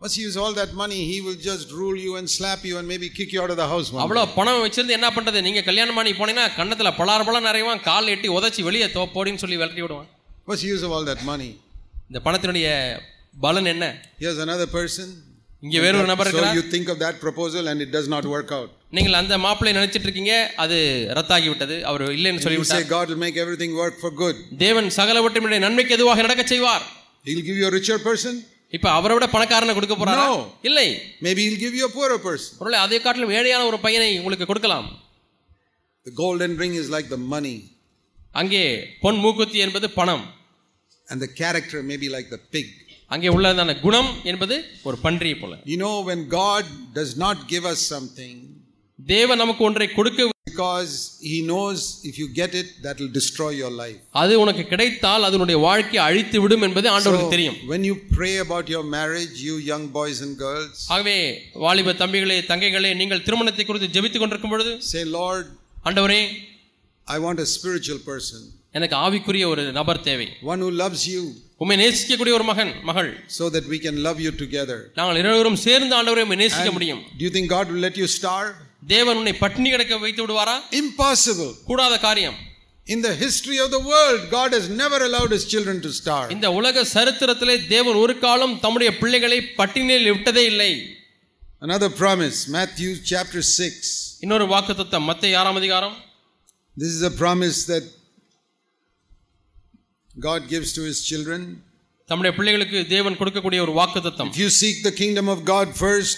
Once 0.00 0.14
he 0.16 0.22
use 0.28 0.36
all 0.42 0.54
that 0.58 0.70
money, 0.74 0.98
he 1.08 1.16
will 1.24 1.38
just 1.48 1.66
rule 1.78 1.96
you 2.04 2.12
and 2.18 2.26
slap 2.36 2.60
you 2.68 2.74
and 2.78 2.86
maybe 2.92 3.08
kick 3.16 3.30
you 3.34 3.40
out 3.42 3.50
of 3.54 3.58
the 3.62 3.66
house. 3.72 3.88
அவ்வளோ. 4.04 4.22
பணம் 4.36 4.60
வச்சிருந்து 4.64 4.96
என்ன 4.98 5.08
பண்றது 5.16 5.42
நீங்க 5.46 5.62
கல்யாணம் 5.66 5.98
பண்ணி 5.98 6.12
போனீங்கன்னா 6.20 6.46
கன்னத்துல 6.58 6.90
பலார் 7.00 7.26
பழம் 7.28 7.46
நிறையவான் 7.48 7.82
கால் 7.88 8.12
எட்டி 8.14 8.28
உதச்சி 8.36 8.62
வெளியே 8.68 8.86
தோ 8.96 9.02
போடின்னு 9.16 9.42
சொல்லி 9.44 9.58
விரட்டி 9.62 9.84
விடுவான் 9.86 10.08
What's 10.48 10.64
use 10.74 10.84
of 10.86 10.92
all 10.96 11.04
that 11.10 11.22
money? 11.32 11.50
இந்த 12.10 12.20
பணத்தினுடைய 12.26 12.68
பலன் 13.40 13.68
என்ன 13.74 13.84
Here's 14.22 14.40
another 14.46 14.68
person. 14.78 15.08
இங்க 15.62 15.78
வேறொரு 15.84 16.06
நபர் 16.10 16.28
So 16.28 16.32
இருக்கிறார் 16.32 16.56
you 16.58 16.64
think 16.74 16.86
of 16.92 16.98
that 17.04 17.16
proposal 17.24 17.64
and 17.70 17.78
it 17.86 17.90
does 17.96 18.06
not 18.14 18.24
work 18.34 18.50
out. 18.58 18.68
நீங்கள் 18.96 19.16
அந்த 19.20 19.34
மாப்பிள்ளை 19.44 19.72
நினைச்சிட்டு 19.78 20.06
இருக்கீங்க 20.08 20.34
அது 20.62 20.76
ரத்தாகி 21.18 21.48
விட்டது 21.52 21.76
அவர் 21.90 22.04
இல்லைன்னு 22.16 22.40
say 22.40 22.46
சொல்லிவிட்டார் 22.46 22.86
God 22.94 23.08
will 23.12 23.22
make 23.26 23.36
everything 23.44 23.72
work 23.82 23.96
for 24.04 24.10
good. 24.22 24.36
தேவன் 24.64 24.88
சகலவற்றினுடைய 24.98 25.60
நன்மைக்கு 25.66 25.96
எதுவாக 25.98 26.22
நடக்க 26.26 26.44
செய்வார் 26.54 26.86
He'll 27.28 27.44
give 27.48 27.58
you 27.60 27.66
a 27.70 27.74
richer 27.78 27.98
person. 28.08 28.34
இப்ப 28.76 28.88
அவரை 28.98 29.14
விட 29.16 29.26
பணக்காரனை 29.34 29.74
கொடுக்க 29.78 29.94
போறாரா. 30.00 30.26
இல்லை 30.68 30.88
Maybe 31.26 31.40
he'll 31.46 31.62
give 31.66 31.74
you 31.80 31.86
a 31.90 31.94
poorer 31.98 32.18
person. 32.28 32.50
ஒருவேளை 32.62 32.80
அதை 32.86 33.00
காட்டிலும் 33.06 33.34
ஏழையான 33.38 33.66
ஒரு 33.70 33.80
பையனை 33.86 34.10
உங்களுக்கு 34.22 34.48
கொடுக்கலாம் 34.52 34.88
The 36.06 36.14
golden 36.24 36.52
ring 36.62 36.74
is 36.82 36.86
like 36.96 37.08
the 37.16 37.22
money, 37.34 37.56
அங்கே 38.40 38.64
பொன் 39.04 39.18
மூக்குத்தி 39.24 39.58
என்பது 39.66 39.86
பணம் 39.98 40.24
and 41.08 41.20
the 41.24 41.30
character 41.40 41.78
may 41.90 41.98
be 42.04 42.08
like 42.16 42.28
the 42.36 42.40
pig. 42.54 42.68
அங்கே 43.13 43.29
உள்ளதான 43.35 43.73
குணம் 43.85 44.11
என்பது 44.31 44.55
ஒரு 44.89 44.97
பன்றியை 45.05 45.37
போல 45.41 45.53
You 45.73 45.79
know, 45.83 45.95
when 46.09 46.21
God 46.41 46.65
does 46.99 47.11
not 47.25 47.37
give 47.53 47.65
us 47.73 47.81
something, 47.95 48.35
தேவன் 48.99 49.41
நமக்கு 49.43 49.63
ஒன்றை 49.67 49.87
கொடுக்க 49.97 50.31
because 50.49 50.91
He 51.29 51.37
knows 51.49 51.79
if 52.09 52.15
you 52.21 52.27
get 52.39 52.51
it, 52.59 52.67
that 52.83 52.95
will 53.01 53.11
destroy 53.17 53.49
your 53.61 53.71
life. 53.81 53.97
அது 54.21 54.33
உனக்கு 54.43 54.63
கிடைத்தால் 54.71 55.27
அதனுடைய 55.29 55.57
வாழ்க்கையை 55.65 56.01
அழித்து 56.07 56.37
விடும் 56.43 56.65
என்பது 56.67 56.87
ஆண்டவருக்கு 56.95 57.33
தெரியும் 57.35 57.57
when 57.71 57.83
you 57.89 57.95
pray 58.17 58.33
about 58.45 58.65
your 58.75 58.83
marriage, 58.97 59.35
you 59.47 59.55
young 59.71 59.85
boys 59.99 60.19
and 60.25 60.33
girls, 60.45 60.75
ஆகவே 60.95 61.17
வாலிப 61.65 61.95
தம்பிகளே 62.03 62.37
தங்கைகளே 62.51 62.91
நீங்கள் 63.01 63.23
திருமணத்தை 63.27 63.65
குறித்து 63.65 63.89
ஜெபித்துக் 63.97 64.23
கொண்டிருக்கும் 64.23 64.53
பொழுது 64.55 64.73
say, 64.91 65.03
Lord, 65.19 65.45
ஆண்டவரே 65.87 66.21
I 67.07 67.19
want 67.19 67.39
a 67.39 67.49
spiritual 67.55 67.99
person, 68.11 68.39
எனக்கு 68.74 68.96
ஆவிக்குரிய 69.04 69.44
ஒரு 69.52 69.62
நபர் 69.78 70.02
தேவை 70.08 70.26
one 70.52 70.60
who 70.64 70.70
loves 70.82 71.02
you, 71.12 71.22
உண்மை 71.62 71.76
நேசிக்கக்கூடிய 71.82 72.34
ஒரு 72.38 72.46
மகன் 72.50 72.72
மகள் 72.90 73.08
so 73.38 73.46
that 73.54 73.64
we 73.72 73.78
can 73.86 73.96
love 74.06 74.18
you 74.26 74.32
together. 74.42 74.78
நாங்கள் 74.98 75.18
இருவரும் 75.22 75.58
சேர்ந்து 75.66 75.94
ஆண்டவரை 75.98 76.22
உம்மை 76.26 76.38
நேசிக்க 76.42 76.70
முடியும் 76.76 77.00
Do 77.18 77.24
you 77.26 77.32
think 77.36 77.48
God 77.56 77.66
will 77.72 77.82
let 77.88 77.96
you 78.02 78.08
starve? 78.18 78.52
தேவன் 78.94 79.18
உன்னை 79.20 79.34
பட்டினி 79.42 79.70
கிடக்க 79.70 79.98
வைத்து 80.04 80.22
விடுவாரா 80.24 80.56
Impossible. 80.82 81.50
கூடாத 81.70 81.96
காரியம் 82.06 82.38
In 82.86 83.00
the 83.06 83.12
history 83.16 83.58
of 83.64 83.68
the 83.74 83.80
world, 83.90 84.20
God 84.30 84.50
has 84.56 84.64
never 84.80 84.98
allowed 85.08 85.32
His 85.36 85.44
children 85.52 85.76
to 85.86 85.90
starve. 86.00 86.30
இந்த 86.36 86.46
உலக 86.58 86.84
சரித்திரத்திலே 86.94 87.56
தேவன் 87.74 87.98
ஒரு 88.04 88.14
காலம் 88.24 88.54
தம்முடைய 88.64 88.92
பிள்ளைகளை 89.02 89.38
பட்டினியில் 89.60 90.10
விட்டதே 90.14 90.44
இல்லை 90.52 90.70
Another 91.62 91.90
promise, 92.02 92.36
Matthew 92.56 92.90
chapter 93.10 93.40
6. 93.64 93.90
இன்னொரு 94.24 94.46
வாக்குத்தத்தம் 94.54 95.06
மத்திய 95.10 95.40
ஆறாம் 95.40 95.58
அதிகாரம் 95.60 95.96
This 96.76 96.92
is 96.98 97.02
a 97.10 97.14
promise 97.22 97.58
that 97.72 97.84
God 100.15 100.47
gives 100.47 100.69
to 100.73 100.81
His 100.81 100.99
children. 101.03 101.39
தம்முடைய 102.09 102.31
பிள்ளைகளுக்கு 102.37 102.79
தேவன் 102.87 103.17
கொடுக்கக்கூடிய 103.17 103.59
ஒரு 103.59 103.73
வாக்குத்தத்தம் 103.79 104.29
If 104.33 104.37
you 104.37 104.49
seek 104.63 104.77
the 104.83 104.95
kingdom 105.01 105.27
of 105.27 105.39
God 105.53 105.67
first, 105.85 106.17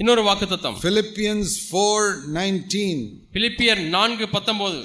இன்னொரு 0.00 0.22
வாக்குத்தத்தம் 0.28 0.76
Philippians 0.84 1.48
4:19. 1.72 2.98
பிலிப்பியர் 3.36 3.82
நான்கு 3.96 4.26
பத்தொன்பது 4.34 4.80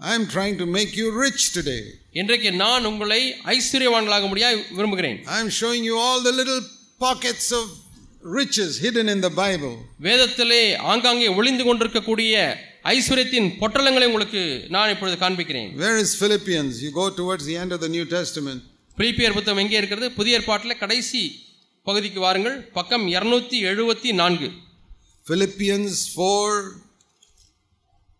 I 0.00 0.12
am 0.18 0.24
trying 0.34 0.56
to 0.58 0.66
make 0.76 0.92
you 1.00 1.06
rich 1.24 1.42
today. 1.56 1.80
இன்றைக்கு 2.20 2.50
நான் 2.64 2.84
உங்களை 2.90 3.20
ஐஸ்வர்யவான்களாக 3.54 4.26
முடிய 4.30 4.46
விரும்புகிறேன் 4.78 5.18
I 5.36 5.40
am 5.44 5.50
showing 5.60 5.82
you 5.90 5.96
all 6.04 6.20
the 6.28 6.34
little 6.40 6.60
pockets 7.00 7.46
of 7.60 7.64
riches 8.38 8.70
hidden 8.84 9.08
in 9.14 9.20
the 9.26 9.32
Bible. 9.42 9.74
வேதத்திலே 10.06 10.62
ஆங்காங்கே 10.92 11.28
ஒளிந்து 11.40 11.64
கொண்டிருக்கக்கூடிய 11.68 12.34
ஐஸ்வர்யத்தின் 12.94 13.48
பொட்டலங்களை 13.60 14.06
உங்களுக்கு 14.10 14.42
நான் 14.76 14.92
இப்பொழுது 14.94 15.18
காண்பிக்கிறேன் 15.24 15.70
Where 15.82 15.98
is 16.04 16.12
Philippians? 16.22 16.72
You 16.84 16.92
go 17.02 17.06
towards 17.20 17.44
the 17.50 17.56
end 17.64 17.72
of 17.76 17.80
the 17.86 17.92
New 17.96 18.06
Testament. 18.16 18.60
பிலிப்பியர் 18.98 19.36
புத்தகம் 19.36 19.62
எங்கே 19.64 19.78
இருக்கிறது 19.80 20.06
புதிய 20.18 20.38
ஏற்பாட்டில் 20.40 20.80
கடைசி 20.84 21.22
பகுதிக்கு 21.87 22.19
வாருங்கள் 22.19 22.57
பக்கம் 22.71 23.05
இருநூத்தி 23.15 23.57
எழுபத்தி 23.71 24.11
நான்கு 24.13 24.47
Philippians 25.25 25.97
4, 26.15 26.63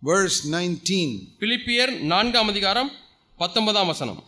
verse 0.01 0.37
19. 0.47 0.99
பிலிப்பியர் 1.41 1.91
நான்காம் 2.11 2.49
அதிகாரம் 2.49 2.91
பத்தொன்பதாம் 3.37 3.89
வசனம் 3.93 4.21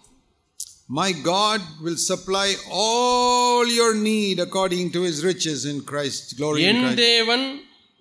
My 0.95 1.09
God 1.25 1.61
will 1.83 1.99
supply 2.03 2.47
all 2.81 3.67
your 3.71 3.91
need 4.03 4.39
according 4.39 4.88
to 4.91 5.01
his 5.01 5.17
riches 5.23 5.61
in 5.65 5.77
Christ. 5.91 6.25
Glory 6.39 6.63
என். 6.69 6.83
தேவன் 7.03 7.45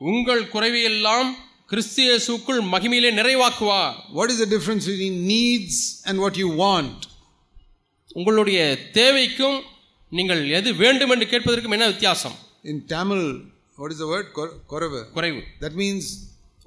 உங்கள் 0.00 0.44
குறைவையெல்லாம் 0.54 1.30
கிறிஸ்து 1.66 2.02
இயேசுக்குள் 2.04 2.62
மகிமையிலே 2.74 3.12
நிறைவாக்குவார் 3.20 3.94
What 4.18 4.30
is 4.30 4.40
the 4.44 4.50
difference 4.56 4.86
between 4.92 5.16
needs 5.34 5.76
and 6.06 6.18
what 6.24 6.36
you 6.44 6.50
want? 6.64 6.98
உங்களுடைய 8.16 8.58
தேவைக்கும் 9.00 9.58
நீங்கள் 10.18 10.42
எது 10.56 10.70
வேண்டும் 10.82 11.12
என்று 11.14 11.26
கேட்பதற்கும் 11.32 11.76
என்ன 11.76 11.86
வித்தியாசம்? 11.92 12.34
In 12.70 12.82
Tamil 12.96 13.26
what 13.80 13.92
is 13.94 14.02
the 14.02 14.08
word 14.14 14.28
குறைவு 14.72 15.00
குறைவு. 15.16 15.40
That 15.62 15.78
means 15.82 16.10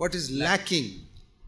what 0.01 0.15
is 0.19 0.31
lacking 0.45 0.89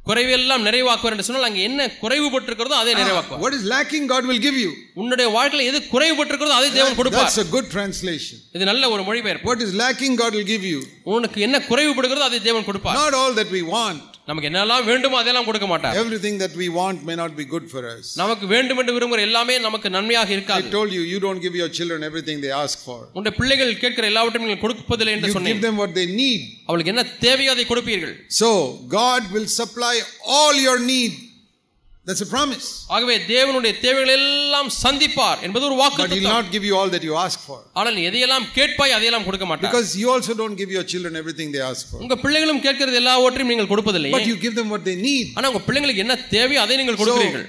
குறைவு 0.10 0.32
எல்லாம் 0.38 0.64
நிறைவாக்குவார் 0.68 1.14
என்று 1.16 1.26
சொன்னால் 1.28 1.48
அங்கே 1.48 1.64
என்ன 1.70 1.88
குறைவுபட்டிருக்கிறதோ 2.04 2.78
அதே 2.84 2.94
நிறைவாக்குவார். 3.00 3.42
What 3.44 3.56
is 3.58 3.66
lacking 3.74 4.08
God 4.12 4.28
will 4.30 4.44
give 4.46 4.58
you 4.64 4.70
உன்னுடைய 5.02 5.28
வாழ்க்கையில் 5.36 5.68
எது 5.72 5.80
குறைவுபட்டிருக்கிறதோ 5.94 6.56
அதே 6.60 6.70
தேவன் 6.78 6.98
கொடுப்பார். 7.00 7.28
இட்ஸ் 7.28 7.42
எ 7.44 7.46
குட் 7.56 7.70
டிரான்ஸ்லேஷன் 7.74 8.40
இது 8.58 8.70
நல்ல 8.72 8.90
ஒரு 8.94 9.04
மொழிபெயர்ப்பு. 9.10 9.48
What 9.50 9.64
is 9.66 9.76
lacking 9.84 10.18
God 10.22 10.38
will 10.38 10.50
give 10.54 10.66
you 10.74 10.80
உனக்கு 11.18 11.42
என்ன 11.48 11.60
குறைவுபடுகிறதோ 11.72 12.30
அதே 12.30 12.40
தேவன் 12.48 12.68
கொடுப்பார். 12.70 12.98
Not 13.02 13.18
all 13.22 13.38
that 13.42 13.54
we 13.58 13.64
want 13.76 14.09
நமக்கு 14.29 14.49
என்னெல்லாம் 14.51 14.85
வேண்டுமோ 14.91 15.17
அதெல்லாம் 15.23 15.47
கொடுக்க 15.49 15.67
மாட்டார் 15.73 15.97
Everything 16.03 16.37
that 16.43 16.55
we 16.63 16.69
want 16.79 16.99
may 17.11 17.17
not 17.23 17.33
be 17.41 17.47
good 17.55 17.67
for 17.75 17.83
us. 17.93 18.05
நமக்கு 18.23 18.47
வேண்டும் 18.55 18.81
என்று 18.83 18.95
விரும்புகிற 18.97 19.27
எல்லாமே 19.29 19.57
நமக்கு 19.67 19.91
நன்மையாக 19.97 20.33
I 20.33 20.37
இருக்காது 20.37 20.73
told 20.77 20.93
you, 20.97 21.03
you 21.13 21.21
don't 21.27 21.43
give 21.47 21.57
your 21.63 21.71
children 21.79 22.01
everything 22.11 22.39
they 22.47 22.53
ask 22.63 22.79
for. 22.89 22.99
உன்னுடைய 23.17 23.35
பிள்ளைகள் 23.41 23.73
கேட்கிற 23.83 24.07
எல்லாவற்றையும் 24.13 24.47
நீங்கள் 24.47 24.65
கொடுப்பதில்லை 24.65 25.15
என்று 25.17 25.29
You 25.29 25.35
give 25.35 25.39
சொன்னேன் 25.41 25.63
them 25.67 25.77
what 25.83 25.93
they 26.01 26.07
need. 26.23 26.41
அவளுக்கு 26.69 26.93
என்ன 26.95 27.05
தேவையோ 27.27 27.53
அதை 27.57 27.67
கொடுப்பீர்கள் 27.73 28.15
So, 28.43 28.51
God 29.01 29.23
will 29.37 29.49
supply 29.61 29.95
all 30.37 30.57
your 30.69 30.79
need. 30.93 31.15
That's 32.10 32.24
a 32.26 32.30
promise. 32.36 32.68
ஆகவே 32.96 33.16
தேவனுடைய 33.32 33.72
தேவைகள் 33.84 34.12
எல்லாம் 34.16 34.70
சந்திப்பார் 34.84 35.42
என்பது 35.48 35.66
ஒரு 35.68 35.76
வாக்கு 35.82 36.00
But 36.04 36.14
He'll 36.16 36.32
not 36.38 36.48
give 36.56 36.64
you 36.70 36.76
all 36.80 36.90
that 36.96 37.04
you 37.10 37.16
ask 37.26 37.40
for. 37.50 37.58
ஆனால் 37.80 38.00
எதையெல்லாம் 38.08 38.48
கேட்பாய் 38.58 38.96
அதையெல்லாம் 38.98 39.28
கொடுக்க 39.28 39.48
மாட்டார் 39.50 39.70
Because 39.70 39.92
you 40.02 40.10
also 40.16 40.36
don't 40.42 40.58
give 40.62 40.72
your 40.78 40.86
children 40.94 41.16
everything 41.22 41.50
they 41.56 41.64
ask 41.72 41.84
for. 41.92 42.00
உங்க 42.06 42.18
பிள்ளைகளும் 42.24 42.64
கேட்கிறது 42.68 43.00
எல்லாவற்றையும் 43.04 43.52
நீங்கள் 43.54 43.72
கொடுப்பதில்லை 43.74 44.14
But 44.18 44.28
you 44.32 44.38
give 44.46 44.56
them 44.62 44.70
what 44.76 44.84
they 44.90 44.98
need. 45.08 45.28
ஆனா 45.38 45.52
உங்க 45.54 45.64
பிள்ளைங்களுக்கு 45.70 46.06
என்ன 46.06 46.18
தேவையோ 46.36 46.62
அதை 46.66 46.78
நீங்கள் 46.82 47.00
கொடுக்கிறீர்கள் 47.02 47.48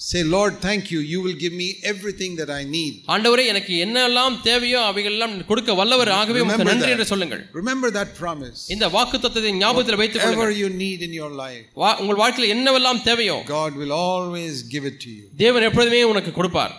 Say, 0.00 0.22
Lord, 0.32 0.54
thank 0.60 0.90
you. 0.92 0.98
You 1.12 1.18
will 1.22 1.36
give 1.42 1.54
me 1.54 1.66
everything 1.90 2.32
that 2.40 2.50
I 2.56 2.64
need. 2.72 2.94
ஆண்டவரே 3.12 3.44
எனக்கு 3.52 3.74
என்னெல்லாம் 3.84 4.34
தேவையோ 4.48 4.80
அவைகள் 4.88 5.14
எல்லாம் 5.16 5.34
கொடுக்க 5.50 5.74
வல்லவர் 5.78 6.10
ஆகவே 6.16 6.40
உங்களுக்கு 6.40 6.64
Remember 6.64 6.74
நன்றி 6.74 6.88
that. 6.88 6.94
என்று 6.96 7.06
சொல்லுங்கள் 7.12 7.42
Remember 7.60 7.88
that 7.98 8.10
promise. 8.18 8.58
இந்த 8.74 8.88
வாக்கு 8.96 9.16
தத்துவத்தை 9.18 9.52
ஞாபகத்தில் 9.62 9.98
வைத்துக் 10.00 10.22
Whatever 10.22 10.40
கொள்ளுங்கள் 10.40 10.60
you 10.62 10.68
need 10.84 11.00
in 11.06 11.12
your 11.20 11.30
life, 11.44 11.64
வா- 11.82 11.96
உங்கள் 12.02 12.20
வாழ்க்கையில் 12.22 12.52
என்னவெல்லாம் 12.56 13.00
தேவையோ 13.08 13.36
God 13.54 13.72
will 13.82 13.94
always 14.06 14.56
give 14.74 14.86
it 14.90 14.98
to 15.06 15.10
you. 15.16 15.24
தேவன் 15.44 15.66
எப்பொழுதுமே 15.68 16.02
உனக்கு 16.12 16.32
கொடுப்பார் 16.40 16.74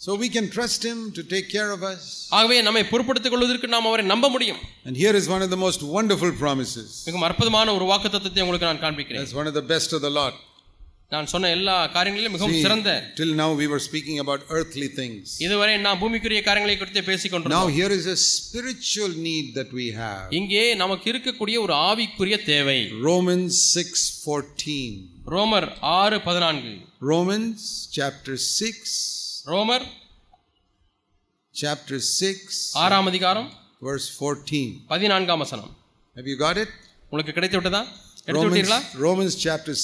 So 0.00 0.10
we 0.16 0.28
can 0.34 0.48
trust 0.56 0.80
Him 0.88 0.98
to 1.14 1.22
take 1.32 1.48
care 1.54 1.70
of 1.76 1.80
us. 1.92 2.02
ஆகவே 2.38 2.58
நம்மை 2.66 2.82
பொறுப்படுத்திக் 2.90 3.34
கொள்வதற்கு 3.34 3.72
நாம் 3.74 3.88
அவரை 3.90 4.04
நம்ப 4.12 4.28
முடியும் 4.34 4.60
And 4.88 4.96
here 5.04 5.14
is 5.20 5.28
one 5.36 5.44
of 5.46 5.50
the 5.54 5.60
most 5.66 5.80
wonderful 5.96 6.32
promises. 6.44 6.90
மிகவும் 7.06 7.26
அற்புதமான 7.30 7.74
ஒரு 7.78 7.86
வாக்கு 7.92 8.10
தத்துவத்தை 8.14 8.44
உங்களுக்கு 8.46 8.70
நான் 8.70 8.84
காண்பிக்கிறேன் 8.84 9.22
That's 9.22 9.38
one 9.42 9.50
of 9.52 9.56
the 9.60 9.66
best 9.74 9.90
of 9.98 10.02
the 10.08 10.12
lot. 10.20 10.36
நான் 11.13 11.27
சொன்ன 11.31 11.49
எல்லா 11.55 11.75
காரியங்களிலும் 11.95 12.33
மிகவும் 12.35 12.61
சிறந்த 12.65 12.91
till 13.19 13.31
now 13.41 13.47
we 13.59 13.65
were 13.71 13.81
speaking 13.87 14.17
about 14.23 14.41
earthly 14.57 14.87
things. 14.99 15.23
இதுவரை 15.45 15.73
நான் 15.85 15.99
பூமிக்குரிய 16.01 16.41
காரியங்களை 16.47 16.75
குறித்து 16.77 17.01
பேசிக் 17.09 17.35
Now 17.55 17.65
here 17.77 17.91
is 17.97 18.05
a 18.13 18.17
spiritual 18.29 19.11
need 19.27 19.47
that 19.57 19.69
we 19.79 19.87
have. 20.01 20.23
இங்கே 20.39 20.63
நமக்கு 20.83 21.07
இருக்கக்கூடிய 21.13 21.57
ஒரு 21.65 21.73
ஆவிக்குரிய 21.89 22.37
தேவை 22.51 22.79
Romans 23.09 23.57
6:14. 23.81 24.77
ரோமர் 25.35 25.67
ஆறு 25.99 26.19
பதினான்கு 26.27 26.73
Romans 27.11 27.59
chapter 27.97 28.37
6 28.69 28.95
ரோமர் 29.53 29.85
chapter 31.55 31.99
6 32.31 32.57
ஆறாம் 32.85 33.09
அதிகாரம் 33.11 33.49
verse 33.89 34.09
14. 34.21 34.63
பதினான்காம் 34.93 35.43
வசனம் 35.45 35.71
Have 36.15 36.29
you 36.31 36.39
got 36.45 36.57
it? 36.63 36.71
உங்களுக்கு 37.11 37.35
கிடைத்து 37.37 37.57
விட்டதா 37.59 37.83
Romans 38.27 38.73
Romans 39.05 39.35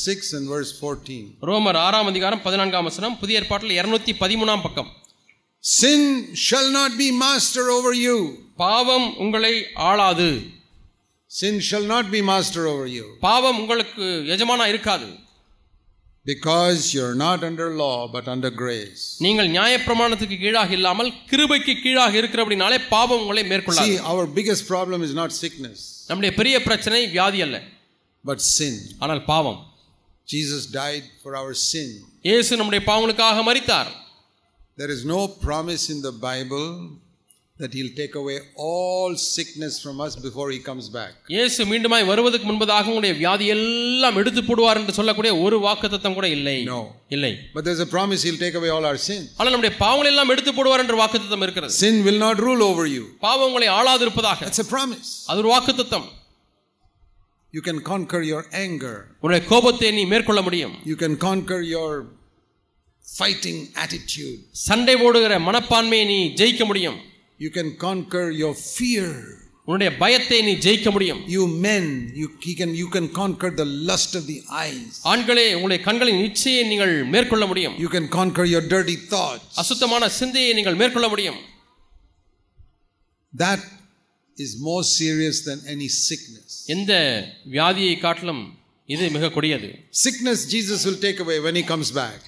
six 0.07 0.29
and 0.37 0.47
verse 0.51 0.73
fourteen 0.79 1.27
ரோமர் 1.49 1.77
ஆறாம் 1.85 2.09
அதிகாரம் 2.11 2.41
பதினான்காம் 2.45 2.85
வசனம் 2.89 3.15
புதிய 3.21 3.39
ஏற்பாட்டில் 3.39 3.73
இருநூத்தி 3.79 4.13
பதிமூணாம் 4.21 4.61
பக்கம். 4.65 4.89
Sin 5.63 6.11
shall 6.49 6.69
not 6.77 6.95
be 6.99 7.07
master 7.23 7.69
over 7.77 7.97
you 8.03 8.13
பாவம் 8.65 9.07
உங்களை 9.23 9.51
ஆளாது. 9.87 10.27
Sin 11.31 11.59
shall 11.69 11.87
not 11.93 12.11
be 12.13 12.21
master 12.29 12.67
over 12.73 12.91
you 12.97 13.05
பாவம் 13.25 13.57
உங்களுக்கு 13.61 14.05
எஜமானா 14.35 14.67
இருக்காது. 14.73 15.07
Because 16.29 16.85
you 16.93 17.01
are 17.07 17.17
not 17.23 17.43
under 17.47 17.73
law 17.81 17.91
but 18.13 18.29
under 18.33 18.55
grace 18.61 19.03
நீங்கள் 19.25 19.49
நியாயப்பிரமாணத்துக்கு 19.57 20.37
கீழாக 20.43 20.73
இல்லாமல் 20.77 21.11
கிருபைக்கு 21.31 21.75
கீழாக 21.83 22.15
இருக்கிறபடினாலே 22.21 22.79
பாவம் 22.95 23.21
உங்களை 23.25 23.43
மேற்கொள்ளாது. 23.51 23.97
அவர் 24.13 24.29
biggest 24.39 24.67
problem 24.71 25.03
is 25.09 25.17
not 25.19 25.35
sickness 25.43 25.83
நம்முடைய 26.07 26.33
பெரிய 26.39 26.55
பிரச்சனை 26.69 27.01
வியாதி 27.17 27.41
அல்ல. 27.47 27.59
But 28.23 28.39
sin. 28.55 28.75
ஆனால் 28.99 29.23
பாவம் 29.25 29.59
Jesus 30.27 30.63
died 30.81 31.05
for 31.23 31.31
our 31.41 31.53
sin. 31.69 31.89
இயேசு 32.29 32.57
நம்முடைய 32.61 32.83
பாவங்களுக்காக 32.89 33.43
மரித்தார் 33.49 33.91
There 34.81 34.91
is 34.91 35.03
no 35.07 35.21
promise 35.47 35.83
in 35.93 36.01
the 36.01 36.11
Bible 36.27 36.67
that 37.57 37.71
He'll 37.75 37.95
take 37.95 38.13
away 38.21 38.35
all 38.65 39.09
sickness 39.33 39.73
from 39.85 39.95
us 40.05 40.13
before 40.25 40.45
He 40.55 40.59
comes 40.67 40.85
back. 40.97 41.13
இயேசு 41.35 41.65
மீண்டுமாய் 41.71 42.05
வருவதற்கு 42.11 42.47
முன்பதாக 42.49 42.91
உங்களுடைய 42.91 43.13
வியாதி 43.21 43.47
எல்லாம் 43.55 44.19
எடுத்து 44.21 44.41
போடுவார் 44.49 44.79
என்று 44.81 44.95
சொல்லக்கூடிய 44.99 45.31
ஒரு 45.45 45.57
வாக்குத்தத்தம் 45.65 46.17
கூட 46.19 46.27
இல்லை 46.37 46.55
No. 46.69 46.79
இல்லை 47.17 47.33
But 47.55 47.65
there's 47.67 47.83
a 47.87 47.91
promise 47.95 48.21
He'll 48.27 48.41
take 48.45 48.57
away 48.61 48.71
all 48.75 48.87
our 48.91 48.99
sins. 49.09 49.25
ஆனால் 49.39 49.53
நம்முடைய 49.55 49.73
பாவங்களை 49.83 50.11
எல்லாம் 50.13 50.31
எடுத்து 50.35 50.53
போடுவார் 50.59 50.83
என்ற 50.85 50.97
வாக்குத்தத்தம் 51.03 51.45
இருக்கிறது 51.47 51.73
Sin 51.83 51.97
will 52.07 52.21
not 52.27 52.37
rule 52.47 52.63
over 52.69 52.85
you. 52.95 53.03
பாவம் 53.27 53.47
உங்களை 53.49 53.69
ஆளாதிருப்பதாக 53.79 54.39
That's 54.47 54.63
a 54.67 54.71
promise. 54.75 55.09
அது 55.31 55.43
ஒரு 55.43 55.51
வாக்குத்தத்தம் 55.55 56.07
You 57.52 57.62
can 57.68 57.80
conquer 57.90 58.20
your 58.32 58.42
anger. 58.64 58.96
உன்னுடைய 59.22 59.42
கோபத்தை 59.50 59.90
நீ 59.98 60.04
மேற்கொள்ள 60.12 60.40
முடியும் 60.48 60.74
You 60.90 60.96
can 61.02 61.14
conquer 61.26 61.60
your 61.76 61.90
fighting 63.18 63.58
attitude. 63.84 64.38
சண்டை 64.68 64.94
போடுகிற 65.02 65.38
மனப்பான்மையை 65.48 66.06
நீ 66.12 66.18
ஜெயிக்க 66.40 66.64
முடியும் 66.70 66.98
You 67.44 67.50
can 67.58 67.68
conquer 67.86 68.24
your 68.42 68.54
fear. 68.76 69.08
உன்னுடைய 69.68 69.90
பயத்தை 70.00 70.38
நீ 70.48 70.52
ஜெயிக்க 70.66 70.88
முடியும் 70.96 71.20
You 71.34 71.44
men, 71.66 71.84
you, 72.20 72.26
he 72.46 72.54
can, 72.60 72.72
you 72.80 72.88
can 72.96 73.06
conquer 73.20 73.50
the 73.60 73.68
lust 73.90 74.12
of 74.20 74.24
the 74.32 74.38
eyes. 74.64 74.92
ஆண்களே 75.12 75.46
உங்களுடைய 75.56 75.80
கண்களின் 75.88 76.20
இச்சையை 76.28 76.64
நீங்கள் 76.72 76.94
மேற்கொள்ள 77.14 77.46
முடியும் 77.52 77.76
You 77.84 77.90
can 77.96 78.08
conquer 78.18 78.46
your 78.54 78.64
dirty 78.74 78.98
thoughts. 79.12 79.46
அசுத்தமான 79.62 80.10
சிந்தையை 80.20 80.52
நீங்கள் 80.58 80.80
மேற்கொள்ள 80.82 81.08
முடியும் 81.14 81.40
That 83.32 83.62
is 84.38 84.52
more 84.60 84.82
serious 84.98 85.36
than 85.48 85.58
any 85.74 85.88
sickness. 86.06 86.50
எந்த 86.74 86.92
வியாதியை 87.54 87.96
காட்டிலும் 88.04 88.44
இது 88.88 89.04
மிக 89.16 89.30
கொடியது 89.36 89.68
Sickness, 90.06 90.38
Jesus 90.54 90.80
will 90.88 91.00
take 91.06 91.20
away 91.24 91.38
when 91.46 91.56
he 91.60 91.64
comes 91.72 91.90
back. 92.02 92.20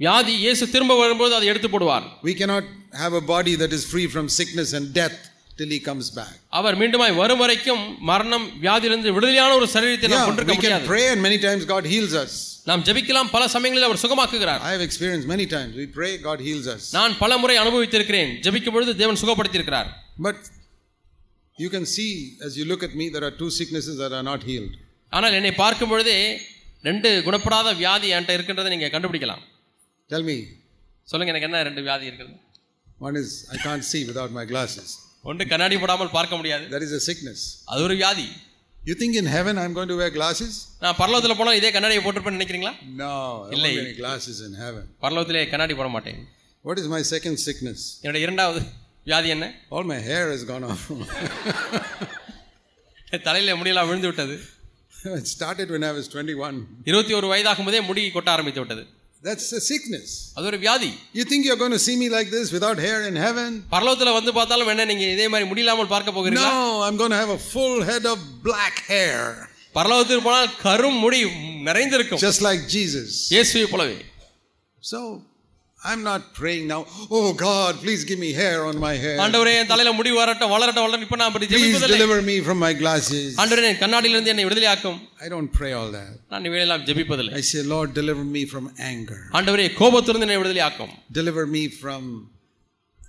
வியாதி 0.00 0.32
இயேசு 0.44 0.64
திரும்ப 0.74 0.94
வரும்போது 1.02 1.32
அதை 1.38 1.46
எடுத்து 1.52 1.68
போடுவார் 1.74 2.06
We 2.30 2.34
cannot 2.40 2.66
have 3.02 3.14
a 3.22 3.24
body 3.34 3.54
that 3.62 3.72
is 3.78 3.84
free 3.92 4.08
from 4.14 4.26
sickness 4.38 4.70
and 4.78 4.86
death 5.00 5.18
till 5.58 5.70
he 5.76 5.80
comes 5.88 6.06
back. 6.20 6.34
அவர் 6.58 6.76
மீண்டுமாய் 6.80 7.14
வரும் 7.20 7.42
வரைக்கும் 7.44 7.82
மரணம் 8.10 8.46
வியாதியிலிருந்து 8.64 9.12
விடுதலையான 9.16 9.52
ஒரு 9.60 9.68
சரீரத்தை 9.76 10.08
நாம் 10.08 10.18
Yeah, 10.18 10.28
கொண்டிருக்க 10.30 10.54
we 10.54 10.58
can 10.58 10.64
முடியாது 10.64 10.90
pray 10.92 11.04
and 11.12 11.22
many 11.28 11.38
times 11.46 11.62
God 11.74 11.86
heals 11.94 12.14
us. 12.24 12.32
நாம் 12.70 12.82
ஜெபிக்கலாம் 12.88 13.30
பல 13.36 13.44
சமயங்களில் 13.54 13.86
அவர் 13.88 14.02
சுகமாக்குகிறார் 14.04 14.60
I 14.68 14.74
have 14.76 14.84
experienced 14.88 15.28
many 15.34 15.46
times. 15.56 15.72
We 15.82 15.88
pray, 15.98 16.12
God 16.28 16.40
heals 16.48 16.66
us. 16.76 16.82
நான் 16.98 17.14
பல 17.22 17.38
முறை 17.42 17.56
அனுபவித்திருக்கிறேன் 17.64 18.32
ஜெபிக்கும் 18.46 18.76
பொழுது 18.78 18.94
தேவன் 19.02 19.20
சுகப்படுத்தியிருக்கிறார் 19.22 19.90
But 20.26 20.38
you 21.58 21.68
can 21.70 21.84
see 21.86 22.10
as 22.46 22.52
you 22.58 22.64
look 22.64 22.82
at 22.82 22.94
me, 23.00 23.04
there 23.14 23.24
are 23.24 23.34
two 23.42 23.50
sicknesses 23.58 23.96
that 24.02 24.12
are 24.12 24.26
not 24.30 24.42
healed. 24.50 24.74
ஆனால் 25.12 25.36
என்னை 25.38 25.52
பார்க்கும் 25.62 25.90
பொழுதே 25.92 26.16
ரெண்டு 26.88 27.10
குணப்படாத 27.26 27.68
வியாதி 27.82 28.08
என்கிட்ட 28.14 28.36
இருக்கின்றதை 28.38 28.70
நீங்கள் 28.74 28.92
கண்டுபிடிக்கலாம் 28.94 29.42
Tell 30.10 30.24
me, 30.30 30.36
சொல்லுங்க 31.08 31.32
எனக்கு 31.34 31.48
என்ன 31.50 31.60
ரெண்டு 31.68 31.82
வியாதி 31.88 32.06
இருக்குது 32.10 32.34
one 33.08 33.16
is 33.22 33.30
I 33.54 33.60
can't 33.66 33.84
see 33.92 34.02
without 34.10 34.30
my 34.38 34.44
glasses. 34.52 34.88
ஒன்று 35.30 35.44
கண்ணாடி 35.52 35.76
போடாமல் 35.82 36.14
பார்க்க 36.18 36.40
முடியாது 36.40 36.64
That 36.74 36.84
is 36.88 36.92
a 37.00 37.04
sickness. 37.08 37.40
அது 37.72 37.82
ஒரு 37.88 37.96
வியாதி 38.02 38.26
You 38.88 38.94
think 39.00 39.14
in 39.20 39.26
heaven 39.36 39.54
I'm 39.62 39.74
going 39.78 39.90
to 39.92 39.98
wear 40.00 40.10
glasses? 40.18 40.54
நான் 40.84 40.96
பரலோகத்தில் 41.02 41.38
போனால் 41.40 41.58
இதே 41.60 41.70
கண்ணாடியை 41.76 42.00
போட்டிருப்பேன்னு 42.06 42.38
நினைக்கிறீங்களா 42.40 42.72
No, 43.02 43.12
I 43.46 43.54
Illai. 43.54 43.62
won't 43.62 43.76
wear 43.78 43.84
any 43.86 43.94
glasses 44.02 44.38
in 44.48 44.52
heaven. 44.64 44.82
பரலோகத்திலே 45.04 45.44
கண்ணாடி 45.52 45.76
போட 45.80 45.88
மாட்டேன் 45.96 46.20
What 46.64 46.78
is 46.82 46.88
my 46.96 47.02
second 47.14 47.36
sickness? 47.46 47.80
என்னுடைய 48.02 48.22
இரண்டாவது 48.26 48.60
வியாதி 49.08 49.30
என்ன 49.36 49.46
All 49.74 49.84
my 49.92 50.00
hair 50.10 50.24
has 50.34 50.42
gone 50.52 50.64
off. 50.70 50.82
தலையில 53.28 53.54
முடியெல்லாம் 53.60 53.88
விழுந்து 53.90 54.10
விட்டது 54.10 54.36
it 55.18 55.26
started 55.36 55.68
when 55.74 55.82
I 55.84 55.94
was 55.96 56.06
21. 56.10 56.60
இருபத்தி 56.90 57.14
ஒரு 57.18 57.26
வயதாகும் 57.32 57.66
போதே 57.68 57.80
முடி 57.88 58.02
கொட்ட 58.14 58.30
ஆரம்பித்து 58.36 58.62
விட்டது 58.62 58.84
That's 59.22 59.46
a 59.58 59.62
sickness. 59.68 60.08
அது 60.36 60.46
ஒரு 60.50 60.58
வியாதி 60.64 60.88
You 61.18 61.24
think 61.30 61.42
you're 61.48 61.60
going 61.62 61.74
to 61.78 61.82
see 61.86 61.96
me 62.02 62.08
like 62.16 62.28
this 62.36 62.48
without 62.56 62.78
hair 62.86 62.98
in 63.10 63.16
heaven? 63.26 63.50
பரலோகத்தில் 63.74 64.16
வந்து 64.18 64.32
பார்த்தாலும் 64.38 64.70
என்ன 64.74 64.86
நீங்க 64.90 65.04
இதே 65.16 65.26
மாதிரி 65.34 65.48
முடியில்லாமல் 65.50 65.92
பார்க்க 65.94 66.16
போகிறீங்களா 66.16 66.48
No, 66.50 66.62
I'm 66.86 66.96
going 67.02 67.14
to 67.16 67.20
have 67.22 67.32
a 67.38 67.42
full 67.54 67.76
head 67.90 68.06
of 68.12 68.18
black 68.48 68.76
hair, 68.92 69.20
பரலோகத்தில் 69.78 70.24
போனால் 70.26 70.50
கரும் 70.66 70.98
முடி 71.04 71.20
நிறைந்திருக்கும் 71.68 72.22
just 72.26 72.42
like 72.48 72.62
Jesus. 72.76 73.08
இயேசுவை 73.34 73.68
போலவே 73.74 73.98
So 74.82 75.00
I'm 75.86 76.02
not 76.02 76.22
praying 76.36 76.66
now, 76.66 76.78
oh 77.16 77.34
God, 77.40 77.72
please 77.82 78.02
give 78.10 78.18
me 78.18 78.32
hair 78.32 78.58
on 78.68 78.76
my 78.84 78.92
hair. 79.02 79.16
ஆண்டவரே 79.24 79.52
என் 79.60 79.68
தலையில 79.72 79.90
முடி 79.98 80.10
வரட்டும் 80.18 80.52
வளரட்டும் 80.54 80.84
வளரட்டும் 80.84 81.04
இப்ப 81.06 81.16
நான் 81.20 81.30
அப்படி 81.30 81.46
Please 81.50 81.64
ஜெபிப்பதில்லை 81.64 81.96
deliver 81.96 82.18
me 82.30 82.36
from 82.46 82.58
my 82.66 82.72
glasses. 82.82 83.26
ஆண்டவரே 83.42 83.68
என் 83.72 83.80
கண்ணாடியிலிருந்து 83.82 84.32
என்னை 84.34 84.44
விடுதலையாக்கும் 84.48 84.98
I 85.26 85.30
don't 85.34 85.50
pray 85.58 85.72
all 85.80 85.90
that. 85.98 86.12
நான் 86.34 86.46
இவையெல்லாம் 86.50 86.84
ஜெபிப்பதில்லை 86.88 87.34
I 87.40 87.46
say, 87.50 87.62
Lord, 87.74 87.90
deliver 88.00 88.24
me 88.36 88.44
from 88.52 88.64
anger. 88.92 89.20
ஆண்டவரே 89.38 89.66
கோபத்திலிருந்து 89.80 90.28
என்னை 90.28 90.38
விடுதலையாக்கும் 90.42 90.94
Deliver 91.20 91.44
me 91.56 91.64
from 91.82 92.02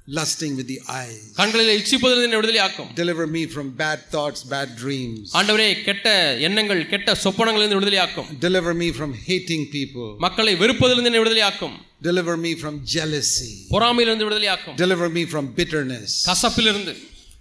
lusting 0.10 0.56
with 0.58 0.68
the 0.68 0.80
eyes. 1.01 1.22
கண்களில் 1.38 1.72
இச்சிப்பதிலிருந்து 1.80 2.28
என்னை 2.30 2.39
விடுதலையாக்கும் 2.41 2.89
Deliver 3.01 3.26
me 3.36 3.43
from 3.53 3.68
bad 3.84 3.99
thoughts, 4.14 4.41
bad 4.53 4.70
dreams. 4.84 5.24
ஆண்டவரே 5.39 5.68
கெட்ட 5.88 6.08
எண்ணங்கள் 6.47 6.82
கெட்ட 6.93 7.16
சொப்பனங்களிலிருந்து 7.24 7.80
விடுதலையாக்கும் 7.80 8.28
Deliver 8.45 8.74
me 8.82 8.89
from 8.99 9.14
hating 9.30 9.64
people. 9.78 10.10
மக்களை 10.26 10.53
வெறுப்பதிலிருந்து 10.64 11.12
என்னை 11.12 11.22
விடுதலையாக்கும் 11.24 11.76
Deliver 12.10 12.36
me 12.45 12.51
from 12.64 12.76
jealousy. 12.95 13.51
பொறாமையிலிருந்து 13.74 14.28
விடுதலையாக்கும் 14.28 14.78
Deliver 14.84 15.10
me 15.18 15.26
from 15.34 15.45
bitterness. 15.60 16.12
கசப்பிலிருந்து 16.30 16.95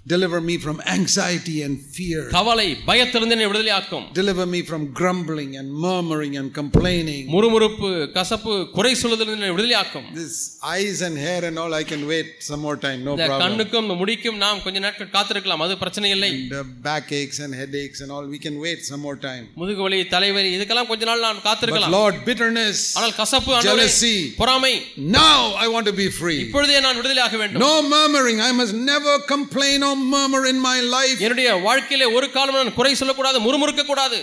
Deliver 0.08 0.38
me 0.38 0.54
from 0.58 0.78
anxiety 0.94 1.54
and 1.66 1.74
fear. 1.94 2.22
கவலை 2.32 2.66
பயத்திலிருந்து 2.88 3.34
என்னை 3.36 3.46
விடுதலையாக்கும் 3.50 4.02
Deliver 4.18 4.44
me 4.54 4.60
from 4.70 4.82
grumbling 4.98 5.52
and 5.60 5.68
murmuring 5.84 6.34
and 6.40 6.48
complaining. 6.58 7.22
முறுமுறுப்பு 7.34 7.88
கசப்பு 8.16 8.54
குறை 8.74 8.92
சொல்லுதலிருந்து 9.02 9.40
என்னை 9.40 9.54
விடுதலையாக்கும் 9.54 10.08
This 10.18 10.34
eyes 10.72 10.98
and 11.06 11.16
hair 11.26 11.40
and 11.48 11.58
all, 11.62 11.72
I 11.80 11.86
can 11.92 12.02
wait 12.12 12.28
some 12.48 12.60
more 12.66 12.76
time, 12.84 12.98
no 13.06 13.14
இந்த 13.16 13.28
problem. 13.30 13.44
கண்ணுக்கும் 13.44 13.86
இந்த 13.86 13.96
முடிக்கும் 14.02 14.38
நாம் 14.44 14.60
கொஞ்ச 14.66 14.82
நாட்கள் 14.86 15.10
காத்திருக்கலாம் 15.16 15.64
அது 15.68 15.78
பிரச்சனை 15.84 16.10
இல்லை 16.16 16.30
And 16.34 16.52
uh, 16.52 16.64
backaches 16.88 17.38
and 17.46 17.54
headaches 17.62 18.02
and 18.04 18.12
all, 18.16 18.26
we 18.34 18.40
can 18.46 18.58
wait 18.66 18.82
some 18.90 19.02
more 19.08 19.16
time. 19.28 19.46
முதுகு 19.62 19.82
வலி 19.86 20.02
தலைவலி 20.14 20.52
இதுக்கெல்லாம் 20.58 20.90
கொஞ்ச 20.92 21.10
நாள் 21.12 21.24
நான் 21.28 21.40
But 21.40 21.48
காத்திருக்கலாம் 21.48 21.96
Lord, 21.98 22.18
bitterness, 22.28 22.76
ஆனால் 22.98 23.16
கசப்பு 23.22 23.50
ஆண்டவரே, 23.56 23.72
jealousy, 23.72 24.14
பொறாமை 24.42 24.74
now 25.18 25.34
I 25.64 25.70
want 25.76 25.88
to 25.92 25.96
be 26.04 26.10
free. 26.20 26.38
இப்பொழுதே 26.46 26.78
நான் 26.88 27.00
விடுதலையாக 27.02 27.34
வேண்டும் 27.44 27.64
No 27.66 27.72
murmuring. 27.96 28.38
I 28.50 28.54
must 28.62 28.76
never 28.92 29.16
complain 29.34 29.80
or 29.80 29.92
murmur 29.98 30.46
in 30.46 30.58
my 30.60 30.80
life. 30.96 31.18
என்னுடைய 31.20 31.54
வாழ்க்கையிலே 31.66 32.06
ஒரு 32.16 32.30
காலம் 32.30 32.54
நான் 32.54 32.74
குறை 32.74 32.94
சொல்லக்கூடாது 32.94 33.40
முறுமுறுக்க 33.46 33.84
கூடாது 33.84 34.18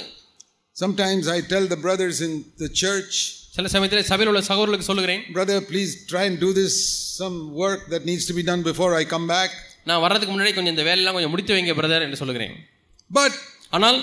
Sometimes 0.75 1.27
I 1.27 1.41
tell 1.41 1.67
the 1.67 1.79
brothers 1.85 2.21
in 2.21 2.33
the 2.59 2.69
church, 2.83 3.13
சில 3.55 3.67
சமயத்தில் 3.67 4.07
சபையில் 4.09 4.29
உள்ள 4.31 4.41
சகோதரர்களுக்கு 4.41 4.89
சொல்லுகிறேன் 4.89 5.23
brother, 5.37 5.57
please 5.71 5.91
try 6.11 6.23
and 6.29 6.37
do 6.45 6.53
this, 6.53 6.73
some 7.21 7.35
work 7.63 7.81
that 7.93 8.05
needs 8.05 8.25
to 8.29 8.33
be 8.39 8.43
done 8.51 8.63
before 8.71 8.91
I 9.01 9.05
come 9.05 9.27
back. 9.27 9.51
நான் 9.89 10.01
வர்றதுக்கு 10.05 10.33
முன்னாடி 10.35 10.53
கொஞ்சம் 10.55 10.75
இந்த 10.75 10.85
வேலையெல்லாம் 10.89 11.15
கொஞ்சம் 11.17 11.33
முடித்து 11.35 11.53
வைங்க 11.55 11.75
பிரதர் 11.79 12.05
என்று 12.07 12.19
சொல்லுகிறேன் 12.23 12.55
But 13.11 13.31
ஆனால் 13.69 13.99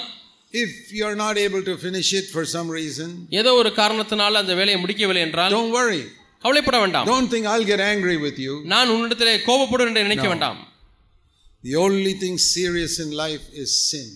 if 0.54 0.70
you're 0.98 1.16
not 1.16 1.36
able 1.46 1.62
to 1.70 1.74
finish 1.86 2.10
it 2.20 2.26
for 2.34 2.44
some 2.56 2.68
reason, 2.78 3.08
ஏதோ 3.40 3.52
ஒரு 3.60 3.72
காரணத்தினால 3.80 4.40
அந்த 4.44 4.54
வேலையை 4.60 4.78
முடிக்கவில்லை 4.84 5.22
என்றால் 5.28 5.54
don't 5.56 5.72
worry. 5.80 6.02
கவலைப்பட 6.44 6.78
வேண்டாம் 6.84 7.06
Don't 7.14 7.30
think 7.34 7.46
I'll 7.52 7.68
get 7.72 7.80
angry 7.92 8.16
with 8.26 8.38
you. 8.46 8.52
நான் 8.74 8.92
உன்னிடத்திலே 8.96 9.36
கோபப்படும் 9.48 9.88
என்று 9.90 10.06
நினைக்க 10.08 10.28
வேண்டாம் 10.32 10.58
The 11.64 11.76
only 11.86 12.14
thing 12.22 12.34
serious 12.54 12.94
in 13.04 13.10
life 13.24 13.46
is 13.62 13.70
sin. 13.90 14.08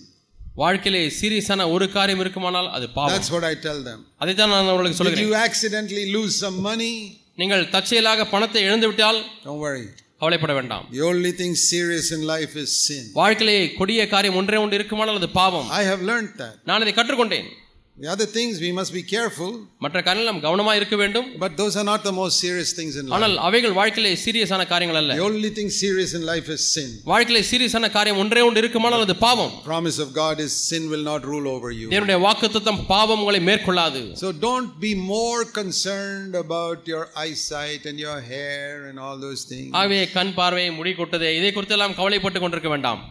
வாழ்க்கையிலே 0.61 1.01
சீரியஸான 1.19 1.65
ஒரு 1.75 1.85
காரியம் 1.95 2.21
இருக்குமானால் 2.23 2.69
அது 2.77 2.85
பாவம் 2.97 3.13
That's 3.13 3.31
what 3.35 3.45
I 3.51 3.55
tell 3.67 3.79
them. 3.89 3.99
அதைத்தான் 4.23 4.51
நான் 4.53 4.71
அவர்களுக்கு 4.73 4.97
If 4.97 5.01
சொல்லுகிறேன் 5.01 5.27
you 5.27 5.35
accidentally 5.47 6.05
lose 6.17 6.33
some 6.45 6.57
money, 6.69 6.93
நீங்கள் 7.41 7.65
தற்செயலாக 7.75 8.25
பணத்தை 8.33 8.61
இழந்து 8.67 8.87
விட்டால் 8.91 9.19
don't 9.45 9.61
worry. 9.67 9.85
கவலைப்பட 10.21 10.53
வேண்டாம் 10.59 10.85
The 10.97 11.03
only 11.11 11.31
thing 11.39 11.53
serious 11.71 12.07
in 12.17 12.21
life 12.33 12.53
is 12.63 12.69
sin. 12.87 13.03
வாழ்க்கையிலே 13.21 13.57
கொடிய 13.79 14.05
காரியம் 14.13 14.37
ஒன்றே 14.41 14.59
ஒன்று 14.65 14.79
இருக்குமானால் 14.79 15.19
அது 15.21 15.29
பாவம் 15.41 15.67
I 15.81 15.85
have 15.91 16.03
learned 16.11 16.33
that. 16.43 16.55
நான் 16.71 16.85
இதை 16.85 16.93
கற்றுக்கொண்டேன் 16.99 17.49
The 17.97 18.09
other 18.09 18.25
things 18.27 18.59
we 18.59 18.69
must 18.77 18.91
be 18.91 19.01
careful, 19.11 19.49
மற்ற 19.83 19.97
காரியங்கள் 20.05 20.29
நாம் 20.29 20.39
கவனமா 20.45 20.71
இருக்க 20.77 20.95
வேண்டும் 21.01 21.27
but 21.43 21.51
those 21.59 21.75
are 21.79 21.85
not 21.89 22.01
the 22.07 22.13
most 22.19 22.35
serious 22.43 22.69
things 22.77 22.93
in 22.99 23.03
life. 23.05 23.15
ஆனால் 23.17 23.35
அவைகள் 23.47 23.75
வாழ்க்கையிலே 23.79 24.11
சீரியஸான 24.23 24.63
காரியங்கள் 24.71 24.99
அல்ல 25.01 25.15
The 25.19 25.25
only 25.27 25.51
thing 25.57 25.69
serious 25.81 26.11
in 26.19 26.23
life 26.31 26.47
is 26.55 26.61
sin. 26.75 26.89
வாழ்க்கையிலே 27.11 27.41
சீரியஸான 27.51 27.89
காரியம் 27.97 28.19
ஒன்றே 28.23 28.41
ஒன்று 28.47 28.61
இருக்குமானால் 28.63 29.05
அது 29.07 29.15
பாவம் 29.25 29.53
Promise 29.69 29.99
of 30.05 30.09
God 30.21 30.39
is 30.47 30.53
sin 30.69 30.83
will 30.93 31.05
not 31.11 31.21
rule 31.31 31.47
over 31.55 31.69
you. 31.79 31.87
தேவனுடைய 31.93 32.19
வாக்குத்தத்தம் 32.27 32.81
பாவம் 32.93 33.21
உங்களை 33.23 33.41
மேற்கொள்ளாது 33.51 34.01
So 34.23 34.29
don't 34.47 34.71
be 34.87 34.93
more 35.13 35.39
concerned 35.61 36.35
about 36.45 36.79
your 36.93 37.05
eyesight 37.25 37.85
and 37.91 37.99
your 38.07 38.19
hair 38.33 38.67
and 38.89 38.97
all 39.05 39.17
those 39.27 39.43
things. 39.53 39.71
ஆகவே 39.81 39.99
கண் 40.17 40.35
பார்வை 40.41 40.67
முடி 40.79 40.93
கொட்டதே 41.01 41.31
இதை 41.39 41.51
குறித்தெல்லாம் 41.57 41.97
கவலைப்பட்டு 41.99 42.41
கொண்டிருக்க 42.45 42.71
வேண்டாம் 42.75 43.01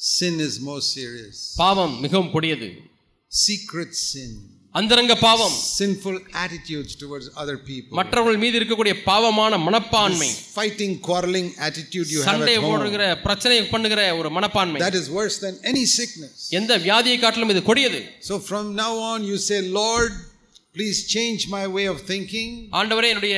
Sin 0.00 0.36
is 0.40 0.56
most 0.70 0.88
serious. 0.98 1.36
பாவம் 1.64 1.94
மிகவும் 2.06 2.32
கொடியது 2.36 2.70
Secret 3.32 3.92
sin. 4.10 4.32
அந்தரங்க 4.74 5.14
பாவம் 5.24 5.54
Sinful 5.78 6.14
attitudes 6.42 6.92
towards 7.00 7.26
other 7.42 7.56
people. 7.70 7.94
மற்றவர்கள் 7.98 8.38
மீது 8.44 8.56
இருக்கக்கூடிய 8.60 8.94
பாவமான 9.08 9.58
மனப்பான்மை 9.66 10.28
Fighting, 10.58 10.92
quarreling 11.08 11.48
attitude 11.68 12.06
you 12.14 12.20
have 12.20 12.28
சண்டை 12.30 12.54
at 12.56 12.62
home. 12.62 12.70
போடுகிற 12.70 13.04
பிரச்சனை 13.26 13.58
பண்ணுகிற 13.74 14.00
ஒரு 14.20 14.30
மனப்பான்மை 14.36 14.80
That 14.86 14.98
is 15.02 15.08
worse 15.18 15.36
than 15.44 15.54
any 15.72 15.84
sickness. 15.98 16.36
எந்த 16.60 16.78
வியாதியை 16.86 17.18
காட்டிலும் 17.24 17.52
இது 17.54 17.62
கொடியது 17.70 18.00
So 18.30 18.36
from 18.50 18.66
now 18.82 18.92
on, 19.10 19.18
you 19.30 19.38
say, 19.48 19.60
Lord, 19.80 20.12
please 20.76 20.98
change 21.06 21.40
my 21.48 21.64
way 21.76 21.84
of 21.92 21.96
thinking. 22.10 22.50
ஆண்டவரே 22.78 23.08
என்னுடைய 23.12 23.36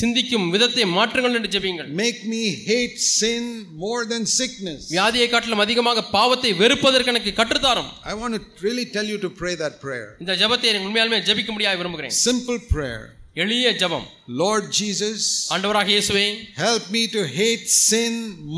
சிந்திக்கும் 0.00 0.46
விதத்தை 0.54 0.84
மாற்றுங்கள் 0.96 1.36
என்று 1.38 1.50
ஜெபியுங்கள் 1.54 1.88
Make 2.02 2.20
me 2.32 2.42
hate 2.68 2.96
sin 3.12 3.42
more 3.84 4.02
than 4.12 4.22
sickness. 4.40 4.80
வியாதியை 4.94 5.28
காட்டிலும் 5.34 5.64
அதிகமாக 5.66 6.04
பாவத்தை 6.18 6.52
வெறுப்பதற்கு 6.62 7.12
எனக்கு 7.14 7.32
கற்றுத்தாரும் 7.40 7.90
I 8.12 8.16
want 8.22 8.34
to 8.38 8.42
really 8.66 8.86
tell 8.96 9.08
you 9.12 9.18
to 9.26 9.30
pray 9.42 9.54
that 9.64 9.74
prayer. 9.86 10.08
இந்த 10.24 10.34
ஜெபத்தை 10.42 10.68
எனக்கு 10.72 10.88
உண்மையாலுமே 10.90 11.20
ஜெபிக்க 11.30 11.52
முடியாது 11.56 11.80
விரும்புகிறேன் 11.82 12.16
Simple 12.28 12.60
prayer. 12.74 13.02
எளிய 13.42 13.68
ஜெபம் 13.80 14.04
Lord 14.42 14.64
Jesus, 14.80 15.18
ஆண்டவராக 15.54 15.90
இயேசுவே 15.94 16.26
help 16.64 16.84
me 16.96 17.02
to 17.16 17.22
hate 17.40 17.64
sin 17.88 18.12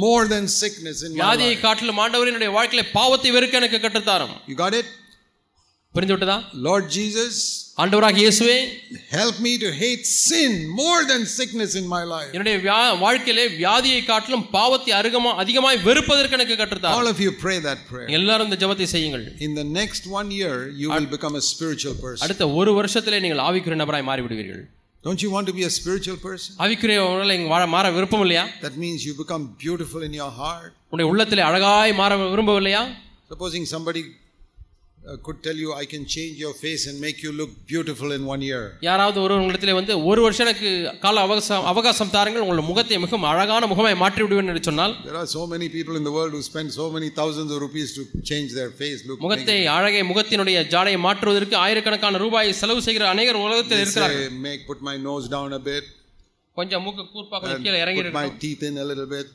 more 0.05 0.23
than 0.33 0.45
sickness 0.61 0.99
in 1.07 1.11
my 1.13 1.19
வியாதியை 1.23 1.55
life. 1.55 1.63
காட்டிலும் 1.65 2.01
ஆண்டவர் 2.05 2.31
என்னுடைய 2.33 2.53
வாழ்க்கையில 2.59 2.85
பாவத்தை 2.99 3.31
வெறுக்க 3.37 3.63
எனக்கு 3.63 3.81
கற்றுத்தாரும் 3.87 4.35
You 4.51 4.57
got 4.65 4.75
it? 4.81 4.89
புரிந்து 5.95 6.15
விட்டதா 6.15 6.37
Lord 6.67 6.85
Jesus, 6.97 7.35
ஆண்டவராக 7.83 8.19
இயேசுவே 8.23 8.57
help 9.15 9.37
me 9.47 9.53
to 9.63 9.69
hate 9.81 10.03
sin 10.23 10.51
more 10.81 10.99
than 11.11 11.23
sickness 11.37 11.73
in 11.81 11.87
my 11.95 12.03
life. 12.13 12.29
என்னுடைய 12.35 12.57
வியா- 12.65 12.97
வாழ்க்கையிலே 13.05 13.45
வியாதியை 13.55 14.01
காட்டிலும் 14.05 14.45
பாவத்தை 14.57 14.93
அருகமா 14.99 15.31
அதிகமாய் 15.43 15.79
வெறுப்பதற்கு 15.87 16.37
எனக்கு 16.39 16.57
கற்றுத்தார் 16.61 16.97
All 16.99 17.09
of 17.13 17.21
you 17.25 17.33
pray 17.45 17.57
that 17.69 17.79
prayer. 17.91 18.09
எல்லாரும் 18.19 18.49
இந்த 18.51 18.59
ஜெபத்தை 18.63 18.89
செய்யுங்கள் 18.95 19.25
In 19.47 19.55
the 19.61 19.67
next 19.81 20.05
one 20.19 20.31
year, 20.41 20.57
you 20.83 20.91
will 20.95 21.09
become 21.17 21.37
a 21.37 21.47
spiritual 21.53 21.97
person. 22.05 22.23
அடுத்த 22.27 22.47
ஒரு 22.61 22.73
வருஷத்திலே 22.81 23.21
நீங்கள் 23.27 23.45
ஆவிக்குரிய 23.49 23.81
நபராய் 23.85 24.09
மாறிவிடுவீர்கள் 24.11 24.65
Don't 25.05 25.23
you 25.25 25.31
want 25.35 25.47
to 25.47 25.57
be 25.59 25.65
a 25.65 25.75
spiritual 25.79 26.19
person? 26.27 26.53
ஆவிக்குரியவர்களை 26.65 27.35
இங்க 27.39 27.51
வாழ 27.55 27.65
மாற 27.75 27.87
விருப்பம் 27.97 28.25
இல்லையா 28.27 28.45
That 28.63 28.77
means 28.85 29.01
you 29.09 29.15
become 29.23 29.43
beautiful 29.65 30.03
in 30.09 30.15
your 30.21 30.33
heart. 30.43 30.71
உன்னுடைய 30.93 31.09
உள்ளத்திலே 31.13 31.45
அழகாய் 31.51 31.99
மாற 32.03 32.13
விரும்பவில்லையா 32.33 32.85
Supposing 33.31 33.65
somebody 33.75 34.03
uh, 34.05 34.15
could 35.23 35.43
tell 35.43 35.55
you, 35.55 35.73
I 35.73 35.85
can 35.85 36.05
change 36.05 36.37
your 36.45 36.53
face 36.53 36.87
and 36.89 37.01
make 37.01 37.23
you 37.23 37.33
look 37.33 37.51
beautiful 37.73 38.11
in 38.17 38.23
one 38.33 38.43
year. 38.49 38.63
யாராவது 38.87 39.19
ஒரு 39.25 39.35
உங்களிடத்திலே 39.41 39.75
வந்து 39.79 39.93
ஒரு 40.11 40.21
வருஷம் 40.25 40.47
எனக்கு 40.47 40.71
கால 41.05 41.23
அவகாசம் 41.27 41.67
அவகாசம் 41.73 42.11
தாருங்கள் 42.17 42.45
உங்கள் 42.47 42.69
முகத்தை 42.71 42.99
மிகவும் 43.05 43.27
அழகான 43.33 43.67
முகமாய் 43.73 43.99
மாற்றி 44.03 44.23
விடுவேன் 44.25 44.51
என்று 44.53 44.65
சொன்னால் 44.69 44.95
There 45.09 45.19
are 45.23 45.31
so 45.37 45.43
many 45.53 45.69
people 45.77 45.97
in 46.01 46.05
the 46.09 46.15
world 46.17 46.33
who 46.37 46.43
spend 46.51 46.71
so 46.81 46.87
many 46.97 47.11
thousands 47.21 47.53
of 47.57 47.61
rupees 47.67 47.91
to 47.99 48.05
change 48.31 48.51
their 48.59 48.73
face. 48.83 49.01
Look, 49.09 49.21
முகத்தை 49.27 49.59
அழகை 49.77 50.03
முகத்தினுடைய 50.13 50.67
ஜாடையை 50.75 51.01
மாற்றுவதற்கு 51.07 51.57
ஆயிரக்கணக்கான 51.65 52.23
ரூபாய் 52.25 52.59
செலவு 52.63 52.83
செய்கிற 52.89 53.07
அநேகர் 53.15 53.43
உலகத்தில் 53.47 53.79
they 53.79 53.87
இருக்கிறார்கள் 53.87 54.27
say, 54.29 54.43
make 54.49 54.63
put 54.73 54.83
my 54.91 54.97
nose 55.09 55.29
down 55.37 55.51
a 55.61 55.65
bit, 55.71 55.87
கொஞ்சம் 56.57 56.85
மூக்கு 56.87 57.05
கூர்ப்பா 57.15 57.37
கொஞ்சம் 57.43 57.61
and 57.61 57.69
கீழே 57.69 57.81
இறங்கி 57.87 58.03
put 58.03 58.17
my 58.21 58.27
இருக்கணும் 58.27 58.43
teeth 58.47 58.65
in 58.71 58.77
a 58.85 58.89
little 58.93 59.11
bit. 59.17 59.29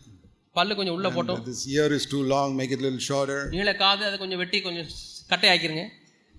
பல்லு 0.56 0.74
கொஞ்சம் 0.78 0.96
உள்ள 0.98 1.10
போட்டோம் 1.18 1.42
This 1.50 1.62
ear 1.76 1.88
is 1.98 2.06
too 2.14 2.24
long, 2.34 2.50
make 2.60 2.72
it 2.76 2.82
a 2.82 2.86
little 2.88 3.04
shorter. 3.10 3.40
நீள 3.56 3.74
காது 3.84 4.04
அதை 4.10 4.18
கொஞ்சம் 4.24 4.42
வெட்டி 4.44 4.60
கொஞ்சம் 4.68 4.90
கட்டை 5.32 5.50
ஆக்கிருங்க 5.54 5.86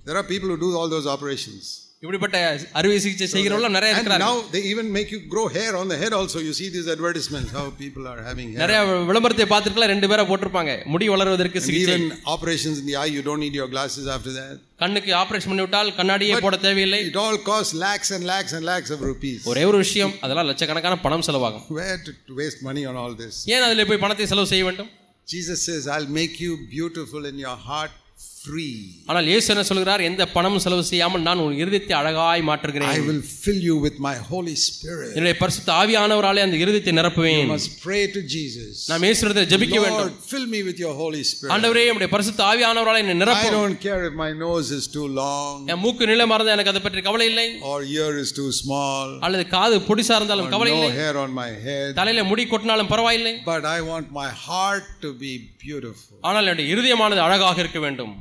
There 0.06 0.16
are 0.20 0.26
people 0.32 0.48
who 0.52 0.58
do 0.66 0.70
all 0.78 0.88
those 0.94 1.06
operations. 1.14 1.64
இப்படிப்பட்ட 2.04 2.36
அறுவை 2.78 2.96
சிகிச்சை 3.02 3.26
செய்கிறவர்கள் 3.32 3.74
நிறைய 3.76 3.90
And 3.90 3.98
இருக்கிறார்கள் 3.98 4.30
now 4.30 4.36
they 4.54 4.62
even 4.70 4.86
make 4.96 5.10
you 5.14 5.18
grow 5.34 5.44
hair 5.56 5.72
on 5.80 5.86
the 5.92 5.98
head 6.00 6.12
also. 6.18 6.38
You 6.46 6.54
see 6.60 6.68
these 6.76 6.88
advertisements, 6.94 7.50
how 7.56 7.64
people 7.82 8.04
are 8.12 8.20
having 8.28 8.48
hair. 8.52 8.60
நிறைய 8.62 8.78
விளம்பரத்தை 9.10 9.44
பார்த்துருக்கலாம் 9.52 9.90
ரெண்டு 9.92 10.08
பேரை 10.12 10.24
போட்டிருப்பாங்க 10.30 10.72
முடி 10.94 11.08
வளர்வதற்கு 11.12 11.60
And 11.60 11.66
சிகிச்சை 11.68 11.94
even 11.98 12.06
operations 12.34 12.78
in 12.82 12.86
the 12.90 12.96
eye, 13.02 13.10
you 13.16 13.22
don't 13.28 13.42
need 13.46 13.56
your 13.60 13.68
glasses 13.74 14.06
after 14.16 14.32
that. 14.38 14.56
கண்ணுக்கு 14.82 15.12
ஆபரேஷன் 15.22 15.52
பண்ணி 15.52 15.64
விட்டால் 15.66 15.92
கண்ணாடியே 16.00 16.40
போட 16.46 16.58
தேவையில்லை 16.66 17.00
It 17.10 17.18
all 17.24 17.38
costs 17.50 17.74
lakhs 17.86 18.10
and 18.16 18.26
lakhs 18.32 18.54
and 18.58 18.66
lakhs 18.72 18.92
of 18.96 19.00
rupees. 19.10 19.38
ஒரே 19.52 19.64
ஒரு 19.70 19.80
விஷயம் 19.84 20.14
அதெல்லாம் 20.24 20.50
லட்சக்கணக்கான 20.50 20.98
பணம் 21.06 21.24
செலவாகும் 21.28 21.64
Where 21.80 21.96
to, 22.08 22.14
to 22.30 22.34
waste 22.42 22.62
money 22.70 22.84
on 22.92 22.96
all 23.04 23.14
this? 23.22 23.36
ஏன் 23.54 23.66
அதில் 23.68 23.86
போய் 23.92 24.02
பணத்தை 24.06 24.28
செலவு 24.32 24.50
செய்ய 24.54 24.64
வேண்டும் 24.70 24.90
Jesus 25.28 25.58
says, 25.68 25.82
I'll 25.94 26.12
make 26.22 26.36
you 26.40 26.52
beautiful 26.76 27.24
in 27.32 27.38
your 27.46 27.58
heart 27.68 27.92
free. 28.47 28.73
ஆனால் 29.11 29.27
இயேசு 29.31 29.47
என்ன 29.53 29.63
சொல்கிறார் 29.69 30.01
எந்த 30.07 30.23
பணமும் 30.33 30.61
செலவு 30.63 30.83
செய்யாமல் 30.89 31.23
நான் 31.27 31.41
உன் 31.43 31.57
இருதயத்தை 31.61 31.93
அழகாய் 31.99 32.41
I 32.41 32.47
மாற்றுகிறேன் 32.49 33.03
will 33.09 33.21
fill 33.43 33.59
you 33.67 33.75
with 33.85 33.97
my 34.07 34.15
Holy 34.31 34.55
Spirit. 34.65 35.11
என்னுடைய 35.15 35.35
பரிசுத்த 35.41 35.69
ஆவியானவராலே 35.81 36.41
அந்த 36.45 36.57
இருதயத்தை 36.63 36.91
You 36.93 36.97
நிரப்புவேன் 36.99 37.49
must 37.53 37.71
pray 37.85 38.01
to 38.15 38.21
Jesus. 38.35 38.73
நாம் 38.91 39.05
இயேசுறதை 39.07 39.43
ஜெபிக்க 39.53 39.77
வேண்டும் 39.85 40.03
Lord, 40.03 40.17
fill 40.33 40.47
me 40.55 40.61
with 40.69 40.79
your 40.85 40.93
Holy 41.01 41.23
Spirit. 41.31 41.51
ஆண்டவரே 41.55 41.85
என்னுடைய 41.91 42.11
பரிசுத்த 42.15 42.43
ஆவியானவராலே 42.51 43.01
என்னை 43.05 43.15
I 43.17 43.21
நிரப்பும் 43.23 43.55
don't 43.59 43.79
care 43.87 44.01
if 44.09 44.15
my 44.23 44.31
nose 44.45 44.69
is 44.79 44.87
too 44.97 45.07
long 45.21 45.55
என் 45.73 45.81
மூக்கு 45.85 46.09
நீளமா 46.11 46.37
இருந்தா 46.39 46.55
எனக்கு 46.57 46.73
அதை 46.73 46.83
பற்றி 46.87 47.03
கவலை 47.09 47.27
இல்லை 47.31 47.47
or 47.71 47.79
ear 47.97 48.11
is 48.23 48.31
too 48.39 48.49
small 48.61 49.07
அல்லது 49.27 49.45
காது 49.55 49.77
பொடிசா 49.89 50.17
இருந்தாலும் 50.21 50.51
கவலை 50.55 50.71
no 50.71 50.77
இல்லை 50.77 50.91
hair 51.01 51.15
on 51.25 51.31
my 51.41 51.49
head. 51.67 51.89
தலையில 52.01 52.23
முடி 52.31 52.45
கொட்டினாலும் 52.53 52.91
பரவாயில்லை 52.93 53.33
But 53.51 53.65
I 53.75 53.81
want 53.91 54.07
my 54.21 54.29
heart 54.45 54.87
to 55.05 55.11
be 55.23 55.33
beautiful. 55.65 56.15
ஆனால் 56.29 56.47
என்னுடைய 56.49 56.67
இருதயமானது 56.75 57.21
அழகாக 57.27 57.59
இருக்க 57.65 57.81
வேண்டும் 57.85 58.15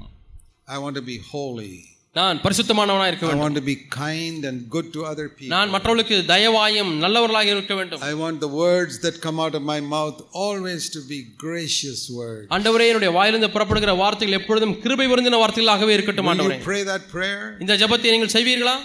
I 0.67 0.79
want 0.83 0.95
to 0.95 1.05
be 1.11 1.17
holy. 1.33 1.73
நான் 2.15 2.39
பரிசுத்தமானவனாக 2.43 3.09
இருக்க 3.09 3.25
I 3.25 3.29
வேண்டும் 3.29 3.43
want 3.43 3.57
to 3.59 3.63
be 3.69 3.75
kind 3.99 4.39
and 4.47 4.57
good 4.73 4.87
to 4.95 5.01
other 5.11 5.25
people. 5.35 5.51
நான் 5.53 5.69
மற்றவர்களுக்கு 5.73 6.15
தயவாயும் 6.31 6.91
நல்லவர்களாக 7.03 7.51
இருக்க 7.53 7.73
வேண்டும் 7.79 8.01
I 8.09 8.15
want 8.21 8.37
the 8.45 8.51
words 8.63 8.95
that 9.05 9.15
come 9.25 9.37
out 9.43 9.53
of 9.59 9.63
my 9.71 9.77
mouth 9.93 10.17
always 10.43 10.85
to 10.95 11.01
be 11.13 11.19
gracious 11.45 12.01
words. 12.19 12.47
ஆண்டவரே 12.55 12.87
என்னுடைய 12.91 13.11
வாயிலிருந்து 13.17 13.51
புறப்படுகிற 13.55 13.93
வார்த்தைகள் 14.03 14.37
எப்பொழுதும் 14.39 14.75
கிருபை 14.85 15.07
வருந்தின 15.11 15.39
வார்த்தைகளாகவே 15.43 15.95
இருக்கட்டும் 15.97 16.27
Will 16.27 16.33
ஆண்டவரே 16.35 16.57
you 16.59 16.67
pray 16.71 16.81
that 16.91 17.05
prayer? 17.15 17.43
இந்த 17.65 17.75
ஜெபத்தை 17.83 18.11
நீங்கள் 18.15 18.33
செய்வீர்களா 18.37 18.75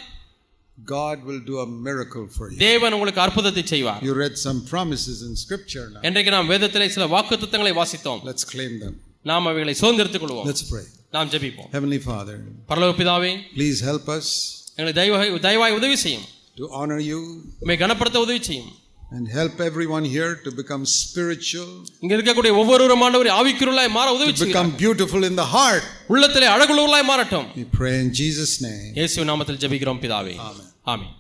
God 0.79 1.19
will 1.29 1.43
do 1.51 1.57
a 1.59 1.69
miracle 1.89 2.27
for 2.37 2.47
you. 2.53 2.59
தேவன் 2.67 2.95
உங்களுக்கு 2.99 3.23
அற்புதத்தை 3.27 3.65
செய்வார் 3.75 4.03
You 4.09 4.15
read 4.23 4.37
some 4.47 4.61
promises 4.73 5.19
in 5.29 5.35
scripture 5.45 5.87
now. 5.95 6.03
இன்றைக்கு 6.09 6.35
நாம் 6.37 6.51
வேதத்திலே 6.55 6.89
சில 6.97 7.07
வாக்குத்தத்தங்களை 7.17 7.75
வாசித்தோம் 7.81 8.23
Let's 8.31 8.47
claim 8.55 8.75
them. 8.85 8.95
நாம் 9.33 9.49
அவைகளை 9.53 9.75
சுதந்திரத்துக் 9.83 10.25
கொள்வோம் 10.25 10.47
Let's 10.51 10.65
pray. 10.75 10.87
நாம் 11.13 11.31
ஜெபிப்போம் 11.35 11.69
Heavenly 11.73 12.01
Father, 12.09 12.37
பரலோக 12.71 12.95
பிதாவே 13.01 13.33
please 13.55 13.81
help 13.91 14.09
us 14.17 14.27
எங்களை 14.79 14.95
தயவாய் 15.01 15.31
தயவாய் 15.47 15.77
உதவி 15.79 15.97
செய்யும் 16.05 16.27
to 16.57 16.67
honor 16.81 17.01
you 17.11 17.21
உண்மை 17.63 17.77
கனப்படுத்த 17.85 18.25
உதவி 18.27 18.43
செய்யும் 18.49 18.73
and 19.11 19.27
help 19.31 19.57
everyone 19.61 20.05
here 20.15 20.31
to 20.45 20.51
become 20.61 20.85
spiritual, 21.01 21.69
இங்க 22.05 22.13
இருக்கக்கூடிய 22.17 22.53
ஒவ்வொருவரும் 22.63 23.05
ஆண்டவரை 23.07 23.33
ஆவிக்குருளாய் 23.39 23.93
மாற 23.99 24.09
உதவி 24.17 24.33
to 24.33 24.39
செய்யும் 24.39 24.55
become 24.55 24.73
beautiful 24.83 25.23
in 25.31 25.37
the 25.43 25.49
heart. 25.55 25.85
உள்ளத்திலே 26.15 26.49
அழகுள்ளவர்களாய் 26.55 27.09
மாறட்டும் 27.13 27.47
We 27.59 27.67
pray 27.79 27.95
in 28.05 28.11
Jesus' 28.23 28.55
name. 28.69 28.89
இயேசு 28.99 29.29
நாமத்தில் 29.31 29.61
ஜெபிக்கிறோம் 29.65 30.03
பிதாவே 30.05 30.35
Amen. 30.49 30.67
ஆமென் 30.95 31.13